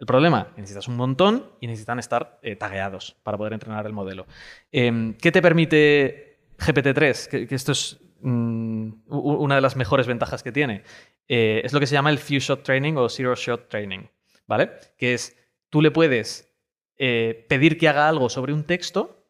El 0.00 0.06
problema, 0.06 0.48
necesitas 0.56 0.88
un 0.88 0.96
montón 0.96 1.46
y 1.60 1.68
necesitan 1.68 2.00
estar 2.00 2.40
eh, 2.42 2.56
tagueados 2.56 3.16
para 3.22 3.38
poder 3.38 3.52
entrenar 3.52 3.86
el 3.86 3.92
modelo. 3.92 4.26
¿Qué 4.72 5.30
te 5.32 5.40
permite 5.42 6.33
GPT-3? 6.58 7.28
Que, 7.28 7.46
que 7.46 7.54
esto 7.54 7.72
es 7.72 7.98
mm, 8.20 8.92
una 9.06 9.54
de 9.56 9.60
las 9.60 9.76
mejores 9.76 10.06
ventajas 10.06 10.42
que 10.42 10.52
tiene. 10.52 10.82
Eh, 11.28 11.62
es 11.64 11.72
lo 11.72 11.80
que 11.80 11.86
se 11.86 11.94
llama 11.94 12.10
el 12.10 12.18
Few 12.18 12.38
Shot 12.40 12.62
Training 12.62 12.94
o 12.96 13.08
Zero 13.08 13.34
Shot 13.34 13.68
Training, 13.68 14.08
¿vale? 14.46 14.70
Que 14.98 15.14
es, 15.14 15.36
tú 15.70 15.80
le 15.82 15.90
puedes 15.90 16.54
eh, 16.98 17.46
pedir 17.48 17.78
que 17.78 17.88
haga 17.88 18.08
algo 18.08 18.28
sobre 18.28 18.52
un 18.52 18.64
texto, 18.64 19.26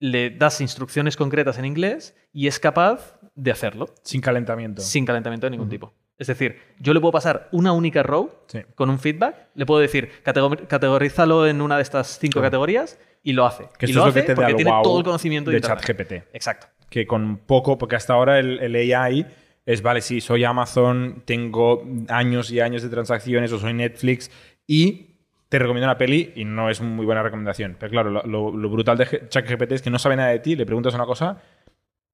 le 0.00 0.30
das 0.30 0.60
instrucciones 0.60 1.16
concretas 1.16 1.58
en 1.58 1.64
inglés 1.64 2.16
y 2.32 2.46
es 2.46 2.58
capaz 2.58 3.18
de 3.34 3.50
hacerlo 3.50 3.86
Sin 4.02 4.20
calentamiento. 4.20 4.82
sin 4.82 5.04
calentamiento 5.06 5.46
de 5.46 5.50
ningún 5.52 5.68
tipo. 5.68 5.94
Es 6.18 6.28
decir, 6.28 6.58
yo 6.78 6.94
le 6.94 7.00
puedo 7.00 7.10
pasar 7.12 7.48
una 7.52 7.72
única 7.72 8.02
row 8.02 8.30
Sí. 8.46 8.60
con 8.76 8.88
un 8.88 8.98
feedback, 9.00 9.48
le 9.54 9.66
puedo 9.66 9.80
decir, 9.80 10.10
"Catego- 10.24 10.66
categorízalo 10.68 11.46
en 11.46 11.60
una 11.60 11.76
de 11.76 11.82
estas 11.82 12.18
cinco 12.20 12.40
categorías 12.40 12.98
y 13.24 13.32
lo 13.32 13.44
hace. 13.44 13.64
Que 13.76 13.86
y 13.86 13.90
esto 13.90 14.04
lo 14.04 14.08
es 14.08 14.14
lo 14.14 14.14
que 14.14 14.20
hace 14.20 14.26
te 14.26 14.32
da 14.32 14.36
porque 14.36 14.50
el 14.52 14.56
tiene 14.56 14.70
wow 14.70 14.82
todo 14.82 14.98
el 14.98 15.04
conocimiento 15.04 15.50
de. 15.50 15.60
ChatGPT. 15.60 16.12
Exacto. 16.32 16.68
que 16.88 17.06
con 17.06 17.38
poco, 17.38 17.76
porque 17.76 17.96
hasta 17.96 18.12
ahora 18.12 18.38
el, 18.38 18.60
el 18.60 18.94
AI 18.94 19.26
es, 19.66 19.82
vale, 19.82 20.02
sí, 20.02 20.20
soy 20.20 20.44
Amazon, 20.44 21.22
tengo 21.24 21.82
años 22.08 22.52
y 22.52 22.60
años 22.60 22.82
de 22.82 22.90
transacciones 22.90 23.50
o 23.50 23.58
soy 23.58 23.72
Netflix 23.72 24.30
y 24.66 25.14
te 25.48 25.58
recomiendo 25.58 25.86
una 25.86 25.96
peli 25.96 26.32
y 26.36 26.44
no 26.44 26.68
es 26.68 26.80
muy 26.80 27.06
buena 27.06 27.22
recomendación. 27.22 27.76
Pero 27.78 27.90
claro, 27.90 28.10
lo, 28.10 28.52
brutal 28.70 28.98
de 28.98 29.26
ChatGPT 29.28 29.72
es 29.72 29.82
que 29.82 29.90
no 29.90 29.98
sabe 29.98 30.16
nada 30.16 30.30
de 30.30 30.40
ti, 30.40 30.54
le 30.54 30.66
preguntas 30.66 30.94
una 30.94 31.06
cosa 31.06 31.40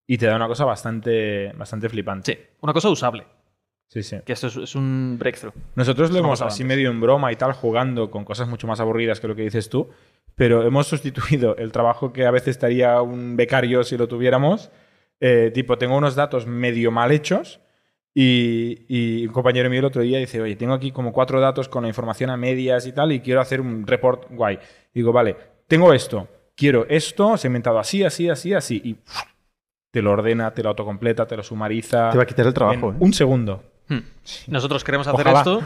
y 0.07 0.17
te 0.17 0.27
da 0.27 0.37
una 0.37 0.47
cosa 0.47 0.65
bastante, 0.65 1.53
bastante 1.57 1.89
flipante. 1.89 2.33
Sí, 2.33 2.39
una 2.61 2.73
cosa 2.73 2.89
usable, 2.89 3.25
Sí, 3.89 4.05
sí. 4.05 4.19
que 4.25 4.33
esto 4.33 4.47
es, 4.47 4.57
es 4.57 4.75
un 4.77 5.17
breakthrough. 5.19 5.55
Nosotros 5.75 6.13
lo 6.13 6.19
hemos 6.21 6.41
así 6.43 6.63
medio 6.63 6.91
en 6.91 7.01
broma 7.01 7.33
y 7.33 7.37
tal, 7.37 7.53
jugando 7.53 8.11
con 8.11 8.25
cosas 8.25 8.47
mucho 8.47 8.69
más 8.69 8.79
aburridas 8.79 9.19
que 9.19 9.27
lo 9.27 9.35
que 9.35 9.43
dices 9.43 9.69
tú, 9.69 9.89
pero 10.41 10.63
hemos 10.63 10.87
sustituido 10.87 11.55
el 11.59 11.71
trabajo 11.71 12.15
que 12.15 12.25
a 12.25 12.31
veces 12.31 12.49
estaría 12.49 13.03
un 13.03 13.37
becario 13.37 13.85
si 13.85 13.99
lo 13.99 14.09
tuviéramos. 14.09 14.71
eh, 15.21 15.51
tipo, 15.53 15.77
tengo 15.77 15.99
unos 15.99 16.15
datos 16.15 16.47
medio 16.47 16.91
mal 16.91 17.13
hechos 17.13 17.61
Y, 18.15 18.87
y 18.89 19.27
un 19.27 19.35
compañero 19.35 19.69
mío 19.69 19.81
el 19.81 19.85
otro 19.85 20.01
día 20.01 20.19
dice, 20.19 20.41
oye, 20.41 20.57
tengo 20.57 20.73
aquí 20.73 20.93
como 20.93 21.13
cuatro 21.13 21.41
datos 21.41 21.69
con 21.69 21.83
la 21.83 21.89
información 21.89 22.31
a 22.31 22.39
medias 22.39 22.87
y 22.87 22.93
tal, 22.93 23.13
y 23.13 23.21
quiero 23.21 23.43
hacer 23.43 23.61
un 23.61 23.87
report 23.87 24.29
guay. 24.31 24.59
digo, 24.95 25.13
vale, 25.13 25.37
tengo 25.69 25.93
esto, 25.93 26.27
quiero 26.57 26.87
esto, 26.89 27.37
segmentado 27.37 27.79
así, 27.79 28.03
así, 28.03 28.31
así, 28.31 28.55
así, 28.55 28.81
y 28.83 28.95
¡fua! 28.95 29.27
te 29.91 30.01
lo 30.01 30.13
ordena, 30.13 30.55
te 30.55 30.63
lo 30.63 30.71
autocompleta, 30.71 31.27
te 31.27 31.37
lo 31.37 31.43
sumariza. 31.43 32.11
Te 32.13 32.17
va 32.17 32.23
a 32.23 32.27
quitar 32.27 32.47
el 32.47 32.55
trabajo. 32.55 32.89
en 32.89 32.95
¿eh? 32.95 32.99
un 33.01 33.13
segundo. 33.13 33.63
Hmm. 33.89 33.99
Nosotros 34.47 34.85
queremos 34.85 35.07
hacer 35.07 35.21
Ojalá. 35.21 35.41
esto. 35.41 35.63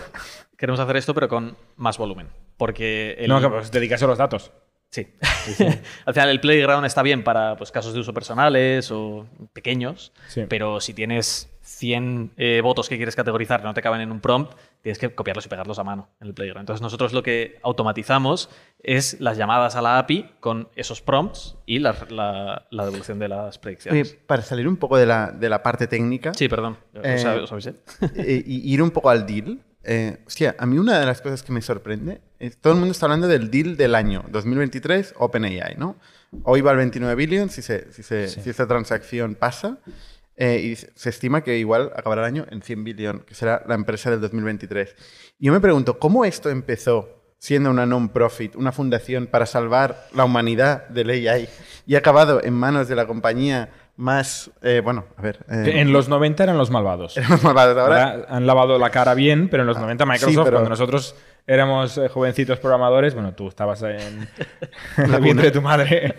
Queremos 0.56 0.80
hacer 0.80 0.96
esto, 0.96 1.14
pero 1.14 1.28
con 1.28 1.56
más 1.76 1.98
volumen. 1.98 2.28
Porque 2.56 3.16
el, 3.18 3.28
No, 3.28 3.40
que 3.40 3.48
pues, 3.48 3.70
dedicarse 3.70 4.04
a 4.04 4.08
los 4.08 4.18
datos. 4.18 4.52
Sí. 4.94 5.08
Al 6.06 6.14
final, 6.14 6.28
el 6.28 6.40
playground 6.40 6.86
está 6.86 7.02
bien 7.02 7.24
para 7.24 7.56
pues, 7.56 7.72
casos 7.72 7.94
de 7.94 7.98
uso 8.00 8.14
personales 8.14 8.90
o 8.92 9.26
pequeños, 9.52 10.12
Sí. 10.28 10.42
pero 10.48 10.80
si 10.80 10.94
tienes 10.94 11.50
100 11.62 12.32
eh, 12.36 12.60
votos 12.62 12.88
que 12.88 12.96
quieres 12.96 13.16
categorizar 13.16 13.60
que 13.60 13.66
no 13.66 13.74
te 13.74 13.82
caben 13.82 14.00
en 14.02 14.12
un 14.12 14.20
prompt, 14.20 14.52
tienes 14.82 14.98
que 14.98 15.12
copiarlos 15.14 15.46
y 15.46 15.48
pegarlos 15.48 15.78
a 15.80 15.84
mano 15.84 16.08
en 16.20 16.28
el 16.28 16.34
playground. 16.34 16.60
Entonces, 16.60 16.80
nosotros 16.82 17.12
lo 17.12 17.22
que 17.24 17.58
automatizamos 17.62 18.50
es 18.82 19.20
las 19.20 19.36
llamadas 19.36 19.74
a 19.74 19.82
la 19.82 19.98
API 19.98 20.30
con 20.40 20.68
esos 20.76 21.00
prompts 21.02 21.56
y 21.66 21.80
la, 21.80 21.96
la- 22.10 22.66
la 22.70 22.84
devolución 22.84 23.18
de 23.18 23.28
las 23.28 23.56
Oye, 23.56 23.60
predicciones. 23.62 24.16
para 24.26 24.42
salir 24.42 24.68
un 24.68 24.76
poco 24.76 24.96
de 24.96 25.06
la, 25.06 25.32
de 25.32 25.48
la 25.48 25.62
parte 25.62 25.86
técnica 25.88 26.34
Sí, 26.34 26.48
perdón. 26.48 26.76
Eh, 27.02 27.24
¿Os, 27.42 27.50
os 27.50 27.66
eh, 27.66 27.74
y 28.46 28.72
ir 28.72 28.80
un 28.82 28.90
poco 28.92 29.10
al 29.10 29.26
deal. 29.26 29.58
Eh, 29.84 30.18
hostia, 30.26 30.54
a 30.58 30.66
mí 30.66 30.78
una 30.78 30.98
de 30.98 31.06
las 31.06 31.20
cosas 31.20 31.42
que 31.42 31.52
me 31.52 31.62
sorprende 31.62 32.20
es 32.38 32.56
todo 32.58 32.72
el 32.72 32.78
mundo 32.78 32.92
está 32.92 33.06
hablando 33.06 33.28
del 33.28 33.50
deal 33.50 33.76
del 33.76 33.94
año 33.94 34.24
2023 34.30 35.14
OpenAI, 35.18 35.76
¿no? 35.76 35.96
Hoy 36.42 36.60
va 36.60 36.72
al 36.72 36.78
29 36.78 37.14
billion 37.14 37.48
si, 37.50 37.62
se, 37.62 37.92
si, 37.92 38.02
se- 38.02 38.28
Sí. 38.28 38.40
si 38.42 38.50
esta 38.50 38.66
transacción 38.66 39.34
pasa 39.34 39.78
eh, 40.36 40.58
y 40.60 40.74
se 40.76 40.90
se 40.96 41.10
estima 41.10 41.44
que 41.44 41.58
igual 41.58 41.92
acabará 41.94 42.22
el 42.22 42.26
año 42.26 42.46
en 42.50 42.60
100 42.62 42.84
billion, 42.84 43.20
que 43.20 43.34
será 43.34 43.62
la 43.68 43.74
empresa 43.76 44.10
del 44.10 44.20
2023. 44.20 44.96
Y 45.38 45.46
yo 45.46 45.52
me 45.52 45.60
pregunto, 45.60 45.98
¿cómo 46.00 46.24
esto 46.24 46.50
empezó 46.50 47.20
siendo 47.38 47.70
una 47.70 47.84
non-profit, 47.86 48.56
una 48.56 48.72
fundación 48.72 49.26
para 49.26 49.44
salvar 49.46 50.08
la 50.14 50.24
humanidad 50.24 50.88
del 50.88 51.10
AI 51.10 51.46
y 51.86 51.94
ha 51.94 51.98
acabado 51.98 52.42
en 52.42 52.54
manos 52.54 52.88
de 52.88 52.96
la 52.96 53.06
compañía 53.06 53.68
más, 53.96 54.50
eh, 54.62 54.80
bueno, 54.82 55.04
a 55.16 55.22
ver... 55.22 55.38
eh, 55.48 55.80
En 55.80 55.92
los 55.92 56.08
90 56.08 56.42
eran 56.42 56.58
los 56.58 56.70
malvados. 56.70 57.16
éramos 57.16 57.42
malvados 57.44 57.76
ahora. 57.78 58.04
Ahora 58.10 58.26
han 58.28 58.46
lavado 58.46 58.78
la 58.78 58.90
cara 58.90 59.14
bien, 59.14 59.48
pero 59.48 59.62
en 59.62 59.68
los 59.68 59.78
90 59.78 60.04
Microsoft, 60.06 60.30
sí, 60.30 60.36
pero- 60.42 60.50
cuando 60.56 60.70
nosotros 60.70 61.14
éramos 61.46 61.96
eh, 61.98 62.08
jovencitos 62.08 62.58
programadores, 62.58 63.14
bueno, 63.14 63.34
tú 63.34 63.48
estabas 63.48 63.82
en, 63.82 64.28
La 65.10 65.18
vientre 65.18 65.46
de 65.46 65.52
tu 65.52 65.62
madre, 65.62 66.14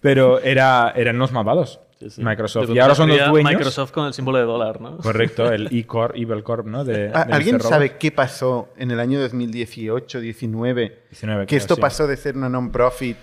pero 0.00 0.38
era, 0.40 0.92
eran 0.96 1.18
los 1.18 1.32
malvados. 1.32 1.80
Microsoft. 2.18 2.68
De 2.68 2.74
Y 2.74 2.78
ahora 2.80 2.94
son 2.94 3.08
los 3.08 3.28
dueños. 3.30 3.52
Microsoft 3.52 3.90
con 3.92 4.06
el 4.06 4.12
símbolo 4.12 4.36
de 4.36 4.44
dólar, 4.44 4.78
¿no? 4.78 4.98
Correcto, 4.98 5.50
el 5.50 5.68
E-Corp, 5.72 6.14
Evil 6.16 6.42
Corp, 6.42 6.66
¿no? 6.66 6.84
De, 6.84 7.10
¿A- 7.14 7.24
de 7.24 7.32
¿Alguien 7.32 7.58
sabe 7.62 7.96
qué 7.96 8.12
pasó 8.12 8.68
en 8.76 8.90
el 8.90 9.00
año 9.00 9.18
2018, 9.20 10.20
19? 10.20 11.02
19, 11.10 11.42
Que 11.42 11.46
creo, 11.46 11.56
esto 11.58 11.76
sí. 11.76 11.80
pasó 11.80 12.06
de 12.06 12.18
ser 12.18 12.36
una 12.36 12.50
non-profit, 12.50 13.16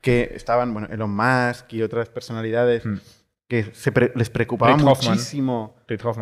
que 0.00 0.32
estaban, 0.34 0.72
bueno, 0.72 0.88
Elon 0.90 1.14
Musk 1.14 1.72
y 1.74 1.82
otras 1.82 2.08
personalidades 2.08 2.84
Mm. 2.84 2.96
Que 3.48 3.64
se 3.72 3.90
pre- 3.92 4.12
les 4.14 4.28
preocupaba 4.30 4.74
Hoffman. 4.74 4.94
muchísimo 5.14 5.74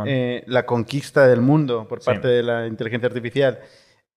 eh, 0.07 0.45
la 0.47 0.65
conquista 0.65 1.27
del 1.27 1.41
mundo 1.41 1.87
por 1.89 2.01
Sí. 2.01 2.07
parte 2.07 2.29
de 2.29 2.43
la 2.43 2.67
inteligencia 2.67 3.09
artificial. 3.09 3.59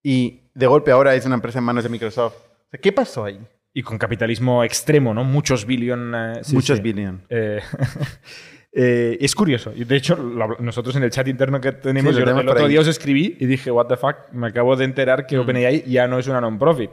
Y 0.04 0.42
de 0.54 0.68
golpe 0.68 0.92
ahora 0.92 1.16
es 1.16 1.26
una 1.26 1.36
empresa 1.36 1.60
en 1.60 1.66
manos 1.66 1.84
de 1.84 1.90
Microsoft. 1.90 2.36
O 2.36 2.70
sea, 2.72 2.80
¿Qué 2.80 2.92
pasó 2.94 3.26
ahí? 3.26 3.40
Y 3.74 3.82
con 3.84 3.98
capitalismo 3.98 4.64
extremo, 4.64 5.14
¿no? 5.14 5.24
Muchos 5.24 5.66
billion. 5.66 6.14
eh, 6.16 6.40
sí, 6.44 6.56
Muchos 6.56 6.78
sí. 6.78 6.84
billion. 6.84 7.22
Eh, 7.30 7.60
eh, 8.72 9.18
es 9.20 9.36
curioso. 9.36 9.72
De 9.76 9.96
hecho, 9.96 10.16
lo 10.16 10.58
nosotros 10.60 10.96
en 10.96 11.04
el 11.04 11.10
chat 11.12 11.28
interno 11.28 11.60
que 11.60 11.72
tenemos, 11.74 12.14
Sí, 12.14 12.20
yo 12.20 12.26
tenemos 12.26 12.44
el 12.44 12.50
otro 12.50 12.64
ahí. 12.66 12.70
día 12.72 12.82
os 12.82 12.88
escribí 12.88 13.38
y 13.40 13.46
dije, 13.46 13.72
what 13.72 13.88
the 13.88 13.98
fuck, 13.98 14.32
me 14.32 14.48
acabo 14.48 14.76
de 14.76 14.86
enterar 14.86 15.26
que 15.26 15.38
OpenAI 15.38 15.84
ya 15.88 16.08
no 16.08 16.20
es 16.20 16.28
una 16.28 16.40
non-profit. 16.42 16.92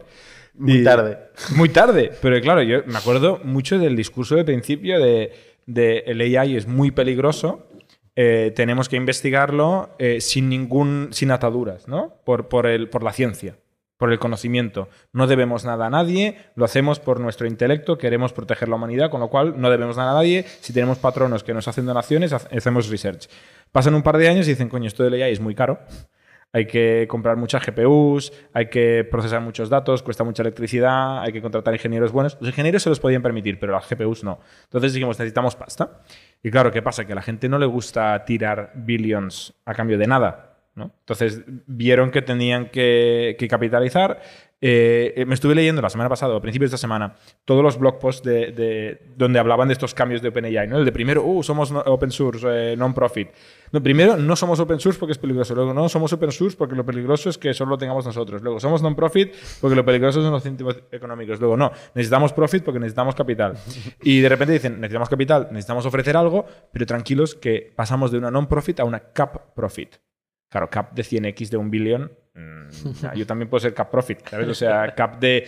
Muy 0.54 0.78
Y- 0.80 0.84
tarde. 0.84 1.18
Muy 1.56 1.68
tarde. 1.68 2.12
Pero 2.22 2.40
claro, 2.40 2.62
yo 2.62 2.78
me 2.86 2.96
acuerdo 2.96 3.40
mucho 3.44 3.78
del 3.78 3.94
discurso 3.94 4.36
de 4.36 4.44
principio 4.44 4.98
de, 4.98 5.32
de 5.66 5.98
el 6.06 6.20
AI 6.20 6.56
es 6.56 6.66
muy 6.66 6.90
peligroso. 6.90 7.66
eh, 8.18 8.50
tenemos 8.56 8.88
que 8.88 8.96
investigarlo 8.96 9.90
eh, 9.98 10.20
sin 10.22 10.48
ningún 10.48 11.08
sin 11.12 11.30
ataduras, 11.30 11.86
¿no? 11.86 12.14
Por, 12.24 12.48
por, 12.48 12.66
el, 12.66 12.88
por 12.88 13.02
la 13.02 13.12
ciencia, 13.12 13.58
por 13.98 14.10
el 14.10 14.18
conocimiento. 14.18 14.88
No 15.12 15.26
debemos 15.26 15.66
nada 15.66 15.86
a 15.86 15.90
nadie, 15.90 16.38
lo 16.54 16.64
hacemos 16.64 16.98
por 16.98 17.20
nuestro 17.20 17.46
intelecto, 17.46 17.98
queremos 17.98 18.32
proteger 18.32 18.68
la 18.70 18.76
humanidad, 18.76 19.10
con 19.10 19.20
lo 19.20 19.28
cual 19.28 19.60
no 19.60 19.68
debemos 19.70 19.96
nada 19.98 20.12
a 20.12 20.14
nadie. 20.14 20.44
Si 20.60 20.72
tenemos 20.72 20.96
patronos 20.98 21.44
que 21.44 21.52
nos 21.52 21.68
hacen 21.68 21.84
donaciones, 21.84 22.32
ha- 22.32 22.36
hacemos 22.56 22.88
research. 22.88 23.28
Pasan 23.70 23.94
un 23.94 24.02
par 24.02 24.16
de 24.16 24.28
años 24.28 24.46
y 24.46 24.50
dicen, 24.52 24.70
coño, 24.70 24.86
esto 24.88 25.02
del 25.04 25.20
AI 25.22 25.32
es 25.32 25.40
muy 25.40 25.54
caro. 25.54 25.80
Hay 26.52 26.66
que 26.66 27.06
comprar 27.08 27.36
muchas 27.36 27.64
GPUs, 27.66 28.32
hay 28.54 28.66
que 28.66 29.06
procesar 29.10 29.40
muchos 29.42 29.68
datos, 29.68 30.02
cuesta 30.02 30.24
mucha 30.24 30.42
electricidad, 30.42 31.20
hay 31.20 31.32
que 31.32 31.42
contratar 31.42 31.74
ingenieros 31.74 32.12
buenos. 32.12 32.38
Los 32.40 32.48
ingenieros 32.48 32.82
se 32.82 32.88
los 32.88 33.00
podían 33.00 33.22
permitir, 33.22 33.58
pero 33.58 33.72
las 33.72 33.88
GPUs 33.88 34.24
no. 34.24 34.40
Entonces 34.64 34.94
dijimos, 34.94 35.18
necesitamos 35.18 35.54
pasta. 35.56 36.00
Y 36.42 36.50
claro, 36.50 36.70
¿qué 36.70 36.80
pasa? 36.80 37.04
Que 37.04 37.12
a 37.12 37.16
la 37.16 37.22
gente 37.22 37.48
no 37.48 37.58
le 37.58 37.66
gusta 37.66 38.24
tirar 38.24 38.72
billions 38.74 39.54
a 39.64 39.74
cambio 39.74 39.98
de 39.98 40.06
nada. 40.06 40.56
¿no? 40.76 40.92
Entonces 41.00 41.42
vieron 41.66 42.10
que 42.10 42.22
tenían 42.22 42.70
que, 42.70 43.36
que 43.38 43.48
capitalizar. 43.48 44.20
Eh, 44.58 45.12
eh, 45.16 45.26
me 45.26 45.34
estuve 45.34 45.54
leyendo 45.54 45.82
la 45.82 45.90
semana 45.90 46.08
pasada, 46.08 46.34
a 46.34 46.40
principios 46.40 46.70
de 46.70 46.76
esta 46.76 46.80
semana, 46.86 47.14
todos 47.44 47.62
los 47.62 47.78
blog 47.78 47.98
posts 47.98 48.22
de, 48.26 48.52
de- 48.52 49.12
donde 49.14 49.38
hablaban 49.38 49.68
de 49.68 49.72
estos 49.74 49.92
cambios 49.92 50.22
de 50.22 50.28
OpenAI. 50.30 50.66
¿no? 50.66 50.78
El 50.78 50.84
de 50.86 50.92
primero, 50.92 51.22
uh, 51.24 51.42
somos 51.42 51.70
open 51.72 52.10
source, 52.10 52.46
eh, 52.72 52.74
non-profit. 52.76 53.28
No, 53.72 53.82
primero, 53.82 54.16
no 54.16 54.34
somos 54.34 54.58
open 54.58 54.80
source 54.80 54.98
porque 54.98 55.12
es 55.12 55.18
peligroso. 55.18 55.54
Luego, 55.54 55.74
no 55.74 55.88
somos 55.90 56.10
open 56.14 56.32
source 56.32 56.56
porque 56.56 56.74
lo 56.74 56.86
peligroso 56.86 57.28
es 57.28 57.36
que 57.36 57.52
solo 57.52 57.72
lo 57.72 57.78
tengamos 57.78 58.06
nosotros. 58.06 58.40
Luego, 58.40 58.58
somos 58.58 58.80
non-profit 58.82 59.34
porque 59.60 59.76
lo 59.76 59.84
peligroso 59.84 60.22
son 60.22 60.30
los 60.32 60.42
céntimos 60.42 60.80
económicos. 60.90 61.38
Luego, 61.38 61.56
no, 61.58 61.70
necesitamos 61.94 62.32
profit 62.32 62.64
porque 62.64 62.80
necesitamos 62.80 63.14
capital. 63.14 63.58
Y 64.02 64.20
de 64.20 64.28
repente 64.30 64.54
dicen, 64.54 64.80
necesitamos 64.80 65.10
capital, 65.10 65.48
necesitamos 65.50 65.84
ofrecer 65.84 66.16
algo, 66.16 66.46
pero 66.72 66.86
tranquilos 66.86 67.34
que 67.34 67.72
pasamos 67.76 68.10
de 68.10 68.16
una 68.18 68.30
non-profit 68.30 68.80
a 68.80 68.84
una 68.84 69.00
cap 69.12 69.54
profit. 69.54 69.96
Claro, 70.48 70.70
cap 70.70 70.94
de 70.94 71.02
100x 71.02 71.50
de 71.50 71.56
un 71.58 71.70
billón. 71.70 72.12
Mm, 72.36 72.92
ya, 73.00 73.14
yo 73.14 73.26
también 73.26 73.48
puedo 73.48 73.60
ser 73.60 73.74
cap 73.74 73.90
profit, 73.90 74.26
¿sabes? 74.28 74.48
O 74.48 74.54
sea, 74.54 74.94
cap 74.94 75.18
de 75.18 75.46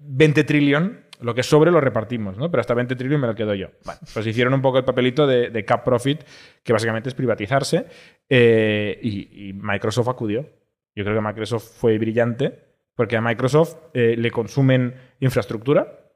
20 0.00 0.44
trillón, 0.44 1.04
lo 1.20 1.34
que 1.34 1.42
sobre 1.42 1.70
lo 1.70 1.80
repartimos, 1.80 2.36
¿no? 2.36 2.50
Pero 2.50 2.60
hasta 2.60 2.74
20 2.74 2.96
trillón 2.96 3.20
me 3.20 3.26
lo 3.26 3.34
quedo 3.34 3.54
yo. 3.54 3.68
Bueno, 3.84 4.00
pues 4.12 4.26
hicieron 4.26 4.54
un 4.54 4.62
poco 4.62 4.78
el 4.78 4.84
papelito 4.84 5.26
de, 5.26 5.64
cap 5.64 5.84
profit, 5.84 6.22
que 6.62 6.72
básicamente 6.72 7.08
es 7.08 7.14
privatizarse, 7.14 7.86
eh, 8.28 8.98
y, 9.02 9.48
y 9.48 9.52
Microsoft 9.52 10.08
acudió. 10.08 10.46
Yo 10.94 11.04
creo 11.04 11.16
que 11.16 11.26
Microsoft 11.26 11.78
fue 11.78 11.98
brillante, 11.98 12.70
porque 13.00 13.16
a 13.16 13.22
Microsoft 13.22 13.76
eh, 13.94 14.14
le 14.18 14.30
consumen 14.30 14.94
infraestructura, 15.20 16.10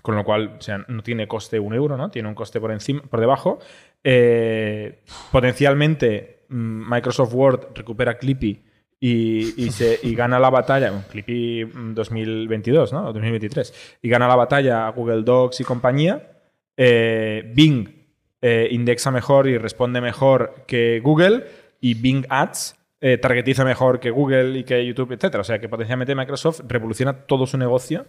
con 0.00 0.14
lo 0.14 0.24
cual 0.24 0.56
o 0.58 0.60
sea, 0.60 0.84
no 0.86 1.02
tiene 1.02 1.26
coste 1.26 1.58
un 1.58 1.74
euro, 1.74 1.96
¿no? 1.96 2.10
Tiene 2.10 2.28
un 2.28 2.36
coste 2.36 2.60
por 2.60 2.70
encima, 2.70 3.02
por 3.02 3.18
debajo. 3.18 3.58
Eh, 4.04 5.02
potencialmente 5.32 6.44
mm, 6.50 6.88
Microsoft 6.88 7.34
Word 7.34 7.68
recupera 7.74 8.18
Clippy 8.18 8.62
y, 9.06 9.62
y 9.62 9.70
se, 9.70 10.00
y 10.02 10.14
gana 10.14 10.38
la 10.38 10.48
batalla, 10.48 11.04
Clippy 11.10 11.66
mm, 11.66 11.92
2022, 11.92 12.90
¿no? 12.94 13.00
O 13.08 13.12
2023, 13.12 13.98
y 14.00 14.08
gana 14.08 14.26
la 14.26 14.34
batalla 14.34 14.86
a 14.86 14.90
Google 14.92 15.24
Docs 15.24 15.60
y 15.60 15.64
compañía. 15.64 16.30
Eh, 16.74 17.52
Bing 17.54 17.86
eh, 18.40 18.68
indexa 18.70 19.10
mejor 19.10 19.46
y 19.46 19.58
responde 19.58 20.00
mejor 20.00 20.64
que 20.66 21.00
Google 21.04 21.44
y 21.82 21.92
Bing 21.92 22.24
Ads 22.30 22.76
eh, 23.02 23.18
targetiza 23.18 23.62
mejor 23.66 24.00
que 24.00 24.08
Google 24.08 24.60
y 24.60 24.64
que 24.64 24.86
YouTube, 24.86 25.12
etc. 25.12 25.34
O 25.34 25.44
sea 25.44 25.58
que 25.58 25.68
potencialmente 25.68 26.14
Microsoft 26.14 26.62
revoluciona 26.66 27.26
todo 27.26 27.46
su 27.46 27.58
negocio 27.58 28.06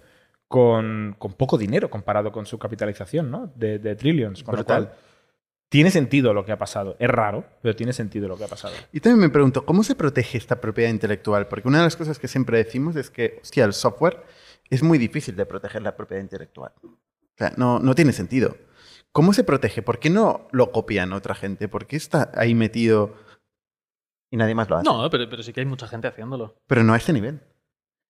con, 0.47 1.17
con 1.19 1.34
poco 1.34 1.58
dinero 1.58 1.89
comparado 1.89 2.31
con 2.31 2.45
su 2.45 2.58
capitalización, 2.58 3.29
¿no? 3.29 3.51
De, 3.53 3.79
de 3.79 3.97
trillions. 3.97 4.43
Con 4.43 4.53
lo 4.53 4.60
Brutal. 4.60 4.86
cual, 4.86 4.97
tiene 5.69 5.91
sentido 5.91 6.34
lo 6.34 6.45
que 6.45 6.51
ha 6.51 6.58
pasado. 6.58 6.95
Es 6.99 7.10
raro, 7.10 7.45
pero 7.62 7.75
tiene 7.75 7.93
sentido 7.93 8.28
lo 8.28 8.38
que 8.38 8.43
ha 8.43 8.47
pasado. 8.47 8.73
Y 8.91 8.99
también 8.99 9.19
me 9.21 9.30
pregunto, 9.30 9.65
¿cómo 9.65 9.84
se 9.84 9.95
protege 9.95 10.38
esta 10.38 10.62
propiedad 10.62 10.89
intelectual? 10.89 11.47
Porque 11.47 11.67
una 11.67 11.80
de 11.80 11.86
las 11.86 11.95
cosas 11.95 12.19
que 12.19 12.28
siempre 12.28 12.58
decimos 12.58 12.95
es 12.95 13.10
que, 13.10 13.39
hostia, 13.41 13.65
el 13.65 13.73
software 13.73 14.23
es 14.69 14.84
muy 14.84 14.97
difícil 14.97 15.36
de 15.36 15.45
proteger 15.45 15.82
la 15.82 15.95
propiedad 15.95 16.21
intelectual. 16.21 16.71
O 16.84 17.38
sea, 17.38 17.54
no, 17.58 17.80
no 17.80 17.95
tiene 17.95 18.13
sentido. 18.13 18.56
¿Cómo 19.12 19.34
se 19.34 19.43
protege? 19.43 19.82
¿Por 19.82 19.99
qué 19.99 20.10
no 20.10 20.47
lo 20.51 20.71
copian 20.71 21.13
otra 21.13 21.36
gente? 21.36 21.67
¿Por 21.67 21.88
qué 21.88 21.95
está 21.95 22.32
ahí 22.36 22.54
metido 22.54 23.15
y 24.30 24.38
nadie 24.38 24.56
más 24.56 24.69
lo 24.69 24.78
hace? 24.78 24.86
No, 24.86 25.10
pero, 25.10 25.30
pero 25.30 25.41
sí 25.41 25.54
que 25.54 25.62
hay 25.62 25.65
mucha 25.65 25.88
gente 25.88 26.08
haciéndolo. 26.08 26.58
Pero 26.67 26.84
no 26.84 26.93
a 26.93 26.97
este 26.97 27.13
nivel. 27.13 27.41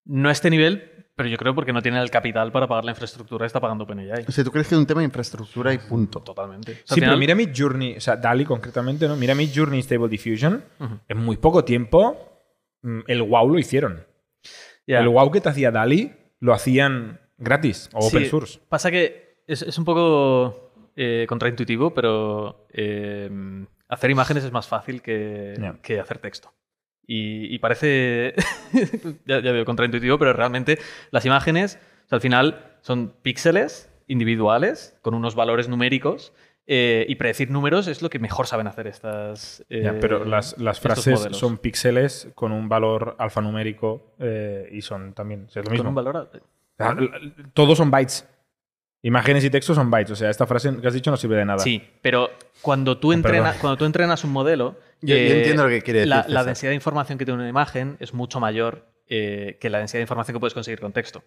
No 0.04 0.30
a 0.30 0.32
este 0.32 0.50
nivel, 0.50 0.95
pero 1.16 1.30
yo 1.30 1.38
creo 1.38 1.56
porque 1.56 1.72
no 1.72 1.82
tiene 1.82 2.02
el 2.02 2.10
capital 2.10 2.52
para 2.52 2.68
pagar 2.68 2.86
la 2.86 2.92
infraestructura, 2.92 3.46
está 3.46 3.60
pagando 3.60 3.86
OpenAI. 3.86 4.26
O 4.28 4.32
sea, 4.32 4.44
¿tú 4.44 4.52
crees 4.52 4.68
que 4.68 4.76
es 4.76 4.80
un 4.80 4.86
tema 4.86 5.02
de 5.02 5.06
infraestructura 5.06 5.74
y 5.74 5.78
punto? 5.78 6.22
Totalmente. 6.22 6.72
O 6.74 6.76
sea, 6.76 6.96
Sí, 6.96 7.02
pero 7.02 7.18
mira 7.18 7.36
mi 7.36 7.50
Journey, 7.56 7.98
o 7.98 8.02
sea, 8.02 8.18
DALI 8.18 8.46
concretamente, 8.46 9.08
¿no? 9.08 9.16
Mira 9.16 9.34
mi 9.34 9.52
Journey 9.54 9.82
Stable 9.82 10.10
Diffusion. 10.10 10.64
En 11.08 11.18
muy 11.18 11.38
poco 11.38 11.64
tiempo, 11.64 12.44
mm, 12.82 13.02
el 13.08 13.22
wow 13.22 13.50
lo 13.50 13.60
hicieron. 13.60 14.06
El 14.86 15.08
wow 15.08 15.32
que 15.32 15.42
te 15.42 15.50
hacía 15.50 15.72
DALI 15.72 16.14
lo 16.40 16.54
hacían 16.54 17.20
gratis 17.38 17.90
o 17.94 18.02
Sí, 18.02 18.18
open 18.18 18.30
source. 18.30 18.60
Pasa 18.70 18.92
que 18.92 19.42
es, 19.48 19.62
es 19.62 19.78
un 19.78 19.86
poco 19.86 20.74
eh, 20.96 21.26
contraintuitivo, 21.28 21.94
pero 21.94 22.68
eh, 22.72 23.30
Hacer 23.88 24.10
imágenes 24.10 24.44
es 24.44 24.52
más 24.52 24.68
fácil 24.68 25.02
que, 25.02 25.74
que 25.84 26.00
hacer 26.00 26.18
texto. 26.18 26.52
Y, 27.08 27.54
y 27.54 27.60
parece, 27.60 28.34
ya, 29.26 29.40
ya 29.40 29.52
veo, 29.52 29.66
contraintuitivo, 29.66 30.18
pero 30.18 30.34
realmente 30.34 30.80
las 31.12 31.26
imágenes, 31.26 31.80
o 32.06 32.10
sea, 32.10 32.16
al 32.18 32.22
final, 32.22 32.78
son 32.82 33.14
píxeles 33.22 33.92
individuales 34.08 34.98
con 35.02 35.14
unos 35.14 35.36
valores 35.36 35.68
numéricos 35.70 36.34
eh, 36.68 37.06
y 37.08 37.16
predecir 37.16 37.52
números 37.52 37.88
es 37.88 38.02
lo 38.02 38.10
que 38.10 38.18
mejor 38.18 38.48
saben 38.48 38.66
hacer 38.66 38.88
estas. 38.88 39.64
Ya, 39.70 39.92
eh, 39.92 39.98
pero 40.02 40.26
las, 40.26 40.58
las 40.58 40.80
frases 40.80 41.20
modelos. 41.20 41.38
son 41.38 41.58
píxeles 41.60 42.32
con 42.34 42.52
un 42.52 42.68
valor 42.70 43.16
alfanumérico 43.20 44.16
eh, 44.20 44.68
y 44.72 44.82
son 44.82 45.14
también. 45.14 45.46
o 45.48 45.50
sea, 45.50 45.62
es 45.62 45.66
lo 45.66 45.70
Con 45.70 45.74
mismo. 45.74 45.90
un 45.90 45.96
valor. 45.96 46.32
Todos 47.54 47.78
son 47.78 47.92
bytes. 47.92 48.28
Imágenes 49.04 49.44
y 49.46 49.52
textos 49.52 49.76
son 49.76 49.92
bytes. 49.92 50.12
O 50.12 50.16
sea, 50.16 50.32
esta 50.32 50.48
frase 50.48 50.76
que 50.82 50.88
has 50.88 50.94
dicho 50.96 51.12
no 51.12 51.18
sirve 51.18 51.36
de 51.36 51.46
nada. 51.46 51.60
Sí, 51.60 51.84
pero 52.02 52.32
cuando 52.62 52.98
tú, 52.98 53.14
Oh, 53.14 53.22
cuando 53.62 53.78
tú 53.78 53.86
entrenas 53.86 54.24
un 54.24 54.32
modelo. 54.32 54.76
Yo- 55.02 55.16
yo 55.16 55.22
eh, 55.22 55.38
entiendo 55.38 55.64
lo 55.64 55.70
que 55.70 55.82
quiere 55.82 56.00
decir, 56.02 56.24
La, 56.28 56.44
densidad 56.44 56.72
de 56.72 56.76
información 56.76 57.18
que 57.18 57.26
tiene 57.26 57.40
una 57.40 57.50
imagen 57.50 57.98
es 58.00 58.14
mucho 58.14 58.40
mayor 58.40 58.88
eh, 59.08 59.58
que 59.62 59.70
la 59.70 59.78
densidad 59.80 60.00
de 60.00 60.04
información 60.04 60.36
que 60.36 60.40
puedes 60.40 60.54
conseguir 60.54 60.80
con 60.80 60.92
texto. 60.94 61.24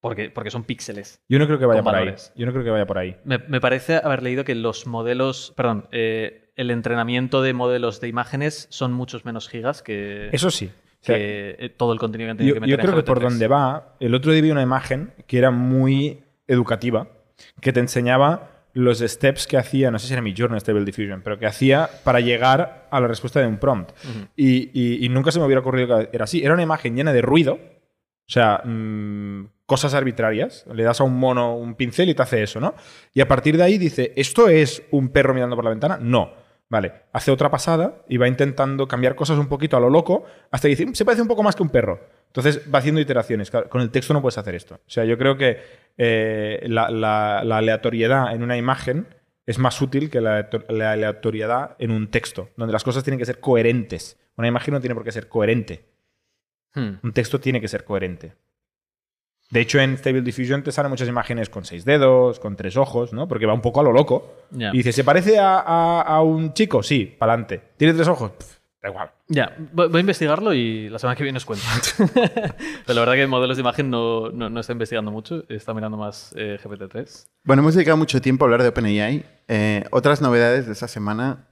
Porque, 0.00 0.30
porque 0.30 0.50
son 0.50 0.62
píxeles. 0.62 1.20
Yo 1.28 1.40
no 1.40 1.46
creo 1.46 1.58
que 1.58 1.66
vaya 1.66 1.82
por 1.82 1.94
ahí. 1.96 2.14
Yo 2.36 2.46
no 2.46 2.52
creo 2.52 2.64
que 2.64 2.70
vaya 2.70 2.86
por 2.86 2.98
ahí. 2.98 3.16
Me, 3.24 3.38
me 3.38 3.60
parece 3.60 3.96
haber 3.96 4.22
leído 4.22 4.44
que 4.44 4.54
los 4.54 4.86
modelos. 4.86 5.52
Perdón, 5.56 5.88
eh, 5.90 6.52
el 6.54 6.70
entrenamiento 6.70 7.42
de 7.42 7.52
modelos 7.52 8.00
de 8.00 8.06
imágenes 8.06 8.68
son 8.70 8.92
muchos 8.92 9.24
menos 9.24 9.48
gigas 9.48 9.82
que, 9.82 10.28
Eso 10.32 10.50
sí. 10.52 10.70
O 11.00 11.04
sea, 11.04 11.16
que, 11.16 11.74
todo 11.76 11.92
el 11.92 11.98
contenido 11.98 12.28
que 12.28 12.30
han 12.32 12.36
tenido 12.36 12.54
yo, 12.56 12.60
que 12.60 12.68
yo 12.68 12.76
meter 12.76 12.80
en 12.80 12.90
creo 12.92 13.04
que 13.04 13.06
por 13.06 13.18
GPT-3. 13.18 13.22
donde 13.22 13.48
va, 13.48 13.96
el 13.98 14.14
otro 14.14 14.30
día 14.32 14.42
vi 14.42 14.50
una 14.52 14.62
imagen 14.62 15.12
que 15.26 15.38
era 15.38 15.50
muy 15.50 16.22
educativa, 16.46 17.08
que 17.60 17.72
te 17.72 17.80
enseñaba 17.80 18.57
los 18.74 18.98
steps 19.00 19.46
que 19.46 19.56
hacía, 19.56 19.90
no 19.90 19.98
sé 19.98 20.06
si 20.06 20.12
era 20.12 20.22
mi 20.22 20.34
Journal 20.34 20.60
Stable 20.60 20.84
Diffusion, 20.84 21.22
pero 21.22 21.38
que 21.38 21.46
hacía 21.46 21.88
para 22.04 22.20
llegar 22.20 22.86
a 22.90 23.00
la 23.00 23.08
respuesta 23.08 23.40
de 23.40 23.46
un 23.46 23.58
prompt. 23.58 23.90
Ujú. 24.04 24.28
y, 24.36 24.70
y- 24.72 25.04
y 25.04 25.08
nunca 25.08 25.30
se 25.32 25.38
me 25.38 25.46
hubiera 25.46 25.60
ocurrido 25.60 25.98
que 25.98 26.10
era 26.12 26.24
así. 26.24 26.44
Era 26.44 26.54
una 26.54 26.62
imagen 26.62 26.94
llena 26.94 27.12
de 27.12 27.22
ruido, 27.22 27.54
o 27.54 28.30
sea, 28.30 28.62
mm, 28.64 29.46
cosas 29.66 29.94
arbitrarias. 29.94 30.64
Le 30.72 30.82
das 30.82 31.00
a 31.00 31.04
un 31.04 31.18
mono 31.18 31.56
un 31.56 31.74
pincel 31.74 32.08
y 32.10 32.14
te 32.14 32.22
hace 32.22 32.42
eso, 32.42 32.60
¿no? 32.60 32.74
Y 33.14 33.20
a 33.20 33.28
partir 33.28 33.56
de 33.56 33.64
ahí 33.64 33.78
dice, 33.78 34.12
¿esto 34.16 34.48
es 34.48 34.82
un 34.90 35.08
perro 35.10 35.34
mirando 35.34 35.56
por 35.56 35.64
la 35.64 35.70
ventana? 35.70 35.98
No. 36.00 36.32
Vale, 36.70 36.92
hace 37.12 37.30
otra 37.30 37.50
pasada 37.50 38.02
y 38.08 38.18
va 38.18 38.28
intentando 38.28 38.86
cambiar 38.86 39.14
cosas 39.14 39.38
un 39.38 39.46
poquito 39.48 39.76
a 39.76 39.80
lo 39.80 39.88
loco 39.88 40.24
hasta 40.50 40.66
que 40.68 40.76
dice, 40.76 40.84
"Mm, 40.86 40.94
se 40.94 41.04
parece 41.04 41.22
un 41.22 41.28
poco 41.28 41.42
más 41.42 41.56
que 41.56 41.62
un 41.62 41.70
perro. 41.70 42.00
Entonces 42.26 42.60
va 42.72 42.78
haciendo 42.80 43.00
iteraciones. 43.00 43.50
Claro, 43.50 43.70
con 43.70 43.80
el 43.80 43.90
texto 43.90 44.12
no 44.12 44.20
puedes 44.20 44.36
hacer 44.36 44.54
esto. 44.54 44.74
O 44.74 44.90
sea, 44.90 45.04
yo 45.06 45.16
creo 45.16 45.38
que 45.38 45.58
eh, 45.96 46.60
la, 46.68 46.90
la- 46.90 47.42
la 47.42 47.56
aleatoriedad 47.58 48.34
en 48.34 48.42
una 48.42 48.56
imagen 48.58 49.06
es 49.46 49.58
más 49.58 49.80
útil 49.80 50.10
que 50.10 50.20
la 50.20 50.46
aleatoriedad 50.92 51.74
en 51.78 51.90
un 51.90 52.10
texto, 52.10 52.50
donde 52.56 52.72
las 52.72 52.84
cosas 52.84 53.02
tienen 53.02 53.18
que 53.18 53.24
ser 53.24 53.40
coherentes. 53.40 54.18
Una 54.36 54.46
imagen 54.48 54.74
no 54.74 54.80
tiene 54.80 54.94
por 54.94 55.04
qué 55.04 55.10
ser 55.12 55.28
coherente. 55.28 55.86
Hmm. 56.74 56.96
Un 57.02 57.12
texto 57.14 57.40
tiene 57.40 57.60
que 57.62 57.68
ser 57.68 57.84
coherente. 57.84 58.34
De 59.50 59.60
hecho, 59.60 59.78
en 59.80 59.96
Stable 59.96 60.20
Diffusion 60.22 60.62
te 60.62 60.72
salen 60.72 60.90
muchas 60.90 61.08
imágenes 61.08 61.48
con 61.48 61.64
seis 61.64 61.84
dedos, 61.84 62.38
con 62.38 62.54
tres 62.56 62.76
ojos, 62.76 63.12
¿no? 63.14 63.26
Porque 63.28 63.46
va 63.46 63.54
un 63.54 63.62
poco 63.62 63.80
a 63.80 63.82
lo 63.82 63.92
loco. 63.92 64.34
Y 64.72 64.76
dice, 64.78 64.92
¿se 64.92 65.04
parece 65.04 65.38
a, 65.38 65.58
a- 65.58 66.02
a 66.02 66.22
un 66.22 66.52
chico? 66.52 66.82
Sí, 66.82 67.16
pa'lante. 67.18 67.62
¿Tiene 67.78 67.94
tres 67.94 68.08
ojos? 68.08 68.32
Pff, 68.32 68.56
da 68.82 68.88
igual. 68.90 69.10
Ya, 69.28 69.56
voy 69.72 69.88
voy 69.88 69.98
a 69.98 70.00
investigarlo 70.00 70.52
y 70.52 70.88
la 70.90 70.98
semana 70.98 71.16
que 71.16 71.22
viene 71.22 71.38
os 71.38 71.46
cuento. 71.46 71.64
Pero 72.14 72.94
la 72.94 73.00
verdad 73.00 73.14
que 73.14 73.26
modelos 73.26 73.56
de 73.56 73.62
imagen 73.62 73.88
no, 73.90 74.30
no, 74.30 74.50
no 74.50 74.60
está 74.60 74.72
investigando 74.74 75.10
mucho, 75.10 75.42
está 75.48 75.72
mirando 75.72 75.96
más 75.96 76.32
eh, 76.36 76.58
GPT-3. 76.62 77.26
Bueno, 77.44 77.62
hemos 77.62 77.74
dedicado 77.74 77.96
mucho 77.96 78.20
tiempo 78.20 78.44
a 78.44 78.46
hablar 78.46 78.62
de 78.62 78.68
OpenAI. 78.68 79.24
Eh, 79.48 79.84
otras 79.90 80.20
novedades 80.20 80.66
de 80.66 80.72
esta 80.72 80.88
semana. 80.88 81.46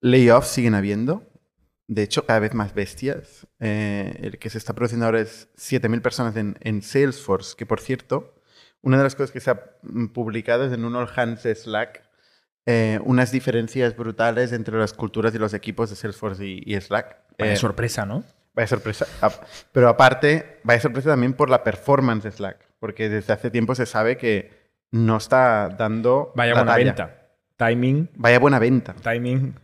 Layoffs 0.00 0.48
siguen 0.48 0.74
habiendo. 0.74 1.22
De 1.92 2.02
hecho, 2.04 2.24
cada 2.24 2.38
vez 2.38 2.54
más 2.54 2.72
bestias. 2.72 3.48
Eh, 3.58 4.16
el 4.22 4.38
que 4.38 4.48
se 4.48 4.58
está 4.58 4.74
produciendo 4.74 5.06
ahora 5.06 5.20
es 5.20 5.48
7.000 5.56 6.00
personas 6.02 6.36
en, 6.36 6.56
en 6.60 6.82
Salesforce, 6.82 7.56
que 7.56 7.66
por 7.66 7.80
cierto, 7.80 8.36
una 8.80 8.96
de 8.96 9.02
las 9.02 9.16
cosas 9.16 9.32
que 9.32 9.40
se 9.40 9.50
ha 9.50 9.60
mm, 9.82 10.06
publicado 10.08 10.64
es 10.66 10.72
en 10.72 10.84
un 10.84 10.94
All 10.94 11.08
Hands 11.16 11.40
Slack 11.42 12.02
eh, 12.66 13.00
unas 13.04 13.32
diferencias 13.32 13.96
brutales 13.96 14.52
entre 14.52 14.78
las 14.78 14.92
culturas 14.92 15.34
y 15.34 15.38
los 15.38 15.52
equipos 15.52 15.90
de 15.90 15.96
Salesforce 15.96 16.44
y, 16.46 16.62
y 16.64 16.80
Slack. 16.80 17.16
Vaya 17.38 17.54
Eh, 17.54 17.56
sorpresa, 17.56 18.06
¿no? 18.06 18.22
Vaya 18.54 18.68
sorpresa. 18.68 19.06
Ap- 19.20 19.42
Pero 19.72 19.88
aparte, 19.88 20.60
vaya 20.62 20.80
sorpresa 20.80 21.10
también 21.10 21.32
por 21.32 21.50
la 21.50 21.64
performance 21.64 22.22
de 22.24 22.30
Slack. 22.30 22.58
Porque 22.78 23.08
desde 23.08 23.32
hace 23.32 23.50
tiempo 23.50 23.74
se 23.74 23.86
sabe 23.86 24.16
que 24.16 24.50
no 24.92 25.16
está 25.16 25.68
dando. 25.70 26.32
Vaya 26.36 26.52
buena 26.54 26.72
talla. 26.72 26.84
venta. 26.84 27.16
Timing, 27.56 28.08
Vaya 28.14 28.38
buena 28.38 28.58
venta. 28.60 28.94
timing. 29.02 29.54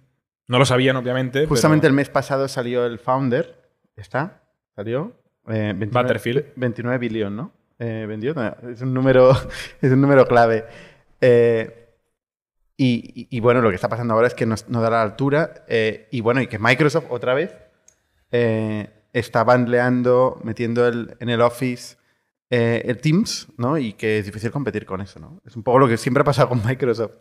No 0.48 0.58
lo 0.58 0.64
sabían, 0.66 0.96
obviamente. 0.96 1.46
Justamente 1.46 1.82
pero 1.82 1.90
el 1.92 1.96
mes 1.96 2.08
pasado 2.08 2.46
salió 2.48 2.86
el 2.86 2.98
founder. 2.98 3.62
¿Está? 3.96 4.42
¿Salió? 4.74 5.12
Eh, 5.48 5.72
29, 5.76 5.88
Butterfield. 6.02 6.44
29 6.56 6.98
billón, 6.98 7.36
¿no? 7.36 7.52
Eh, 7.78 8.04
vendió. 8.08 8.34
No, 8.34 8.54
es 8.70 8.80
un 8.82 8.92
número, 8.94 9.30
es 9.82 9.90
un 9.92 10.00
número 10.00 10.26
clave. 10.26 10.64
Eh, 11.20 11.82
y, 12.76 13.12
y- 13.22 13.36
y 13.36 13.40
bueno, 13.40 13.60
lo 13.62 13.70
que 13.70 13.74
está 13.76 13.88
pasando 13.88 14.14
ahora 14.14 14.26
es 14.28 14.34
que 14.34 14.46
no, 14.46 14.54
da 14.80 14.90
la 14.90 15.02
altura. 15.02 15.64
eh, 15.68 16.08
y 16.10 16.20
bueno, 16.20 16.40
y 16.42 16.46
que 16.46 16.58
Microsoft 16.58 17.06
otra 17.10 17.34
vez 17.34 17.56
eh, 18.32 18.90
está 19.12 19.44
bandleando, 19.44 20.40
metiendo 20.44 20.86
el- 20.86 21.16
en 21.20 21.28
el 21.30 21.40
Office 21.40 21.96
eh, 22.50 22.82
el 22.84 22.98
Teams, 22.98 23.48
¿no? 23.56 23.76
Y 23.78 23.94
que 23.94 24.18
es 24.20 24.26
difícil 24.26 24.50
competir 24.52 24.86
con 24.86 25.00
eso, 25.00 25.18
¿no? 25.18 25.40
Es 25.44 25.56
un 25.56 25.62
poco 25.64 25.78
lo 25.80 25.88
que 25.88 25.96
siempre 25.96 26.20
ha 26.20 26.24
pasado 26.24 26.48
con 26.50 26.64
Microsoft. 26.64 27.14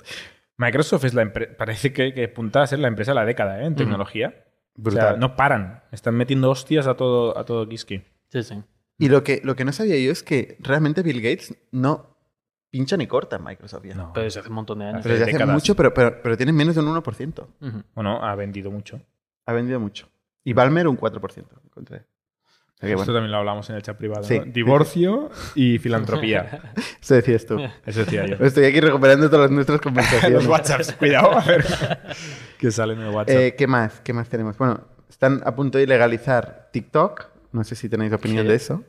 Microsoft 0.58 1.03
es 1.06 1.14
la 1.14 1.32
parece 1.58 1.91
que, 1.91 2.14
que 2.14 2.26
apunta 2.26 2.62
a 2.62 2.68
ser 2.68 2.80
la 2.80 2.88
empresa 2.88 3.12
de 3.12 3.16
la 3.16 3.26
década 3.26 3.62
¿eh? 3.62 3.66
en 3.66 3.76
tecnología. 3.76 4.45
O 4.84 4.91
sea, 4.91 5.16
no 5.18 5.36
paran. 5.36 5.84
Están 5.91 6.16
metiendo 6.16 6.49
hostias 6.49 6.88
a 6.88 6.95
todo, 6.95 7.38
a 7.38 7.45
todo 7.45 7.68
Kiski. 7.68 8.03
Sí, 8.30 8.43
sí. 8.43 8.64
Y 8.97 9.10
lo 9.10 9.24
que, 9.24 9.41
lo 9.43 9.56
que 9.56 9.66
no 9.66 9.72
sabía 9.72 9.97
yo 9.97 10.12
es 10.12 10.24
que 10.24 10.58
realmente 10.60 11.01
Bill 11.01 11.22
Gates 11.22 11.56
no 11.72 12.16
pincha 12.70 12.97
ni 12.97 13.08
corta 13.08 13.38
en 13.38 13.43
Microsoft 13.43 13.86
ya. 13.86 13.95
No. 13.95 14.12
Pero 14.14 14.26
desde 14.26 14.41
hace 14.41 14.49
un 14.49 14.56
montón 14.56 14.80
de 14.80 14.86
años. 14.86 15.01
Pero 15.03 15.14
desde 15.14 15.26
hace 15.26 15.34
décadas. 15.34 15.53
mucho, 15.53 15.76
pero, 15.76 15.93
pero, 15.93 16.22
pero 16.22 16.38
tiene 16.38 16.51
menos 16.51 16.76
de 16.76 16.82
un 16.82 16.88
1%. 16.88 17.47
Ujú. 17.62 17.84
Bueno, 17.93 18.24
ha 18.24 18.36
vendido 18.36 18.72
mucho. 18.72 19.01
Ha 19.45 19.53
vendido 19.53 19.80
mucho. 19.80 20.10
Y 20.43 20.53
Balmer 20.53 20.88
un 20.88 20.97
4%. 20.97 21.45
Encontré. 21.66 22.06
Esto 22.82 22.97
bueno, 22.97 23.13
también 23.13 23.32
lo 23.32 23.38
hablamos 23.38 23.69
en 23.69 23.78
el 23.78 23.82
chat 23.82 23.97
privado. 23.97 24.23
Sí. 24.23 24.38
¿no? 24.38 24.45
Divorcio 24.45 25.30
y 25.55 25.78
filantropía. 25.80 26.73
eso 27.01 27.15
decías 27.15 27.45
tú. 27.45 27.57
Eso 27.86 28.01
decía 28.01 28.26
yo. 28.26 28.36
Estoy 28.45 28.65
aquí 28.65 28.82
recuperando 28.82 29.30
todas 29.30 29.49
nuestras 29.49 29.80
conversaciones. 29.80 30.32
Los 30.43 30.47
WhatsApps, 30.47 30.91
cuidado, 30.93 31.38
a 31.38 31.43
ver. 31.43 31.65
que 32.59 32.71
salen 32.71 32.99
en 32.99 33.07
el 33.07 33.15
WhatsApp. 33.15 33.38
Eh, 33.38 33.55
¿Qué 33.57 33.65
más? 33.65 34.01
¿Qué 34.01 34.11
más 34.11 34.28
tenemos? 34.28 34.57
Bueno, 34.57 34.82
están 35.09 35.41
a 35.45 35.55
punto 35.55 35.78
de 35.78 35.86
ilegalizar 35.86 36.69
TikTok. 36.73 37.28
No 37.53 37.63
sé 37.63 37.76
si 37.76 37.88
tenéis 37.88 38.11
opinión 38.11 38.43
¿Qué? 38.43 38.49
de 38.49 38.55
eso. 38.55 38.84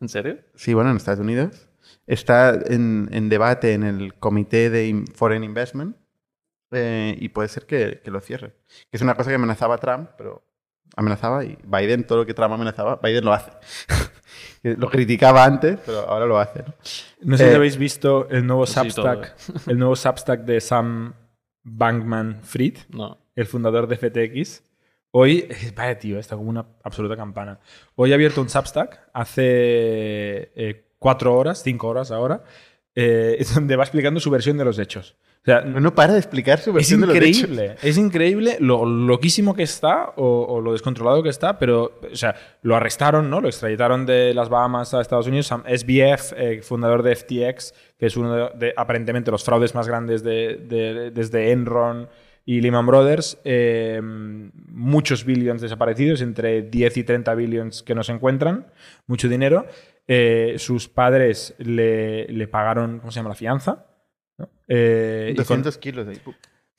¿En 0.00 0.08
serio? 0.08 0.38
Sí, 0.54 0.72
bueno, 0.72 0.90
en 0.90 0.96
Estados 0.96 1.18
Unidos. 1.18 1.68
Está 2.06 2.54
en, 2.68 3.08
en 3.10 3.28
debate 3.28 3.72
en 3.72 3.82
el 3.82 4.14
Comité 4.14 4.70
de 4.70 5.04
Foreign 5.12 5.42
Investment 5.42 5.96
eh, 6.70 7.16
y 7.18 7.30
puede 7.30 7.48
ser 7.48 7.66
que, 7.66 8.00
que 8.04 8.10
lo 8.12 8.20
cierre. 8.20 8.54
Que 8.90 8.96
es 8.96 9.02
una 9.02 9.16
cosa 9.16 9.30
que 9.30 9.36
amenazaba 9.36 9.78
Trump, 9.78 10.10
pero 10.16 10.44
amenazaba 10.96 11.44
y 11.44 11.58
Biden, 11.64 12.06
todo 12.06 12.18
lo 12.18 12.26
que 12.26 12.34
Trump 12.34 12.52
amenazaba, 12.54 13.00
Biden 13.02 13.24
lo 13.24 13.32
hace. 13.32 13.50
lo 14.62 14.88
criticaba 14.88 15.44
antes, 15.44 15.78
pero 15.84 16.00
ahora 16.08 16.26
lo 16.26 16.38
hace. 16.38 16.60
¿no? 16.60 16.74
no 17.22 17.36
sé 17.36 17.44
si 17.46 17.50
eh, 17.50 17.56
habéis 17.56 17.76
visto 17.76 18.28
el 18.30 18.46
nuevo 18.46 18.66
Sí, 18.66 18.74
Substack, 18.74 19.34
el 19.66 19.78
nuevo 19.78 19.96
Substack 19.96 20.40
de 20.40 20.60
Sam 20.60 21.14
Bankman 21.62 22.40
Fried, 22.42 22.78
No. 22.90 23.18
el 23.34 23.46
fundador 23.46 23.86
de 23.86 23.96
FTX. 23.96 24.62
Hoy, 25.10 25.46
eh, 25.48 25.72
vaya 25.76 25.98
tío, 25.98 26.18
está 26.18 26.36
como 26.36 26.50
una 26.50 26.66
absoluta 26.82 27.16
campana. 27.16 27.60
Hoy 27.94 28.12
ha 28.12 28.14
abierto 28.16 28.40
un 28.40 28.48
Substack 28.48 29.10
hace 29.12 29.44
eh, 30.56 30.90
cuatro 30.98 31.34
horas, 31.36 31.62
cinco 31.62 31.88
horas 31.88 32.10
ahora, 32.10 32.42
eh, 32.94 33.36
es 33.38 33.54
donde 33.54 33.76
va 33.76 33.84
explicando 33.84 34.20
su 34.20 34.30
versión 34.30 34.56
de 34.56 34.64
los 34.64 34.78
hechos. 34.78 35.16
O 35.44 35.46
sea, 35.46 35.60
No, 35.60 35.94
para 35.94 36.14
de 36.14 36.18
explicar 36.20 36.58
su 36.58 36.70
Es 36.70 36.74
versión 36.74 37.02
de 37.02 37.06
los 37.08 37.16
hechos. 37.16 37.38
increíble, 37.50 37.76
es 37.82 37.98
increíble 37.98 38.56
lo 38.60 38.86
loquísimo 38.86 39.54
que 39.54 39.62
está 39.62 40.06
o, 40.16 40.46
o 40.48 40.60
lo 40.62 40.72
descontrolado 40.72 41.22
que 41.22 41.28
está, 41.28 41.58
pero, 41.58 42.00
o 42.10 42.16
sea, 42.16 42.34
lo 42.62 42.74
arrestaron, 42.76 43.28
¿no? 43.28 43.42
Lo 43.42 43.48
extraditaron 43.48 44.06
de 44.06 44.32
las 44.32 44.48
Bahamas 44.48 44.94
a 44.94 45.02
Estados 45.02 45.26
Unidos. 45.26 45.48
SBF, 45.48 46.32
eh, 46.38 46.62
fundador 46.62 47.02
de 47.02 47.14
FTX, 47.14 47.74
que 47.98 48.06
es 48.06 48.16
uno 48.16 48.34
de, 48.34 48.48
de, 48.58 48.74
aparentemente 48.74 49.30
los 49.30 49.44
fraudes 49.44 49.74
más 49.74 49.86
grandes 49.86 50.22
de, 50.22 50.56
de- 50.66 51.10
desde 51.10 51.50
Enron 51.52 52.08
y 52.46 52.62
Lehman 52.62 52.86
Brothers. 52.86 53.38
eh, 53.44 54.00
muchos 54.68 55.24
billions 55.26 55.60
desaparecidos, 55.60 56.22
entre 56.22 56.62
10 56.62 56.96
y 56.96 57.04
30 57.04 57.34
billions 57.34 57.82
que 57.82 57.94
no 57.94 58.02
se 58.02 58.12
encuentran, 58.12 58.66
mucho 59.06 59.28
dinero. 59.28 59.66
Eh, 60.08 60.54
sus 60.58 60.88
padres 60.88 61.54
le, 61.58 62.26
le 62.28 62.48
pagaron, 62.48 62.98
¿cómo 62.98 63.10
se 63.10 63.16
llama? 63.16 63.28
La 63.30 63.34
fianza. 63.34 63.86
¿No? 64.38 64.48
Eh, 64.68 65.28
y 65.32 65.34
con- 65.36 65.42
200 65.62 65.78
kilos 65.78 66.08
ahí. 66.08 66.20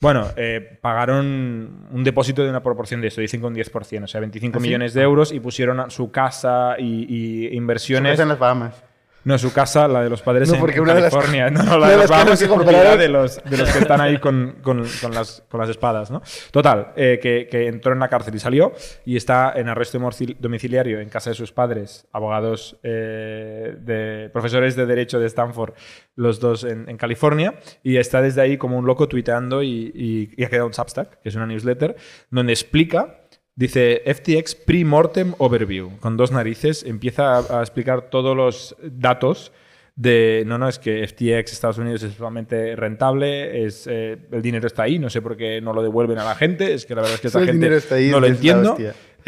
bueno, 0.00 0.28
eh, 0.36 0.78
pagaron 0.82 1.86
un 1.90 2.04
depósito 2.04 2.42
de 2.44 2.50
una 2.50 2.62
proporción 2.62 3.00
de 3.00 3.08
esto, 3.08 3.20
dicen 3.20 3.40
con 3.40 3.54
10%, 3.54 4.04
o 4.04 4.06
sea, 4.06 4.20
25 4.20 4.58
¿Ah, 4.58 4.60
sí? 4.60 4.66
millones 4.66 4.94
de 4.94 5.02
euros 5.02 5.32
y 5.32 5.40
pusieron 5.40 5.90
su 5.90 6.10
casa 6.10 6.76
y, 6.78 7.04
y 7.44 7.48
Su 7.48 7.54
inversiones. 7.54 8.12
casa 8.12 8.22
en 8.24 8.28
las 8.30 8.38
Bahamas. 8.38 8.84
No, 9.26 9.36
su 9.38 9.52
casa, 9.52 9.88
la 9.88 10.02
de 10.04 10.08
los 10.08 10.22
padres 10.22 10.48
No, 10.48 10.54
en, 10.54 10.60
porque 10.60 10.76
en 10.76 10.82
una 10.82 10.94
de 10.94 11.00
las- 11.02 11.12
California. 11.12 11.50
no, 11.50 11.60
una 11.64 11.78
la 11.78 11.88
de 11.88 11.96
los 11.96 12.04
es 12.04 12.38
que 12.48 12.96
de 12.96 13.08
los, 13.08 13.42
de 13.44 13.56
los 13.56 13.72
que 13.72 13.78
están 13.80 14.00
ahí 14.00 14.18
con, 14.18 14.58
con- 14.62 14.86
con 15.02 15.12
las, 15.12 15.42
con 15.50 15.60
las 15.60 15.68
espadas, 15.68 16.10
¿no? 16.12 16.22
Total, 16.52 16.92
eh, 16.96 17.18
que, 17.20 17.48
que 17.50 17.66
entró 17.66 17.92
en 17.92 17.98
la 17.98 18.08
cárcel 18.08 18.34
y 18.34 18.38
salió 18.38 18.72
y 19.04 19.16
está 19.16 19.52
en 19.56 19.68
arresto 19.68 19.98
domicil- 19.98 20.36
domiciliario 20.38 21.00
en 21.00 21.08
casa 21.08 21.30
de 21.30 21.34
sus 21.34 21.50
padres, 21.52 22.06
abogados, 22.12 22.78
eh, 22.84 23.74
de, 23.80 24.30
profesores 24.32 24.76
de 24.76 24.86
Derecho 24.86 25.18
de 25.18 25.26
Stanford, 25.26 25.74
los 26.14 26.38
dos 26.40 26.62
en, 26.64 26.88
en 26.88 26.96
California, 26.96 27.54
y 27.82 27.96
está 27.96 28.22
desde 28.22 28.40
ahí 28.42 28.56
como 28.58 28.78
un 28.78 28.86
loco 28.86 29.08
tuiteando 29.08 29.62
y, 29.62 29.90
y- 29.94 30.30
y 30.36 30.44
ha 30.44 30.48
quedado 30.48 30.68
un 30.68 30.74
Substack, 30.74 31.20
que 31.20 31.28
es 31.28 31.34
una 31.34 31.46
newsletter, 31.46 31.96
donde 32.30 32.52
explica 32.52 33.22
Dice 33.56 34.02
FTX 34.04 34.54
Pre-Mortem 34.54 35.32
Overview, 35.38 35.98
con 35.98 36.18
dos 36.18 36.30
narices, 36.30 36.84
empieza 36.84 37.38
a, 37.38 37.58
a 37.58 37.62
explicar 37.62 38.10
todos 38.10 38.36
los 38.36 38.76
datos 38.82 39.50
de, 39.96 40.44
no, 40.46 40.58
no, 40.58 40.68
es 40.68 40.78
que 40.78 41.06
FTX 41.06 41.54
Estados 41.54 41.78
Unidos 41.78 42.02
es 42.02 42.14
totalmente 42.14 42.76
rentable, 42.76 43.64
es, 43.64 43.86
eh, 43.90 44.18
el 44.30 44.42
dinero 44.42 44.66
está 44.66 44.82
ahí, 44.82 44.98
no 44.98 45.08
sé 45.08 45.22
por 45.22 45.38
qué 45.38 45.62
no 45.62 45.72
lo 45.72 45.82
devuelven 45.82 46.18
a 46.18 46.24
la 46.24 46.34
gente, 46.34 46.74
es 46.74 46.84
que 46.84 46.94
la 46.94 47.00
verdad 47.00 47.14
es 47.14 47.20
que 47.22 47.26
esta 47.28 47.40
El 47.40 47.46
gente 47.46 47.74
está 47.74 47.94
ahí, 47.94 48.10
no 48.10 48.20
lo 48.20 48.26
es 48.26 48.32
entiendo. 48.34 48.76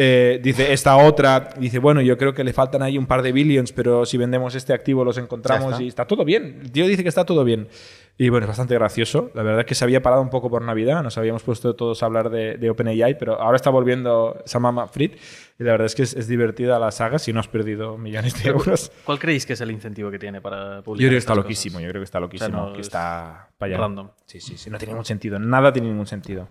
Eh, 0.01 0.39
dice, 0.41 0.73
esta 0.73 0.97
otra, 0.97 1.51
dice, 1.59 1.81
bueno, 1.81 2.01
yo 2.01 2.17
creo 2.17 2.33
que 2.33 2.45
le 2.45 2.53
faltan 2.53 2.83
ahí 2.83 2.97
un 2.97 3.07
par 3.07 3.21
de 3.23 3.33
billions, 3.33 3.73
pero 3.73 4.07
si 4.07 4.17
vendemos 4.17 4.55
este 4.55 4.73
activo 4.73 5.05
los 5.05 5.19
encontramos 5.19 5.73
está. 5.73 5.83
y 5.83 5.89
está 5.89 6.07
todo 6.07 6.25
bien. 6.25 6.61
El 6.63 6.71
tío 6.71 6.87
dice 6.87 7.03
que 7.03 7.09
está 7.09 7.25
todo 7.25 7.43
bien. 7.43 7.67
Y 8.17 8.29
bueno, 8.29 8.45
es 8.45 8.49
bastante 8.49 8.75
gracioso. 8.75 9.33
La 9.35 9.43
verdad 9.43 9.61
es 9.61 9.67
que 9.67 9.75
se 9.75 9.83
había 9.85 10.01
parado 10.01 10.23
un 10.23 10.31
poco 10.31 10.51
por 10.51 10.63
Navidad, 10.63 11.03
nos 11.03 11.19
habíamos 11.19 11.43
puesto 11.43 11.75
todos 11.75 12.01
a 12.03 12.07
hablar 12.07 12.31
de, 12.31 12.57
de 12.59 12.71
OpenAI, 12.71 13.19
pero 13.19 13.41
ahora 13.41 13.57
está 13.57 13.71
volviendo 13.71 14.41
Samama 14.45 14.87
Fried 14.87 15.13
y 15.59 15.65
la 15.65 15.73
verdad 15.73 15.87
es 15.87 15.97
que 15.97 16.03
es, 16.05 16.15
es 16.15 16.29
divertida 16.29 16.79
la 16.79 16.93
saga 16.93 17.19
si 17.19 17.33
no 17.33 17.41
has 17.41 17.49
perdido 17.49 17.99
millones 17.99 18.41
de 18.41 18.51
euros. 18.51 18.93
¿Cuál 19.05 19.19
creéis 19.19 19.47
que 19.47 19.55
es 19.55 19.61
el 19.61 19.71
incentivo 19.73 20.13
que 20.13 20.19
tiene 20.21 20.41
para 20.41 20.77
Yo 20.77 20.83
publicar? 20.85 21.09
creo 21.09 21.17
que 21.17 21.19
está 21.19 21.35
loquísimo, 21.35 21.75
cosas? 21.75 21.83
yo 21.85 21.89
creo 21.91 22.01
que 22.01 22.05
está 22.05 22.21
loquísimo, 22.21 22.57
no 22.67 22.73
que 22.73 22.81
es 22.83 22.87
está 22.87 23.49
para 23.59 23.73
allá. 23.73 23.79
random. 23.83 24.11
Sí, 24.27 24.41
sí, 24.41 24.57
sí, 24.57 24.71
no 24.71 24.79
tiene 24.79 24.93
ningún 24.93 25.05
sentido, 25.05 25.39
nada 25.41 25.73
tiene 25.73 25.89
ningún 25.89 26.07
sentido. 26.07 26.49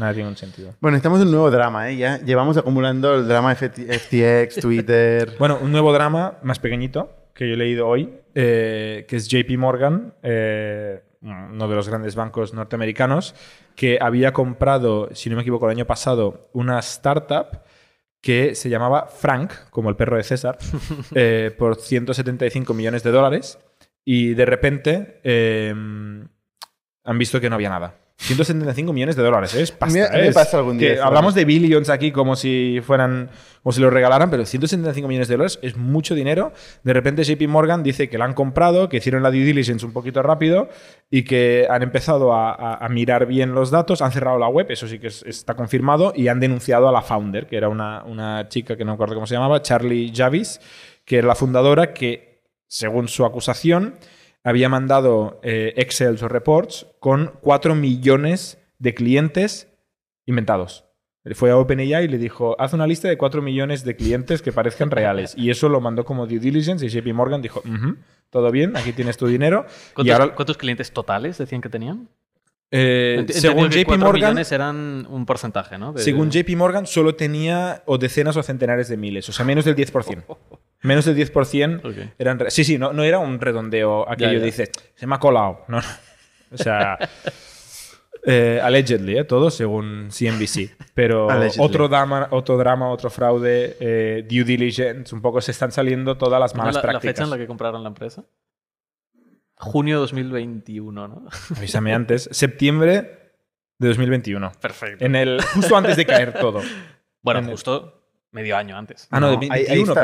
Nada 0.00 0.14
tiene 0.14 0.28
ningún 0.28 0.38
sentido. 0.38 0.74
Bueno, 0.80 0.96
estamos 0.96 1.20
en 1.20 1.26
un 1.26 1.32
nuevo 1.32 1.50
drama, 1.50 1.90
¿eh? 1.90 1.96
Ya 1.98 2.18
llevamos 2.22 2.56
acumulando 2.56 3.16
el 3.16 3.28
drama 3.28 3.54
FT 3.54 3.98
FTX, 3.98 4.54
Twitter. 4.62 5.34
Bueno, 5.38 5.58
un 5.60 5.70
nuevo 5.70 5.92
drama 5.92 6.38
más 6.42 6.58
pequeñito 6.58 7.30
que 7.34 7.46
yo 7.46 7.52
he 7.52 7.56
leído 7.58 7.86
hoy, 7.86 8.10
eh, 8.34 9.04
que 9.06 9.16
es 9.16 9.28
JP 9.28 9.58
Morgan, 9.58 10.14
eh, 10.22 11.02
uno 11.20 11.68
de 11.68 11.74
los 11.74 11.86
grandes 11.86 12.14
bancos 12.14 12.54
norteamericanos, 12.54 13.34
que 13.76 13.98
había 14.00 14.32
comprado, 14.32 15.10
si 15.12 15.28
no 15.28 15.36
me 15.36 15.42
equivoco, 15.42 15.66
el 15.66 15.76
año 15.76 15.86
pasado, 15.86 16.48
una 16.54 16.78
startup 16.78 17.60
que 18.22 18.54
se 18.54 18.70
llamaba 18.70 19.06
Frank, 19.06 19.52
como 19.68 19.90
el 19.90 19.96
perro 19.96 20.16
de 20.16 20.22
César, 20.22 20.56
eh, 21.14 21.54
por 21.58 21.76
175 21.76 22.72
millones 22.72 23.02
de 23.02 23.10
dólares 23.10 23.58
y 24.02 24.32
de 24.32 24.46
repente 24.46 25.20
han 27.04 27.18
visto 27.18 27.38
que 27.38 27.50
no 27.50 27.56
había 27.56 27.68
nada. 27.68 28.00
175 28.22 28.92
millones 28.92 29.16
de 29.16 29.22
dólares, 29.22 29.54
¿eh? 29.54 29.62
es 29.62 29.70
pasta. 29.72 29.98
Me 30.12 30.28
es 30.28 30.34
pasa 30.34 30.58
algún 30.58 30.76
día 30.76 30.94
que 30.96 31.00
hablamos 31.00 31.34
de 31.34 31.44
billions 31.46 31.88
aquí 31.88 32.12
como 32.12 32.36
si 32.36 32.80
fueran, 32.84 33.30
como 33.62 33.72
si 33.72 33.80
lo 33.80 33.88
regalaran, 33.88 34.28
pero 34.30 34.44
175 34.44 35.08
millones 35.08 35.28
de 35.28 35.34
dólares 35.36 35.58
es 35.62 35.76
mucho 35.76 36.14
dinero. 36.14 36.52
De 36.84 36.92
repente 36.92 37.24
JP 37.24 37.48
Morgan 37.48 37.82
dice 37.82 38.10
que 38.10 38.18
la 38.18 38.26
han 38.26 38.34
comprado, 38.34 38.90
que 38.90 38.98
hicieron 38.98 39.22
la 39.22 39.30
due 39.30 39.40
diligence 39.44 39.86
un 39.86 39.92
poquito 39.94 40.22
rápido 40.22 40.68
y 41.10 41.22
que 41.24 41.66
han 41.70 41.82
empezado 41.82 42.34
a, 42.34 42.52
a- 42.52 42.74
a 42.84 42.88
mirar 42.90 43.24
bien 43.26 43.54
los 43.54 43.70
datos, 43.70 44.02
han 44.02 44.12
cerrado 44.12 44.38
la 44.38 44.48
web, 44.48 44.66
eso 44.70 44.86
sí 44.86 44.98
que 44.98 45.06
es- 45.06 45.22
está 45.22 45.54
confirmado, 45.54 46.12
y 46.14 46.28
han 46.28 46.40
denunciado 46.40 46.88
a 46.88 46.92
la 46.92 47.00
founder, 47.00 47.46
que 47.46 47.56
era 47.56 47.70
una, 47.70 48.04
una 48.04 48.48
chica 48.48 48.76
que 48.76 48.84
no 48.84 48.90
me 48.92 48.94
acuerdo 48.94 49.14
cómo 49.14 49.26
se 49.26 49.34
llamaba, 49.34 49.62
Charlie 49.62 50.12
Javis, 50.14 50.60
que 51.06 51.18
era 51.18 51.26
la 51.26 51.34
fundadora 51.34 51.94
que, 51.94 52.42
según 52.66 53.08
su 53.08 53.24
acusación, 53.24 53.94
había 54.44 54.68
mandado 54.68 55.40
eh, 55.42 55.74
Excel 55.76 56.18
o 56.22 56.28
reports 56.28 56.86
con 56.98 57.32
4 57.40 57.74
millones 57.74 58.58
de 58.78 58.94
clientes 58.94 59.68
inventados. 60.26 60.86
Fue 61.34 61.50
a 61.50 61.56
OpenAI 61.58 62.04
y 62.04 62.08
le 62.08 62.16
dijo, 62.16 62.56
haz 62.58 62.72
una 62.72 62.86
lista 62.86 63.06
de 63.06 63.18
4 63.18 63.42
millones 63.42 63.84
de 63.84 63.94
clientes 63.94 64.40
que 64.40 64.52
parezcan 64.52 64.90
reales. 64.90 65.34
Y 65.36 65.50
eso 65.50 65.68
lo 65.68 65.80
mandó 65.80 66.04
como 66.04 66.26
due 66.26 66.38
diligence 66.38 66.84
y 66.84 66.88
JP 66.88 67.12
Morgan 67.12 67.42
dijo, 67.42 67.60
"Ujú, 67.60 67.96
todo 68.30 68.50
bien, 68.50 68.74
aquí 68.76 68.92
tienes 68.92 69.18
tu 69.18 69.26
dinero. 69.26 69.66
Y 69.68 69.94
¿Cuántos, 69.94 70.18
ahora, 70.18 70.34
cuántos 70.34 70.56
clientes 70.56 70.92
totales 70.92 71.36
decían 71.36 71.60
que 71.60 71.68
tenían? 71.68 72.08
Eh, 72.70 73.26
según 73.30 73.68
JP 73.70 73.98
Morgan, 73.98 74.38
eran 74.38 75.06
un 75.10 75.26
porcentaje, 75.26 75.76
¿no? 75.78 75.92
De- 75.92 76.02
según 76.02 76.30
JP 76.30 76.50
Morgan, 76.56 76.86
solo 76.86 77.14
tenía 77.16 77.82
o 77.86 77.98
decenas 77.98 78.36
o 78.36 78.42
centenares 78.42 78.88
de 78.88 78.96
miles, 78.96 79.28
o 79.28 79.32
sea, 79.32 79.44
menos 79.44 79.64
del 79.64 79.76
10%. 79.76 80.24
Menos 80.82 81.04
del 81.04 81.14
10% 81.14 81.80
Ok. 81.84 82.14
eran... 82.18 82.38
Sí, 82.48 82.64
sí, 82.64 82.78
no, 82.78 82.94
no 82.94 83.04
era 83.04 83.18
un 83.18 83.38
redondeo 83.38 84.08
aquello 84.10 84.32
Ya, 84.32 84.38
ya. 84.38 84.44
dice, 84.46 84.70
se 84.94 85.06
me 85.06 85.14
ha 85.14 85.18
colado. 85.18 85.64
No, 85.68 85.76
no. 85.76 85.82
O 86.52 86.56
sea, 86.56 86.96
eh, 88.24 88.60
allegedly, 88.62 89.18
¿eh? 89.18 89.24
todo 89.24 89.50
según 89.50 90.08
CNBC. 90.10 90.70
Pero 90.94 91.28
otro 91.58 91.86
drama, 91.88 92.28
otro 92.30 92.56
drama, 92.56 92.90
otro 92.90 93.10
fraude, 93.10 93.76
eh, 93.78 94.26
due 94.28 94.44
diligence, 94.44 95.14
un 95.14 95.20
poco 95.22 95.40
se 95.40 95.50
están 95.52 95.70
saliendo 95.70 96.16
todas 96.16 96.40
las 96.40 96.54
¿No 96.54 96.58
malas 96.58 96.76
la, 96.76 96.80
la 96.80 96.88
prácticas. 96.92 97.14
fecha 97.14 97.24
en 97.24 97.30
la 97.30 97.38
que 97.38 97.46
compraron 97.46 97.82
la 97.82 97.88
empresa? 97.88 98.24
Junio 99.60 99.96
de 99.96 100.00
2021, 100.00 101.08
¿no? 101.08 101.26
Avísame 101.56 101.92
antes. 101.94 102.28
Septiembre 102.32 103.32
de 103.78 103.88
2021. 103.88 104.52
Perfecto. 104.60 105.04
En 105.04 105.14
el, 105.16 105.40
justo 105.42 105.76
antes 105.76 105.96
de 105.96 106.06
caer 106.06 106.32
todo. 106.38 106.60
Bueno, 107.22 107.40
en 107.40 107.44
el- 107.46 107.50
justo 107.52 108.02
medio 108.32 108.56
año 108.56 108.78
antes. 108.78 109.06
Ah, 109.10 109.20
no, 109.20 109.30
de 109.38 109.46
No, 109.46 109.52
ahí- 109.52 109.66
21, 109.66 109.94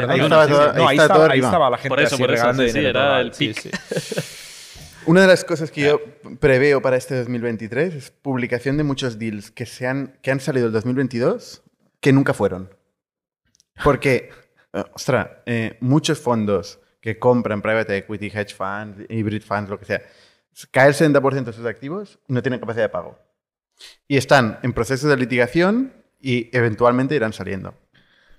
ahí 0.87 0.99
estaba 0.99 1.71
la 1.71 1.79
gente 1.79 1.89
Por 1.89 2.01
eso, 2.01 2.15
así 2.17 2.23
por 2.23 2.31
eso, 2.31 2.43
regalando 2.43 2.63
sí, 2.65 2.69
dinero 2.69 2.89
era 2.91 3.21
el 3.23 3.31
pic. 3.31 3.59
sí. 3.59 3.71
Una 5.07 5.21
de 5.23 5.29
las 5.29 5.45
cosas 5.45 5.71
que 5.71 5.83
yo 5.83 6.01
preveo 6.41 6.83
para 6.83 6.97
este 6.97 7.17
2023 7.17 7.95
es 7.95 8.11
publicación 8.11 8.77
de 8.77 8.83
muchos 8.83 9.19
deals 9.21 9.51
que, 9.53 9.65
se 9.65 9.87
han, 9.87 10.19
que 10.21 10.31
han 10.33 10.41
salido 10.41 10.67
el 10.67 10.73
2022 10.73 11.63
que 12.01 12.13
nunca 12.13 12.35
fueron. 12.35 12.69
Porque, 13.85 14.31
eh, 14.73 14.85
ostras, 14.95 15.29
eh, 15.47 15.77
muchos 15.81 16.19
fondos 16.19 16.81
que 17.07 17.21
compran 17.21 17.63
private 17.63 17.99
equity, 17.99 18.27
hedge 18.27 18.53
funds, 18.53 19.07
hybrid 19.09 19.41
funds, 19.41 19.71
lo 19.71 19.79
que 19.79 19.85
sea, 19.85 20.03
cae 20.73 20.89
el 20.89 20.95
70% 20.95 21.45
de 21.45 21.53
sus 21.53 21.65
activos 21.65 22.19
y 22.27 22.33
no 22.33 22.43
tienen 22.43 22.59
capacidad 22.59 22.83
de 22.83 22.89
pago. 22.89 23.17
Y 24.09 24.17
están 24.17 24.59
en 24.65 24.73
procesos 24.73 25.09
de 25.09 25.17
litigación 25.17 25.93
y 26.19 26.51
eventualmente 26.51 27.15
irán 27.15 27.33
saliendo. 27.33 27.75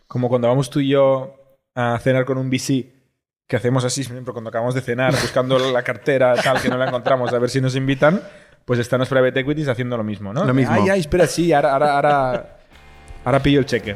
Como 0.06 0.28
cuando 0.28 0.50
vamos 0.50 0.70
tú 0.70 0.82
y 0.82 0.90
yo 0.90 1.58
a 1.76 1.98
cenar 2.00 2.26
con 2.26 2.38
un 2.38 2.50
VC, 2.50 2.92
que 3.48 3.56
hacemos 3.56 3.86
así 3.86 4.04
siempre 4.04 4.34
cuando 4.34 4.50
acabamos 4.50 4.76
de 4.76 4.82
cenar, 4.82 5.14
buscando 5.14 5.58
la 5.72 5.84
cartera, 5.84 6.36
tal, 6.36 6.62
que 6.62 6.68
no 6.68 6.78
la 6.78 6.88
encontramos, 6.88 7.32
a 7.32 7.40
ver 7.40 7.50
si 7.50 7.62
nos 7.62 7.74
invitan, 7.74 8.22
pues 8.66 8.80
están 8.80 9.00
los 9.00 9.08
private 9.08 9.40
equities 9.40 9.70
haciendo 9.70 9.96
lo 9.96 10.04
mismo, 10.04 10.34
¿no? 10.34 10.44
Lo 10.44 10.54
mismo. 10.54 10.74
Ay, 10.74 10.90
ay, 10.90 11.00
espera, 11.00 11.26
sí, 11.26 11.54
ahora, 11.54 11.72
ahora, 11.72 11.96
ahora, 11.96 12.58
ahora 13.24 13.40
pillo 13.42 13.60
el 13.60 13.66
cheque. 13.66 13.96